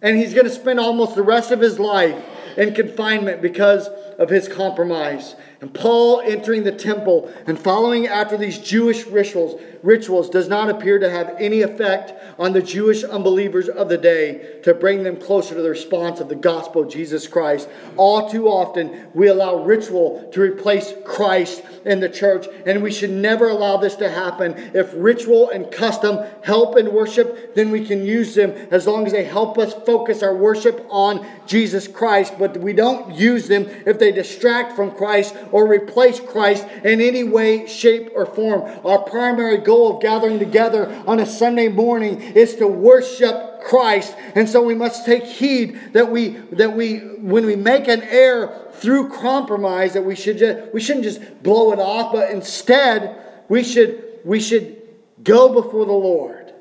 And 0.00 0.16
he's 0.16 0.34
going 0.34 0.46
to 0.46 0.52
spend 0.52 0.80
almost 0.80 1.14
the 1.14 1.22
rest 1.22 1.50
of 1.50 1.60
his 1.60 1.78
life 1.78 2.24
in 2.56 2.74
confinement 2.74 3.42
because 3.42 3.88
of 4.18 4.30
his 4.30 4.48
compromise. 4.48 5.34
And 5.62 5.72
Paul 5.72 6.20
entering 6.22 6.64
the 6.64 6.72
temple 6.72 7.32
and 7.46 7.56
following 7.56 8.08
after 8.08 8.36
these 8.36 8.58
Jewish 8.58 9.06
rituals, 9.06 9.60
rituals 9.84 10.28
does 10.28 10.48
not 10.48 10.68
appear 10.68 10.98
to 10.98 11.08
have 11.08 11.36
any 11.38 11.62
effect 11.62 12.12
on 12.36 12.52
the 12.52 12.60
Jewish 12.60 13.04
unbelievers 13.04 13.68
of 13.68 13.88
the 13.88 13.96
day 13.96 14.58
to 14.64 14.74
bring 14.74 15.04
them 15.04 15.16
closer 15.16 15.54
to 15.54 15.62
the 15.62 15.70
response 15.70 16.18
of 16.18 16.28
the 16.28 16.34
gospel 16.34 16.82
of 16.82 16.90
Jesus 16.90 17.28
Christ. 17.28 17.68
All 17.96 18.28
too 18.28 18.48
often, 18.48 19.06
we 19.14 19.28
allow 19.28 19.62
ritual 19.62 20.28
to 20.32 20.40
replace 20.40 20.94
Christ 21.04 21.62
in 21.84 22.00
the 22.00 22.08
church, 22.08 22.46
and 22.66 22.82
we 22.82 22.90
should 22.90 23.10
never 23.10 23.48
allow 23.48 23.76
this 23.76 23.96
to 23.96 24.10
happen. 24.10 24.54
If 24.74 24.92
ritual 24.96 25.50
and 25.50 25.70
custom 25.70 26.18
help 26.42 26.76
in 26.76 26.92
worship, 26.92 27.54
then 27.54 27.70
we 27.70 27.86
can 27.86 28.04
use 28.04 28.34
them 28.34 28.50
as 28.72 28.88
long 28.88 29.06
as 29.06 29.12
they 29.12 29.24
help 29.24 29.58
us 29.58 29.74
focus 29.86 30.24
our 30.24 30.34
worship 30.34 30.84
on 30.90 31.24
Jesus 31.46 31.86
Christ. 31.86 32.34
But 32.36 32.56
we 32.56 32.72
don't 32.72 33.14
use 33.14 33.46
them 33.46 33.68
if 33.86 34.00
they 34.00 34.10
distract 34.10 34.74
from 34.74 34.90
Christ 34.92 35.36
or 35.52 35.68
replace 35.68 36.18
Christ 36.18 36.66
in 36.82 37.00
any 37.00 37.22
way, 37.22 37.66
shape, 37.66 38.10
or 38.14 38.26
form. 38.26 38.62
Our 38.84 38.98
primary 38.98 39.58
goal 39.58 39.96
of 39.96 40.02
gathering 40.02 40.38
together 40.38 41.02
on 41.06 41.20
a 41.20 41.26
Sunday 41.26 41.68
morning 41.68 42.20
is 42.20 42.56
to 42.56 42.66
worship 42.66 43.62
Christ. 43.62 44.16
And 44.34 44.48
so 44.48 44.62
we 44.62 44.74
must 44.74 45.06
take 45.06 45.24
heed 45.24 45.78
that 45.92 46.10
we 46.10 46.30
that 46.52 46.74
we 46.74 46.98
when 46.98 47.46
we 47.46 47.54
make 47.54 47.86
an 47.86 48.02
error 48.02 48.68
through 48.72 49.10
compromise 49.10 49.92
that 49.92 50.04
we 50.04 50.16
should 50.16 50.38
just 50.38 50.74
we 50.74 50.80
shouldn't 50.80 51.04
just 51.04 51.42
blow 51.42 51.72
it 51.72 51.78
off, 51.78 52.12
but 52.12 52.30
instead 52.30 53.16
we 53.48 53.62
should 53.62 54.20
we 54.24 54.40
should 54.40 54.82
go 55.22 55.52
before 55.52 55.86
the 55.86 55.92
Lord. 55.92 56.52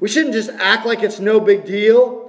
We 0.00 0.08
shouldn't 0.08 0.34
just 0.34 0.50
act 0.50 0.86
like 0.86 1.02
it's 1.02 1.20
no 1.20 1.40
big 1.40 1.64
deal. 1.64 2.24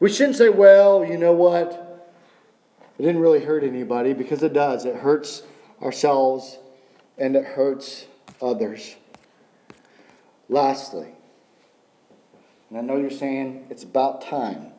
We 0.00 0.10
shouldn't 0.10 0.36
say, 0.36 0.48
well, 0.48 1.04
you 1.04 1.18
know 1.18 1.32
what? 1.32 1.83
It 2.98 3.02
didn't 3.02 3.20
really 3.20 3.44
hurt 3.44 3.64
anybody 3.64 4.12
because 4.12 4.42
it 4.42 4.52
does. 4.52 4.84
It 4.84 4.96
hurts 4.96 5.42
ourselves 5.82 6.58
and 7.18 7.36
it 7.36 7.44
hurts 7.44 8.06
others. 8.40 8.96
Lastly, 10.48 11.08
and 12.70 12.78
I 12.78 12.82
know 12.82 12.96
you're 12.96 13.10
saying 13.10 13.66
it's 13.70 13.82
about 13.82 14.22
time. 14.22 14.72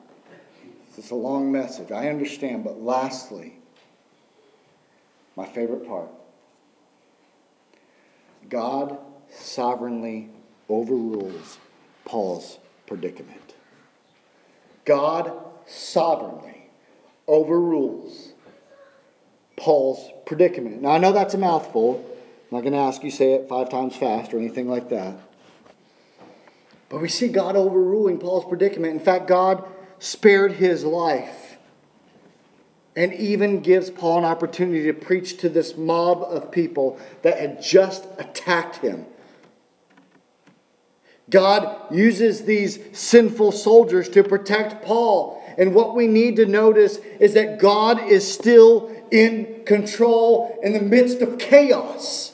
It's 0.97 1.11
a 1.11 1.15
long 1.15 1.51
message. 1.51 1.91
I 1.91 2.09
understand. 2.09 2.63
But 2.63 2.81
lastly, 2.81 3.55
my 5.35 5.45
favorite 5.45 5.87
part 5.87 6.09
God 8.49 8.97
sovereignly 9.29 10.29
overrules 10.69 11.57
Paul's 12.05 12.59
predicament. 12.87 13.55
God 14.85 15.33
sovereignly 15.65 16.54
overrules 17.27 18.33
Paul's 19.57 20.11
predicament. 20.25 20.81
Now, 20.81 20.91
I 20.91 20.97
know 20.97 21.11
that's 21.11 21.33
a 21.33 21.37
mouthful. 21.37 22.03
I'm 22.51 22.57
not 22.57 22.61
going 22.61 22.73
to 22.73 22.79
ask 22.79 23.03
you 23.03 23.11
say 23.11 23.33
it 23.33 23.47
five 23.47 23.69
times 23.69 23.95
fast 23.95 24.33
or 24.33 24.37
anything 24.37 24.67
like 24.67 24.89
that. 24.89 25.17
But 26.89 27.01
we 27.01 27.09
see 27.09 27.27
God 27.27 27.55
overruling 27.55 28.19
Paul's 28.19 28.45
predicament. 28.45 28.93
In 28.93 28.99
fact, 28.99 29.27
God 29.27 29.63
spared 29.99 30.53
his 30.53 30.83
life 30.83 31.57
and 32.95 33.13
even 33.13 33.61
gives 33.61 33.89
Paul 33.89 34.19
an 34.19 34.25
opportunity 34.25 34.83
to 34.85 34.93
preach 34.93 35.37
to 35.37 35.49
this 35.49 35.75
mob 35.75 36.23
of 36.23 36.51
people 36.51 36.99
that 37.23 37.39
had 37.39 37.61
just 37.61 38.05
attacked 38.17 38.77
him. 38.77 39.05
God 41.29 41.93
uses 41.93 42.45
these 42.45 42.79
sinful 42.97 43.51
soldiers 43.51 44.07
to 44.09 44.23
protect 44.23 44.85
Paul. 44.85 45.34
And 45.57 45.73
what 45.73 45.95
we 45.95 46.07
need 46.07 46.35
to 46.37 46.45
notice 46.45 46.97
is 47.19 47.33
that 47.33 47.59
God 47.59 48.01
is 48.03 48.31
still 48.31 48.91
in 49.11 49.63
control 49.65 50.59
in 50.63 50.73
the 50.73 50.81
midst 50.81 51.21
of 51.21 51.37
chaos. 51.37 52.33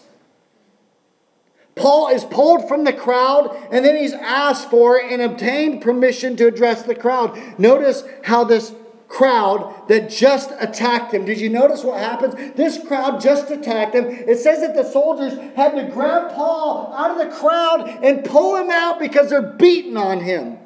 Paul 1.76 2.10
is 2.10 2.24
pulled 2.26 2.68
from 2.68 2.84
the 2.84 2.94
crowd 2.94 3.56
and 3.72 3.84
then 3.84 3.98
he's 3.98 4.14
asked 4.14 4.70
for 4.70 5.02
and 5.02 5.22
obtained 5.22 5.82
permission 5.82 6.36
to 6.38 6.48
address 6.48 6.84
the 6.84 6.96
crowd. 6.96 7.40
Notice 7.58 8.04
how 8.24 8.44
this 8.44 8.74
crowd 9.08 9.88
that 9.88 10.10
just 10.10 10.52
attacked 10.60 11.14
him. 11.14 11.26
Did 11.26 11.40
you 11.40 11.50
notice 11.50 11.84
what 11.84 12.00
happens? 12.00 12.34
This 12.56 12.80
crowd 12.88 13.20
just 13.20 13.52
attacked 13.52 13.94
him. 13.94 14.06
It 14.06 14.40
says 14.40 14.62
that 14.62 14.76
the 14.76 14.90
soldiers 14.90 15.38
had 15.56 15.76
to 15.76 15.92
grab 15.94 16.34
Paul 16.34 16.94
out 16.96 17.12
of 17.12 17.18
the 17.18 17.36
crowd 17.36 18.00
and 18.04 18.24
pull 18.24 18.56
him 18.56 18.70
out 18.70 19.00
because 19.00 19.30
they're 19.30 19.42
beating 19.42 19.98
on 19.98 20.22
him. 20.22 20.58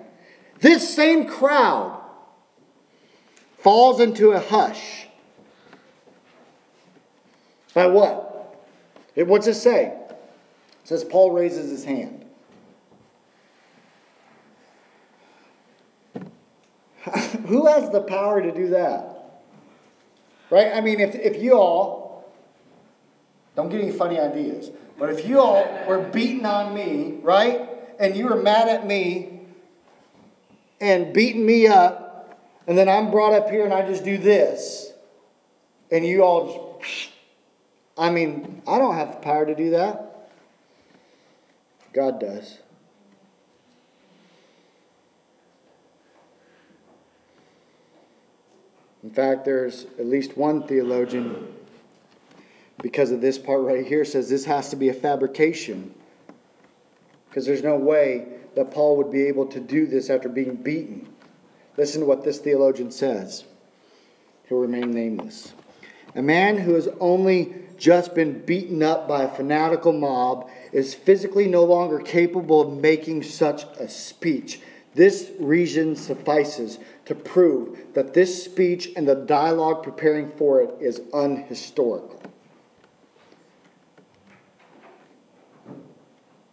This 0.60 0.94
same 0.94 1.28
crowd 1.28 2.02
falls 3.66 4.00
into 4.00 4.30
a 4.30 4.40
hush. 4.40 5.08
By 7.74 7.88
what? 7.88 8.64
What's 9.16 9.48
it 9.48 9.56
say? 9.56 9.86
It 9.86 10.18
says 10.84 11.04
Paul 11.04 11.32
raises 11.32 11.72
his 11.72 11.84
hand. 11.84 12.26
Who 17.48 17.66
has 17.66 17.90
the 17.90 18.02
power 18.02 18.40
to 18.40 18.52
do 18.52 18.70
that? 18.70 19.42
Right? 20.52 20.72
I 20.72 20.82
mean, 20.82 21.00
if, 21.00 21.16
if 21.16 21.42
you 21.42 21.58
all, 21.58 22.32
don't 23.56 23.70
get 23.70 23.82
any 23.82 23.92
funny 23.92 24.20
ideas, 24.20 24.70
but 25.00 25.10
if 25.10 25.28
you 25.28 25.40
all 25.40 25.68
were 25.88 26.04
beating 26.04 26.46
on 26.46 26.76
me, 26.76 27.18
right? 27.24 27.68
And 28.00 28.16
you 28.16 28.28
were 28.28 28.36
mad 28.36 28.70
at 28.70 28.86
me 28.86 29.40
and 30.80 31.12
beating 31.16 31.48
me 31.48 31.66
up, 31.66 32.05
and 32.68 32.78
then 32.78 32.90
I'm 32.90 33.12
brought 33.12 33.34
up 33.34 33.50
here 33.50 33.66
and 33.66 33.74
I 33.74 33.88
just 33.88 34.04
do 34.04 34.18
this, 34.18 34.92
and 35.92 36.06
you 36.06 36.24
all 36.24 36.82
I 37.98 38.10
mean, 38.10 38.62
I 38.68 38.78
don't 38.78 38.96
have 38.96 39.12
the 39.12 39.18
power 39.18 39.46
to 39.46 39.56
do 39.56 39.72
that. 39.72 40.32
God 41.94 42.20
does. 42.20 42.60
In 49.02 49.12
fact, 49.12 49.46
there's 49.46 49.86
at 50.00 50.08
least 50.08 50.36
one 50.36 50.68
theologian, 50.68 51.54
because 52.82 53.12
of 53.12 53.22
this 53.22 53.38
part 53.38 53.62
right 53.62 53.86
here, 53.86 54.04
says 54.04 54.30
this 54.30 54.46
has 54.46 54.70
to 54.72 54.76
be 54.76 54.90
a 54.90 54.94
fabrication. 54.94 55.94
Because 57.30 57.46
there's 57.46 57.64
no 57.64 57.76
way 57.76 58.28
that 58.56 58.72
Paul 58.72 58.98
would 58.98 59.12
be 59.12 59.24
able 59.28 59.46
to 59.48 59.60
do 59.60 59.86
this 59.86 60.10
after 60.10 60.28
being 60.28 60.56
beaten. 60.56 61.08
Listen 61.78 62.02
to 62.02 62.08
what 62.08 62.24
this 62.24 62.40
theologian 62.40 62.92
says. 62.92 63.44
He'll 64.48 64.60
remain 64.60 64.92
nameless. 64.92 65.54
A 66.16 66.22
man 66.22 66.58
who 66.58 66.74
has 66.74 66.88
only 67.00 67.54
just 67.78 68.16
been 68.16 68.46
beaten 68.46 68.82
up 68.82 69.08
by 69.08 69.24
a 69.24 69.30
fanatical 69.30 69.92
mob 69.92 70.50
is 70.72 70.94
physically 70.94 71.48
no 71.48 71.64
longer 71.64 72.00
capable 72.00 72.62
of 72.62 72.82
making 72.82 73.24
such 73.24 73.64
a 73.80 73.88
speech. 73.90 74.62
This 74.94 75.32
reason 75.40 75.98
suffices 75.98 76.80
to 77.06 77.16
prove 77.16 77.78
that 77.94 78.14
this 78.14 78.46
speech 78.46 78.92
and 78.96 79.08
the 79.08 79.16
dialogue 79.16 79.84
preparing 79.84 80.30
for 80.30 80.62
it 80.62 80.74
is 80.80 81.02
unhistorical. 81.14 82.22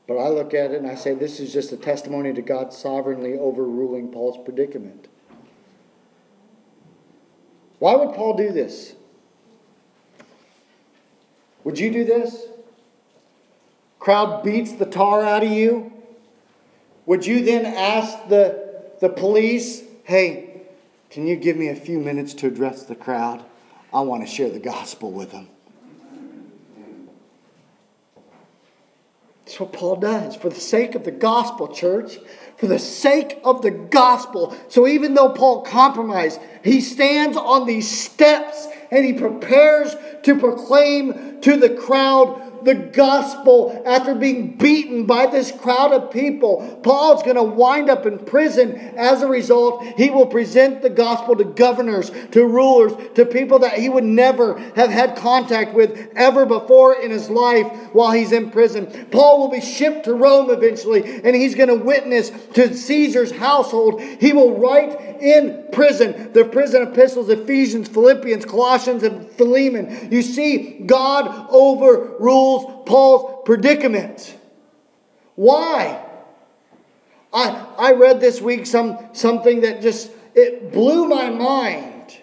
But 0.09 0.19
I 0.19 0.29
look 0.29 0.53
at 0.53 0.73
it 0.73 0.79
and 0.79 0.91
I 0.91 0.97
say 0.97 1.15
this 1.15 1.39
is 1.39 1.53
just 1.53 1.71
a 1.71 1.77
testimony 1.77 2.35
to 2.35 2.43
God 2.43 2.73
sovereignly 2.73 3.39
overruling 3.39 4.09
Paul's 4.09 4.43
predicament. 4.45 5.07
Why 7.83 7.97
would 7.97 8.15
Paul 8.15 8.37
do 8.37 8.53
this? 8.53 8.95
Would 11.65 11.81
you 11.81 11.91
do 11.91 12.05
this? 12.05 12.47
Crowd 13.99 14.45
beats 14.45 14.71
the 14.71 14.87
tar 14.87 15.25
out 15.25 15.43
of 15.43 15.51
you. 15.51 15.93
Would 17.07 17.27
you 17.27 17.45
then 17.45 17.67
ask 17.67 18.29
the, 18.29 18.85
the 19.01 19.09
police, 19.09 19.83
hey, 20.05 20.63
can 21.11 21.27
you 21.27 21.35
give 21.35 21.57
me 21.57 21.71
a 21.71 21.75
few 21.75 21.99
minutes 21.99 22.35
to 22.35 22.47
address 22.47 22.85
the 22.85 22.95
crowd? 22.95 23.45
I 23.93 24.03
want 24.03 24.23
to 24.23 24.33
share 24.33 24.49
the 24.49 24.61
gospel 24.61 25.11
with 25.11 25.33
them. 25.33 25.49
That's 29.53 29.61
what 29.61 29.73
Paul 29.75 29.97
does 29.97 30.35
for 30.35 30.49
the 30.49 30.59
sake 30.59 30.95
of 30.95 31.05
the 31.05 31.11
gospel, 31.11 31.69
church. 31.69 32.17
For 32.57 32.67
the 32.67 32.79
sake 32.79 33.39
of 33.45 33.61
the 33.61 33.71
gospel. 33.71 34.57
So 34.69 34.89
even 34.89 35.13
though 35.13 35.29
Paul 35.29 35.61
compromised, 35.61 36.41
he 36.65 36.81
stands 36.81 37.37
on 37.37 37.67
these 37.67 37.87
steps 37.87 38.67
and 38.91 39.05
he 39.05 39.13
prepares 39.13 39.95
to 40.23 40.39
proclaim 40.39 41.43
to 41.43 41.59
the 41.59 41.69
crowd 41.69 42.42
the 42.65 42.75
gospel 42.75 43.83
after 43.85 44.15
being 44.15 44.57
beaten 44.57 45.07
by 45.07 45.27
this 45.27 45.51
crowd 45.53 45.93
of 45.93 46.11
people. 46.11 46.81
Paul's 46.83 47.23
going 47.23 47.37
to 47.37 47.43
wind 47.43 47.91
up 47.91 48.07
in 48.07 48.19
prison. 48.19 48.77
As 48.97 49.23
a 49.23 49.27
result, 49.27 49.85
he 49.97 50.11
will 50.11 50.27
present 50.27 50.83
the 50.83 50.91
gospel 50.91 51.37
to 51.37 51.45
governors, 51.45 52.11
to 52.33 52.47
rulers, 52.47 52.93
to 53.15 53.27
people 53.27 53.61
that 53.61 53.75
he 53.75 53.89
would 53.89 54.05
never 54.05 54.59
have 54.77 54.91
had 54.91 55.17
contact 55.17 55.75
with 55.75 56.11
ever 56.15 56.47
before 56.47 56.95
in 57.01 57.11
his 57.11 57.31
life 57.31 57.67
while 57.93 58.13
he's 58.13 58.33
in 58.33 58.51
prison. 58.51 58.87
Paul 59.11 59.41
will 59.41 59.51
be 59.51 59.61
shipped 59.61 60.05
to 60.05 60.15
Rome 60.15 60.51
eventually, 60.51 61.23
and 61.23 61.35
he's 61.35 61.55
going 61.55 61.69
to 61.69 61.75
witness 61.75 62.31
to 62.55 62.75
Caesar's 62.75 63.33
household. 63.33 64.01
He 64.01 64.33
will 64.33 64.59
write 64.59 65.21
in 65.21 65.67
prison 65.73 66.33
the 66.33 66.45
prison 66.45 66.83
epistles, 66.83 67.29
Ephesians, 67.29 67.89
Philippians, 67.89 68.45
Colossians, 68.45 69.03
and 69.03 69.31
Philemon. 69.33 70.11
You 70.11 70.23
see, 70.23 70.81
God 70.85 71.49
overrules 71.51 72.52
Paul's 72.87 73.43
predicament. 73.45 74.37
Why? 75.35 76.05
I, 77.33 77.67
I 77.79 77.93
read 77.93 78.21
this 78.21 78.41
week 78.41 78.67
some, 78.67 78.99
something 79.13 79.63
that 79.63 79.83
just 79.83 80.11
it 80.35 80.73
blew 80.73 81.09
my 81.09 81.31
mind. 81.31 82.19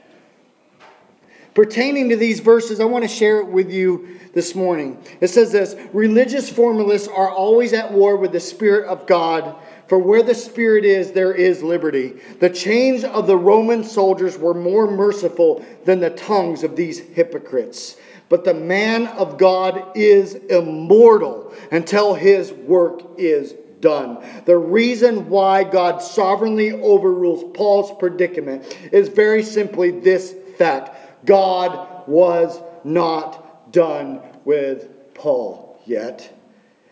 Pertaining 1.53 2.09
to 2.09 2.15
these 2.15 2.39
verses, 2.39 2.79
I 2.79 2.85
want 2.85 3.03
to 3.03 3.09
share 3.09 3.39
it 3.39 3.47
with 3.47 3.71
you 3.71 4.19
this 4.33 4.55
morning. 4.55 5.03
It 5.19 5.27
says 5.29 5.51
this 5.51 5.75
religious 5.91 6.49
formalists 6.49 7.07
are 7.07 7.29
always 7.29 7.73
at 7.73 7.91
war 7.91 8.15
with 8.15 8.31
the 8.31 8.39
Spirit 8.39 8.87
of 8.87 9.07
God, 9.07 9.55
for 9.87 9.97
where 9.97 10.23
the 10.23 10.35
Spirit 10.35 10.85
is, 10.85 11.11
there 11.11 11.33
is 11.33 11.63
liberty. 11.63 12.13
The 12.39 12.49
chains 12.49 13.03
of 13.03 13.27
the 13.27 13.37
Roman 13.37 13.83
soldiers 13.83 14.37
were 14.37 14.53
more 14.53 14.89
merciful 14.89 15.65
than 15.85 15.99
the 15.99 16.11
tongues 16.11 16.63
of 16.63 16.75
these 16.75 16.99
hypocrites. 16.99 17.97
But 18.29 18.45
the 18.45 18.53
man 18.53 19.07
of 19.07 19.37
God 19.37 19.91
is 19.95 20.35
immortal 20.35 21.51
until 21.71 22.13
his 22.13 22.53
work 22.53 23.01
is 23.17 23.55
done. 23.81 24.23
The 24.45 24.57
reason 24.57 25.29
why 25.29 25.63
God 25.63 26.01
sovereignly 26.01 26.71
overrules 26.71 27.43
Paul's 27.55 27.91
predicament 27.97 28.77
is 28.91 29.09
very 29.09 29.41
simply 29.41 29.91
this 29.91 30.35
fact 30.57 31.25
God 31.25 32.07
was 32.07 32.61
not 32.83 33.71
done 33.71 34.21
with 34.45 35.13
Paul 35.13 35.81
yet. 35.85 36.35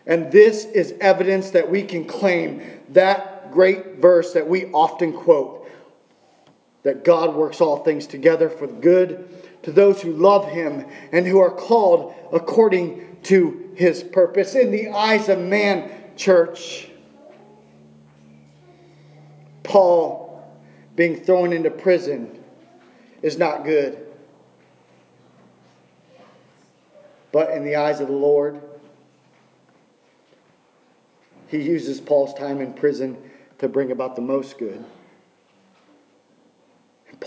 And 0.06 0.32
this 0.32 0.66
is 0.66 0.94
evidence 1.02 1.52
that 1.52 1.70
we 1.70 1.84
can 1.84 2.06
claim 2.06 2.62
that 2.90 3.52
great 3.52 3.98
verse 3.98 4.34
that 4.34 4.48
we 4.48 4.66
often 4.68 5.14
quote 5.14 5.70
that 6.84 7.04
God 7.04 7.36
works 7.36 7.60
all 7.60 7.84
things 7.84 8.08
together 8.08 8.50
for 8.50 8.68
good 8.68 9.28
to 9.68 9.74
those 9.74 10.02
who 10.02 10.14
love 10.14 10.48
him 10.48 10.86
and 11.12 11.28
who 11.28 11.40
are 11.40 11.52
called 11.52 12.14
according 12.32 13.18
to 13.24 13.70
his 13.76 14.02
purpose. 14.02 14.56
In 14.56 14.72
the 14.72 14.88
eyes 14.92 15.28
of 15.28 15.40
man, 15.40 15.92
church, 16.16 16.90
Paul 19.64 20.42
being 20.96 21.18
thrown 21.18 21.52
into 21.52 21.70
prison 21.70 22.42
is 23.22 23.38
not 23.38 23.66
good. 23.66 24.08
But 27.34 27.52
in 27.52 27.66
the 27.66 27.76
eyes 27.76 28.00
of 28.00 28.08
the 28.08 28.14
Lord, 28.14 28.62
he 31.50 31.62
uses 31.62 32.00
Paul's 32.00 32.34
time 32.34 32.62
in 32.62 32.72
prison 32.72 33.18
to 33.58 33.68
bring 33.68 33.92
about 33.92 34.16
the 34.16 34.22
most 34.22 34.58
good. 34.58 34.82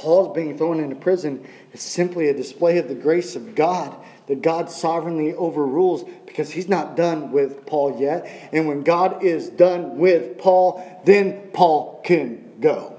Paul's 0.01 0.35
being 0.35 0.57
thrown 0.57 0.81
into 0.81 0.97
prison 0.97 1.47
is 1.75 1.83
simply 1.83 2.29
a 2.29 2.35
display 2.35 2.79
of 2.79 2.89
the 2.89 2.95
grace 2.95 3.37
of 3.37 3.55
God 3.55 3.95
that 4.29 4.41
God 4.41 4.71
sovereignly 4.71 5.35
overrules 5.35 6.05
because 6.25 6.51
he's 6.51 6.71
not 6.71 6.97
done 6.97 7.33
with 7.33 7.67
Paul 7.67 8.01
yet. 8.01 8.27
And 8.51 8.67
when 8.67 8.83
God 8.83 9.23
is 9.23 9.51
done 9.51 9.99
with 9.99 10.39
Paul, 10.39 11.03
then 11.05 11.51
Paul 11.53 12.01
can 12.03 12.61
go. 12.61 12.99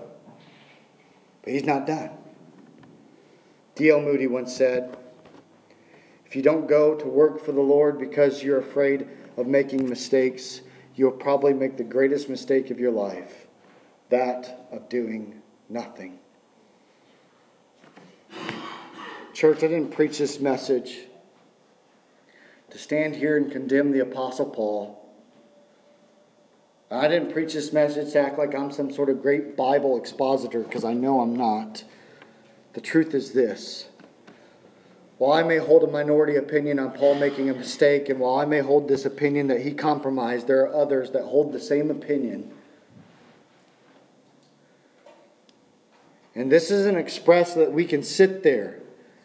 But 1.41 1.53
he's 1.53 1.63
not 1.63 1.87
done. 1.87 2.11
D.L. 3.73 4.01
Moody 4.01 4.27
once 4.27 4.55
said, 4.55 4.95
If 6.27 6.35
you 6.35 6.43
don't 6.43 6.67
go 6.67 6.93
to 6.93 7.07
work 7.07 7.43
for 7.43 7.51
the 7.51 7.61
Lord 7.61 7.97
because 7.97 8.43
you're 8.43 8.59
afraid 8.59 9.07
of 9.37 9.47
making 9.47 9.89
mistakes, 9.89 10.61
you'll 10.93 11.11
probably 11.11 11.55
make 11.55 11.77
the 11.77 11.83
greatest 11.83 12.29
mistake 12.29 12.69
of 12.69 12.79
your 12.79 12.91
life 12.91 13.47
that 14.09 14.67
of 14.71 14.87
doing 14.87 15.41
nothing. 15.67 16.19
Church, 19.41 19.63
I 19.63 19.69
didn't 19.69 19.89
preach 19.89 20.19
this 20.19 20.39
message 20.39 20.99
to 22.69 22.77
stand 22.77 23.15
here 23.15 23.37
and 23.37 23.51
condemn 23.51 23.91
the 23.91 24.01
Apostle 24.01 24.45
Paul. 24.45 25.03
I 26.91 27.07
didn't 27.07 27.33
preach 27.33 27.53
this 27.55 27.73
message 27.73 28.13
to 28.13 28.19
act 28.19 28.37
like 28.37 28.53
I'm 28.53 28.71
some 28.71 28.93
sort 28.93 29.09
of 29.09 29.23
great 29.23 29.57
Bible 29.57 29.97
expositor 29.97 30.59
because 30.59 30.83
I 30.83 30.93
know 30.93 31.21
I'm 31.21 31.35
not. 31.35 31.83
The 32.73 32.81
truth 32.81 33.15
is 33.15 33.31
this. 33.31 33.87
While 35.17 35.31
I 35.31 35.41
may 35.41 35.57
hold 35.57 35.81
a 35.85 35.87
minority 35.87 36.35
opinion 36.35 36.77
on 36.77 36.91
Paul 36.91 37.15
making 37.15 37.49
a 37.49 37.55
mistake, 37.55 38.09
and 38.09 38.19
while 38.19 38.35
I 38.35 38.45
may 38.45 38.59
hold 38.59 38.87
this 38.87 39.05
opinion 39.05 39.47
that 39.47 39.61
he 39.61 39.73
compromised, 39.73 40.45
there 40.45 40.61
are 40.67 40.75
others 40.75 41.09
that 41.13 41.23
hold 41.23 41.51
the 41.51 41.59
same 41.59 41.89
opinion 41.89 42.51
And 46.33 46.51
this 46.51 46.71
isn't 46.71 46.97
expressed 46.97 47.55
that 47.55 47.73
we 47.73 47.85
can 47.85 48.03
sit 48.03 48.43
there 48.43 48.81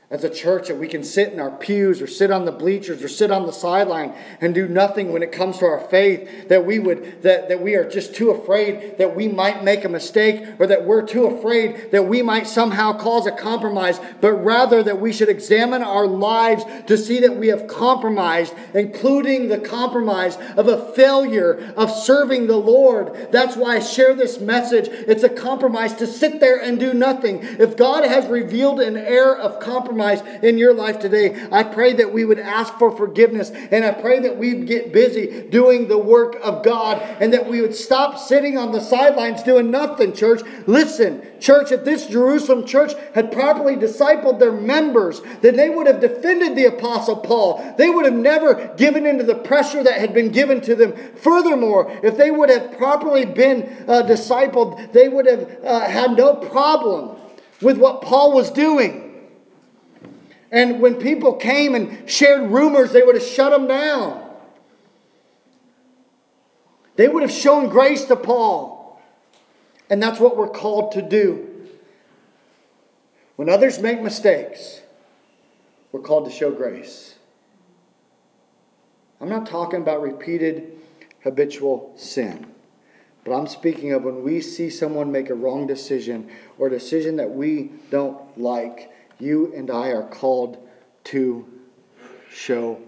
as 0.09 0.23
a 0.23 0.31
church 0.31 0.69
that 0.69 0.79
we 0.79 0.87
can 0.87 1.03
sit 1.03 1.33
in 1.33 1.41
our 1.41 1.51
pews 1.51 2.01
or 2.01 2.07
sit 2.07 2.31
on 2.31 2.45
the 2.45 2.53
bleachers 2.53 3.03
or 3.03 3.09
sit 3.09 3.33
on 3.33 3.45
the 3.45 3.53
sideline 3.53 4.15
and 4.41 4.55
do 4.55 4.69
nothing 4.69 5.13
when 5.13 5.21
it 5.21 5.33
comes 5.33 5.59
to 5.59 5.65
our 5.65 5.81
faith 5.81 6.49
that 6.49 6.65
we 6.65 6.79
would 6.79 7.23
that, 7.23 7.49
that 7.49 7.61
we 7.61 7.75
are 7.75 7.89
just 7.89 8.15
too 8.15 8.31
afraid 8.31 8.99
that 8.99 9.17
we 9.17 9.27
might 9.27 9.65
make 9.65 9.85
a 9.85 9.89
mistake 9.89 10.47
or 10.61 10.67
that 10.69 10.85
we're 10.85 11.05
too 11.05 11.27
afraid 11.27 11.91
that 11.91 12.07
we 12.07 12.23
might 12.23 12.47
somehow 12.47 12.97
cause 12.97 13.27
a 13.27 13.33
compromise 13.33 13.99
but 14.21 14.33
rather 14.35 14.81
that 14.81 15.01
we 15.01 15.13
should 15.13 15.29
examine 15.29 15.83
our 15.83 16.07
lives 16.07 16.65
to 16.87 16.97
see 16.97 17.19
that 17.19 17.37
we 17.37 17.49
have 17.49 17.67
compromised 17.67 18.55
including 18.75 19.49
the 19.49 19.59
compromise 19.59 20.37
of 20.57 20.69
a 20.69 20.93
failure 20.93 21.75
of 21.77 21.91
serving 21.91 22.47
the 22.47 22.57
lord. 22.57 23.33
That's 23.33 23.57
why 23.57 23.77
i 23.77 23.81
share 23.81 24.15
this 24.15 24.39
message. 24.39 24.87
It's 24.89 25.25
a 25.25 25.29
compromise 25.29 25.95
to 25.95 26.07
sit 26.07 26.39
there 26.39 26.63
and 26.63 26.79
do 26.79 26.95
nothing. 26.95 27.41
If 27.43 27.77
god 27.77 28.05
has 28.05 28.25
revealed 28.29 28.79
an 28.79 28.97
air 28.97 29.37
of 29.37 29.59
compromise 29.59 29.96
compromise 29.97 30.43
in 30.43 30.59
your 30.59 30.75
life 30.75 30.99
today, 30.99 31.49
I 31.51 31.63
pray 31.63 31.95
that 31.95 32.13
we 32.13 32.25
would 32.25 32.39
ask 32.39 32.79
for 32.79 32.95
forgiveness 32.95 33.51
and 33.51 33.85
I 33.85 33.93
pray 33.93 34.21
that 34.21 34.37
we'd 34.37 34.67
get 34.67 34.93
busy 34.93 35.49
doing 35.49 35.89
the 35.89 35.99
work 35.99 36.37
of 36.43 36.63
God 36.63 37.01
and 37.21 37.33
that 37.33 37.47
we 37.49 37.61
would 37.61 37.75
stop 37.75 38.19
sitting 38.19 38.59
on 38.59 38.73
the 38.73 38.81
sidelines 38.81 39.43
doing 39.43 39.71
nothing, 39.71 40.13
church. 40.13 40.43
Listen, 40.67 41.27
church, 41.41 41.73
if 41.73 41.85
this 41.85 42.07
Jerusalem 42.07 42.67
church 42.67 42.93
had 43.15 43.33
properly 43.33 43.77
discipled 43.77 44.39
their 44.39 44.53
members, 44.53 45.23
then 45.41 45.57
they 45.57 45.71
would 45.71 45.87
have 45.87 46.01
defended 46.01 46.57
the 46.57 46.67
Apostle 46.67 47.17
Paul. 47.17 47.75
They 47.79 47.89
would 47.89 48.05
have 48.05 48.15
never 48.15 48.75
given 48.77 49.07
into 49.07 49.25
the 49.25 49.35
pressure 49.35 49.83
that 49.83 49.99
had 49.99 50.13
been 50.13 50.31
given 50.31 50.61
to 50.63 50.75
them. 50.75 50.95
Furthermore, 51.17 51.91
if 52.03 52.17
they 52.17 52.31
would 52.31 52.51
have 52.51 52.77
properly 52.77 53.25
been 53.25 53.63
uh, 53.89 54.03
discipled, 54.03 54.93
they 54.93 55.09
would 55.09 55.27
have 55.27 55.65
uh, 55.65 55.81
had 55.89 56.17
no 56.17 56.35
problem 56.35 57.17
with 57.63 57.79
what 57.79 58.03
Paul 58.03 58.33
was 58.33 58.51
doing. 58.51 59.06
And 60.57 60.81
when 60.81 60.95
people 60.95 61.35
came 61.35 61.75
and 61.75 62.09
shared 62.09 62.51
rumors, 62.51 62.93
they 62.93 63.03
would 63.03 63.15
have 63.15 63.23
shut 63.23 63.53
them 63.53 63.69
down. 63.69 64.27
They 66.97 67.09
would 67.09 67.21
have 67.21 67.31
shown 67.31 67.69
grace 67.69 68.07
to 68.07 68.17
Paul. 68.17 68.99
And 69.91 70.03
that's 70.03 70.19
what 70.19 70.35
we're 70.35 70.49
called 70.49 70.93
to 70.93 71.03
do. 71.03 71.69
When 73.37 73.51
others 73.51 73.81
make 73.81 74.01
mistakes, 74.01 74.81
we're 75.93 76.01
called 76.01 76.25
to 76.25 76.31
show 76.31 76.51
grace. 76.51 77.17
I'm 79.21 79.29
not 79.29 79.45
talking 79.45 79.83
about 79.83 80.01
repeated 80.01 80.73
habitual 81.23 81.93
sin. 81.99 82.47
But 83.25 83.37
I'm 83.37 83.47
speaking 83.47 83.93
of 83.93 84.05
when 84.05 84.23
we 84.23 84.41
see 84.41 84.71
someone 84.71 85.13
make 85.13 85.29
a 85.29 85.35
wrong 85.35 85.67
decision 85.67 86.31
or 86.57 86.69
a 86.69 86.71
decision 86.71 87.17
that 87.17 87.33
we 87.33 87.73
don't 87.91 88.41
like 88.41 88.91
you 89.19 89.53
and 89.55 89.71
I 89.71 89.89
are 89.89 90.07
called 90.07 90.59
to 91.05 91.47
show 92.31 92.81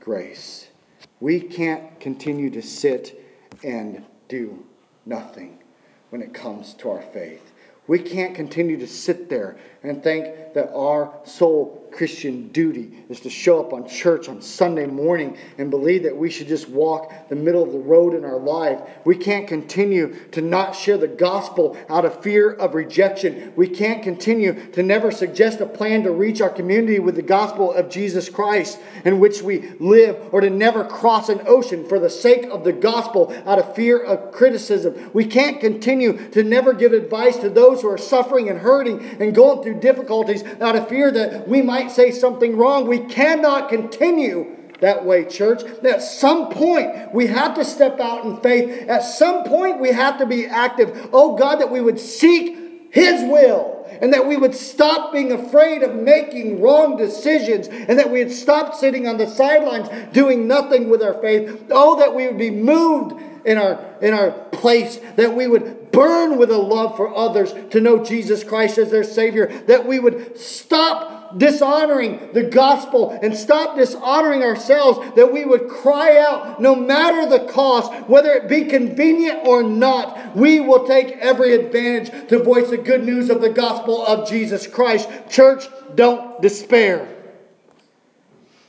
grace. 0.00 0.68
We 1.20 1.40
can't 1.40 1.98
continue 2.00 2.50
to 2.50 2.62
sit 2.62 3.22
and 3.64 4.04
do 4.28 4.66
nothing 5.04 5.58
when 6.10 6.22
it 6.22 6.34
comes 6.34 6.74
to 6.74 6.90
our 6.90 7.02
faith. 7.02 7.52
We 7.86 8.00
can't 8.00 8.34
continue 8.34 8.76
to 8.78 8.86
sit 8.86 9.28
there 9.28 9.56
and 9.86 10.02
think 10.02 10.54
that 10.54 10.72
our 10.74 11.12
sole 11.24 11.86
Christian 11.96 12.48
duty 12.48 12.92
is 13.08 13.20
to 13.20 13.30
show 13.30 13.58
up 13.58 13.72
on 13.72 13.88
church 13.88 14.28
on 14.28 14.42
Sunday 14.42 14.84
morning 14.84 15.36
and 15.56 15.70
believe 15.70 16.02
that 16.02 16.14
we 16.14 16.28
should 16.28 16.46
just 16.46 16.68
walk 16.68 17.10
the 17.30 17.34
middle 17.34 17.62
of 17.62 17.72
the 17.72 17.78
road 17.78 18.14
in 18.14 18.24
our 18.24 18.38
life. 18.38 18.78
We 19.04 19.16
can't 19.16 19.48
continue 19.48 20.14
to 20.32 20.42
not 20.42 20.76
share 20.76 20.98
the 20.98 21.08
gospel 21.08 21.76
out 21.88 22.04
of 22.04 22.22
fear 22.22 22.52
of 22.52 22.74
rejection. 22.74 23.52
We 23.56 23.68
can't 23.68 24.02
continue 24.02 24.70
to 24.72 24.82
never 24.82 25.10
suggest 25.10 25.60
a 25.60 25.66
plan 25.66 26.02
to 26.02 26.10
reach 26.10 26.42
our 26.42 26.50
community 26.50 26.98
with 26.98 27.14
the 27.16 27.22
gospel 27.22 27.72
of 27.72 27.88
Jesus 27.88 28.28
Christ 28.28 28.78
in 29.04 29.18
which 29.18 29.40
we 29.40 29.70
live 29.80 30.18
or 30.32 30.42
to 30.42 30.50
never 30.50 30.84
cross 30.84 31.30
an 31.30 31.40
ocean 31.46 31.88
for 31.88 31.98
the 31.98 32.10
sake 32.10 32.44
of 32.50 32.62
the 32.62 32.72
gospel 32.72 33.34
out 33.46 33.58
of 33.58 33.74
fear 33.74 33.98
of 33.98 34.32
criticism. 34.32 35.10
We 35.14 35.24
can't 35.24 35.60
continue 35.60 36.28
to 36.30 36.44
never 36.44 36.74
give 36.74 36.92
advice 36.92 37.38
to 37.38 37.48
those 37.48 37.80
who 37.80 37.88
are 37.88 37.98
suffering 37.98 38.50
and 38.50 38.58
hurting 38.58 39.02
and 39.18 39.34
going 39.34 39.62
through 39.62 39.75
difficulties 39.80 40.44
out 40.60 40.76
of 40.76 40.88
fear 40.88 41.10
that 41.10 41.48
we 41.48 41.62
might 41.62 41.90
say 41.90 42.10
something 42.10 42.56
wrong. 42.56 42.86
We 42.86 43.00
cannot 43.00 43.68
continue 43.68 44.56
that 44.80 45.04
way, 45.04 45.24
church. 45.24 45.62
At 45.84 46.02
some 46.02 46.50
point, 46.50 47.14
we 47.14 47.26
have 47.28 47.54
to 47.54 47.64
step 47.64 48.00
out 48.00 48.24
in 48.24 48.40
faith. 48.40 48.88
At 48.88 49.00
some 49.00 49.44
point, 49.44 49.80
we 49.80 49.90
have 49.90 50.18
to 50.18 50.26
be 50.26 50.46
active. 50.46 51.10
Oh 51.12 51.36
God, 51.36 51.56
that 51.56 51.70
we 51.70 51.80
would 51.80 51.98
seek 51.98 52.90
His 52.90 53.22
will 53.22 53.76
and 54.00 54.12
that 54.12 54.26
we 54.26 54.36
would 54.36 54.54
stop 54.54 55.12
being 55.12 55.32
afraid 55.32 55.82
of 55.82 55.94
making 55.94 56.60
wrong 56.60 56.96
decisions 56.96 57.68
and 57.68 57.98
that 57.98 58.10
we 58.10 58.22
would 58.24 58.32
stop 58.32 58.74
sitting 58.74 59.06
on 59.06 59.16
the 59.16 59.26
sidelines 59.26 59.88
doing 60.12 60.46
nothing 60.46 60.88
with 60.88 61.02
our 61.02 61.20
faith. 61.20 61.66
Oh, 61.70 61.98
that 61.98 62.14
we 62.14 62.26
would 62.26 62.38
be 62.38 62.50
moved 62.50 63.14
in 63.46 63.58
our, 63.58 63.82
in 64.02 64.12
our 64.12 64.32
place, 64.32 64.98
that 65.14 65.34
we 65.34 65.46
would 65.46 65.92
burn 65.92 66.36
with 66.36 66.50
a 66.50 66.58
love 66.58 66.96
for 66.96 67.14
others 67.16 67.54
to 67.70 67.80
know 67.80 68.04
Jesus 68.04 68.44
Christ 68.44 68.76
as 68.76 68.90
their 68.90 69.04
Savior, 69.04 69.46
that 69.66 69.86
we 69.86 69.98
would 69.98 70.36
stop 70.38 71.38
dishonoring 71.38 72.32
the 72.32 72.42
gospel 72.42 73.18
and 73.22 73.36
stop 73.36 73.76
dishonoring 73.76 74.42
ourselves, 74.42 74.98
that 75.14 75.32
we 75.32 75.44
would 75.44 75.68
cry 75.68 76.18
out, 76.18 76.60
no 76.60 76.74
matter 76.74 77.28
the 77.28 77.50
cost, 77.50 77.92
whether 78.08 78.32
it 78.32 78.48
be 78.48 78.64
convenient 78.64 79.46
or 79.46 79.62
not, 79.62 80.36
we 80.36 80.60
will 80.60 80.86
take 80.86 81.12
every 81.18 81.54
advantage 81.54 82.28
to 82.28 82.42
voice 82.42 82.70
the 82.70 82.76
good 82.76 83.04
news 83.04 83.30
of 83.30 83.40
the 83.40 83.50
gospel 83.50 84.04
of 84.04 84.28
Jesus 84.28 84.66
Christ. 84.66 85.08
Church, 85.30 85.64
don't 85.94 86.42
despair. 86.42 87.08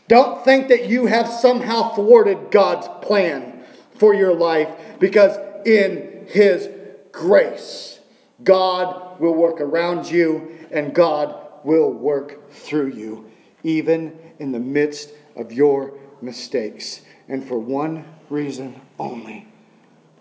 Don't 0.07 0.45
think 0.45 0.69
that 0.69 0.88
you 0.88 1.07
have 1.07 1.28
somehow 1.28 1.89
thwarted 1.93 2.51
God's 2.51 2.88
plan 3.05 3.57
for 3.98 4.14
your 4.14 4.34
life 4.34 4.70
because 5.00 5.38
in 5.66 6.26
His 6.28 6.70
grace, 7.12 8.00
God 8.43 9.20
will 9.20 9.34
work 9.34 9.60
around 9.60 10.10
you 10.10 10.58
and 10.72 10.93
God 10.93 11.36
will 11.64 11.91
work 11.91 12.52
through 12.52 12.91
you, 12.93 13.30
even 13.64 14.18
in 14.39 14.52
the 14.52 14.60
midst 14.60 15.12
of 15.36 15.52
your 15.52 15.93
mistakes. 16.22 17.02
And 17.28 17.43
for 17.43 17.60
one 17.60 18.06
reason 18.30 18.82
only 19.00 19.48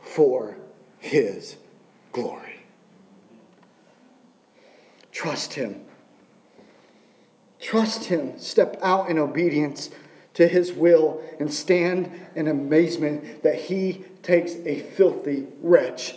for 0.00 0.56
His 0.98 1.56
glory. 2.12 2.60
Trust 5.12 5.54
Him. 5.54 5.82
Trust 7.60 8.04
Him. 8.04 8.38
Step 8.38 8.78
out 8.82 9.08
in 9.08 9.18
obedience 9.18 9.90
to 10.36 10.46
His 10.46 10.70
will 10.70 11.22
and 11.40 11.52
stand 11.52 12.10
in 12.34 12.46
amazement 12.46 13.42
that 13.42 13.54
He 13.54 14.04
takes 14.22 14.54
a 14.66 14.80
filthy 14.80 15.46
wretch 15.62 16.14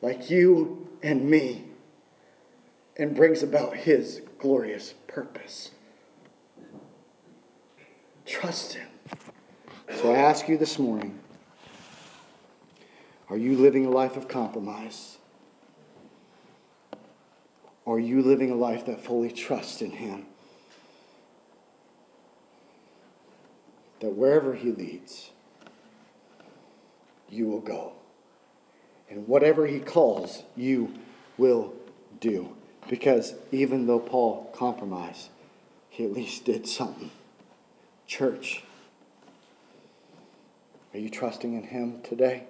like 0.00 0.30
you 0.30 0.88
and 1.02 1.28
me 1.28 1.64
and 2.96 3.14
brings 3.14 3.42
about 3.42 3.76
His 3.76 4.22
glorious 4.38 4.94
purpose. 5.06 5.70
Trust 8.24 8.72
Him. 8.72 8.88
So 10.00 10.14
I 10.14 10.16
ask 10.16 10.48
you 10.48 10.56
this 10.56 10.78
morning 10.78 11.20
are 13.28 13.36
you 13.36 13.58
living 13.58 13.84
a 13.84 13.90
life 13.90 14.16
of 14.16 14.28
compromise? 14.28 15.18
Or 17.84 17.96
are 17.96 18.00
you 18.00 18.22
living 18.22 18.50
a 18.50 18.54
life 18.54 18.86
that 18.86 19.04
fully 19.04 19.30
trusts 19.30 19.82
in 19.82 19.90
Him? 19.90 20.26
That 24.00 24.10
wherever 24.10 24.54
He 24.54 24.70
leads, 24.70 25.30
you 27.28 27.46
will 27.46 27.60
go. 27.60 27.92
And 29.08 29.26
whatever 29.26 29.66
He 29.66 29.80
calls, 29.80 30.42
you 30.56 30.92
will 31.38 31.72
do. 32.20 32.56
Because 32.88 33.34
even 33.50 33.86
though 33.86 33.98
Paul 33.98 34.50
compromised, 34.54 35.30
he 35.96 36.04
at 36.04 36.12
least 36.12 36.44
did 36.44 36.68
something. 36.68 37.10
Church, 38.06 38.62
are 40.92 40.98
you 40.98 41.08
trusting 41.08 41.54
in 41.54 41.64
him 41.64 42.02
today? 42.02 42.44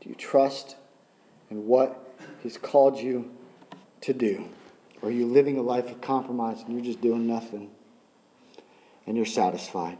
Do 0.00 0.08
you 0.08 0.14
trust 0.14 0.74
in 1.50 1.66
what 1.66 2.16
he's 2.42 2.58
called 2.58 2.98
you 2.98 3.30
to 4.02 4.12
do? 4.12 4.48
Or 5.00 5.08
are 5.08 5.12
you 5.12 5.26
living 5.26 5.56
a 5.56 5.62
life 5.62 5.88
of 5.90 6.00
compromise 6.00 6.62
and 6.62 6.74
you're 6.74 6.84
just 6.84 7.00
doing 7.00 7.26
nothing 7.26 7.70
and 9.10 9.16
you're 9.16 9.26
satisfied? 9.26 9.98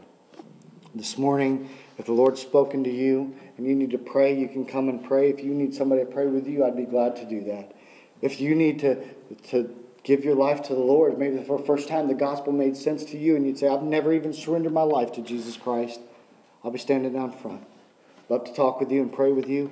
This 0.95 1.17
morning, 1.17 1.69
if 1.97 2.05
the 2.05 2.13
Lord's 2.13 2.41
spoken 2.41 2.85
to 2.85 2.89
you 2.89 3.35
and 3.57 3.67
you 3.67 3.75
need 3.75 3.91
to 3.91 3.97
pray, 3.97 4.33
you 4.33 4.47
can 4.47 4.65
come 4.65 4.87
and 4.87 5.03
pray. 5.03 5.29
If 5.29 5.43
you 5.43 5.53
need 5.53 5.75
somebody 5.75 6.05
to 6.05 6.09
pray 6.09 6.27
with 6.27 6.47
you, 6.47 6.63
I'd 6.63 6.77
be 6.77 6.85
glad 6.85 7.17
to 7.17 7.25
do 7.25 7.43
that. 7.43 7.75
If 8.21 8.39
you 8.39 8.55
need 8.55 8.79
to, 8.79 9.03
to 9.49 9.75
give 10.03 10.23
your 10.23 10.35
life 10.35 10.61
to 10.63 10.73
the 10.73 10.79
Lord, 10.79 11.19
maybe 11.19 11.43
for 11.43 11.57
the 11.57 11.65
first 11.65 11.89
time 11.89 12.07
the 12.07 12.13
gospel 12.13 12.53
made 12.53 12.77
sense 12.77 13.03
to 13.03 13.17
you 13.17 13.35
and 13.35 13.45
you'd 13.45 13.57
say, 13.57 13.67
I've 13.67 13.83
never 13.83 14.13
even 14.13 14.31
surrendered 14.31 14.71
my 14.71 14.83
life 14.83 15.11
to 15.13 15.21
Jesus 15.21 15.57
Christ, 15.57 15.99
I'll 16.63 16.71
be 16.71 16.79
standing 16.79 17.11
down 17.11 17.33
front. 17.33 17.67
Love 18.29 18.45
to 18.45 18.53
talk 18.53 18.79
with 18.79 18.93
you 18.93 19.01
and 19.01 19.11
pray 19.11 19.33
with 19.33 19.49
you. 19.49 19.71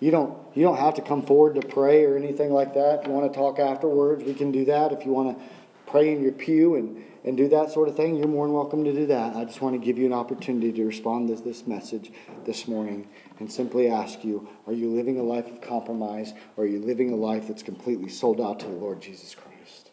You 0.00 0.10
don't, 0.10 0.36
you 0.54 0.64
don't 0.64 0.78
have 0.78 0.94
to 0.94 1.02
come 1.02 1.22
forward 1.22 1.54
to 1.54 1.64
pray 1.64 2.04
or 2.04 2.16
anything 2.16 2.52
like 2.52 2.74
that. 2.74 3.02
If 3.02 3.06
you 3.06 3.12
want 3.12 3.32
to 3.32 3.38
talk 3.38 3.60
afterwards, 3.60 4.24
we 4.24 4.34
can 4.34 4.50
do 4.50 4.64
that. 4.64 4.90
If 4.90 5.06
you 5.06 5.12
want 5.12 5.38
to 5.38 5.44
pray 5.86 6.12
in 6.12 6.20
your 6.20 6.32
pew 6.32 6.74
and, 6.74 7.04
and 7.24 7.36
do 7.36 7.48
that 7.48 7.70
sort 7.70 7.88
of 7.88 7.96
thing, 7.96 8.16
you're 8.16 8.26
more 8.26 8.46
than 8.46 8.54
welcome 8.54 8.84
to 8.84 8.92
do 8.92 9.06
that. 9.06 9.36
I 9.36 9.44
just 9.44 9.60
want 9.60 9.80
to 9.80 9.84
give 9.84 9.96
you 9.96 10.06
an 10.06 10.12
opportunity 10.12 10.72
to 10.72 10.84
respond 10.84 11.28
to 11.28 11.42
this 11.42 11.66
message 11.66 12.10
this 12.44 12.66
morning 12.66 13.08
and 13.38 13.50
simply 13.50 13.88
ask 13.88 14.24
you 14.24 14.48
are 14.66 14.72
you 14.72 14.90
living 14.90 15.18
a 15.18 15.22
life 15.22 15.46
of 15.46 15.60
compromise 15.60 16.32
or 16.56 16.64
are 16.64 16.66
you 16.66 16.80
living 16.80 17.12
a 17.12 17.16
life 17.16 17.46
that's 17.46 17.62
completely 17.62 18.08
sold 18.08 18.40
out 18.40 18.58
to 18.60 18.66
the 18.66 18.72
Lord 18.72 19.00
Jesus 19.00 19.34
Christ? 19.34 19.90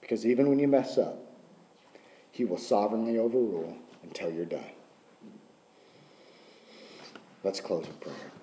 Because 0.00 0.26
even 0.26 0.48
when 0.48 0.58
you 0.58 0.66
mess 0.66 0.98
up, 0.98 1.18
He 2.32 2.44
will 2.44 2.58
sovereignly 2.58 3.18
overrule 3.18 3.76
until 4.02 4.32
you're 4.32 4.44
done. 4.44 4.64
Let's 7.44 7.60
close 7.60 7.86
with 7.86 8.00
prayer. 8.00 8.37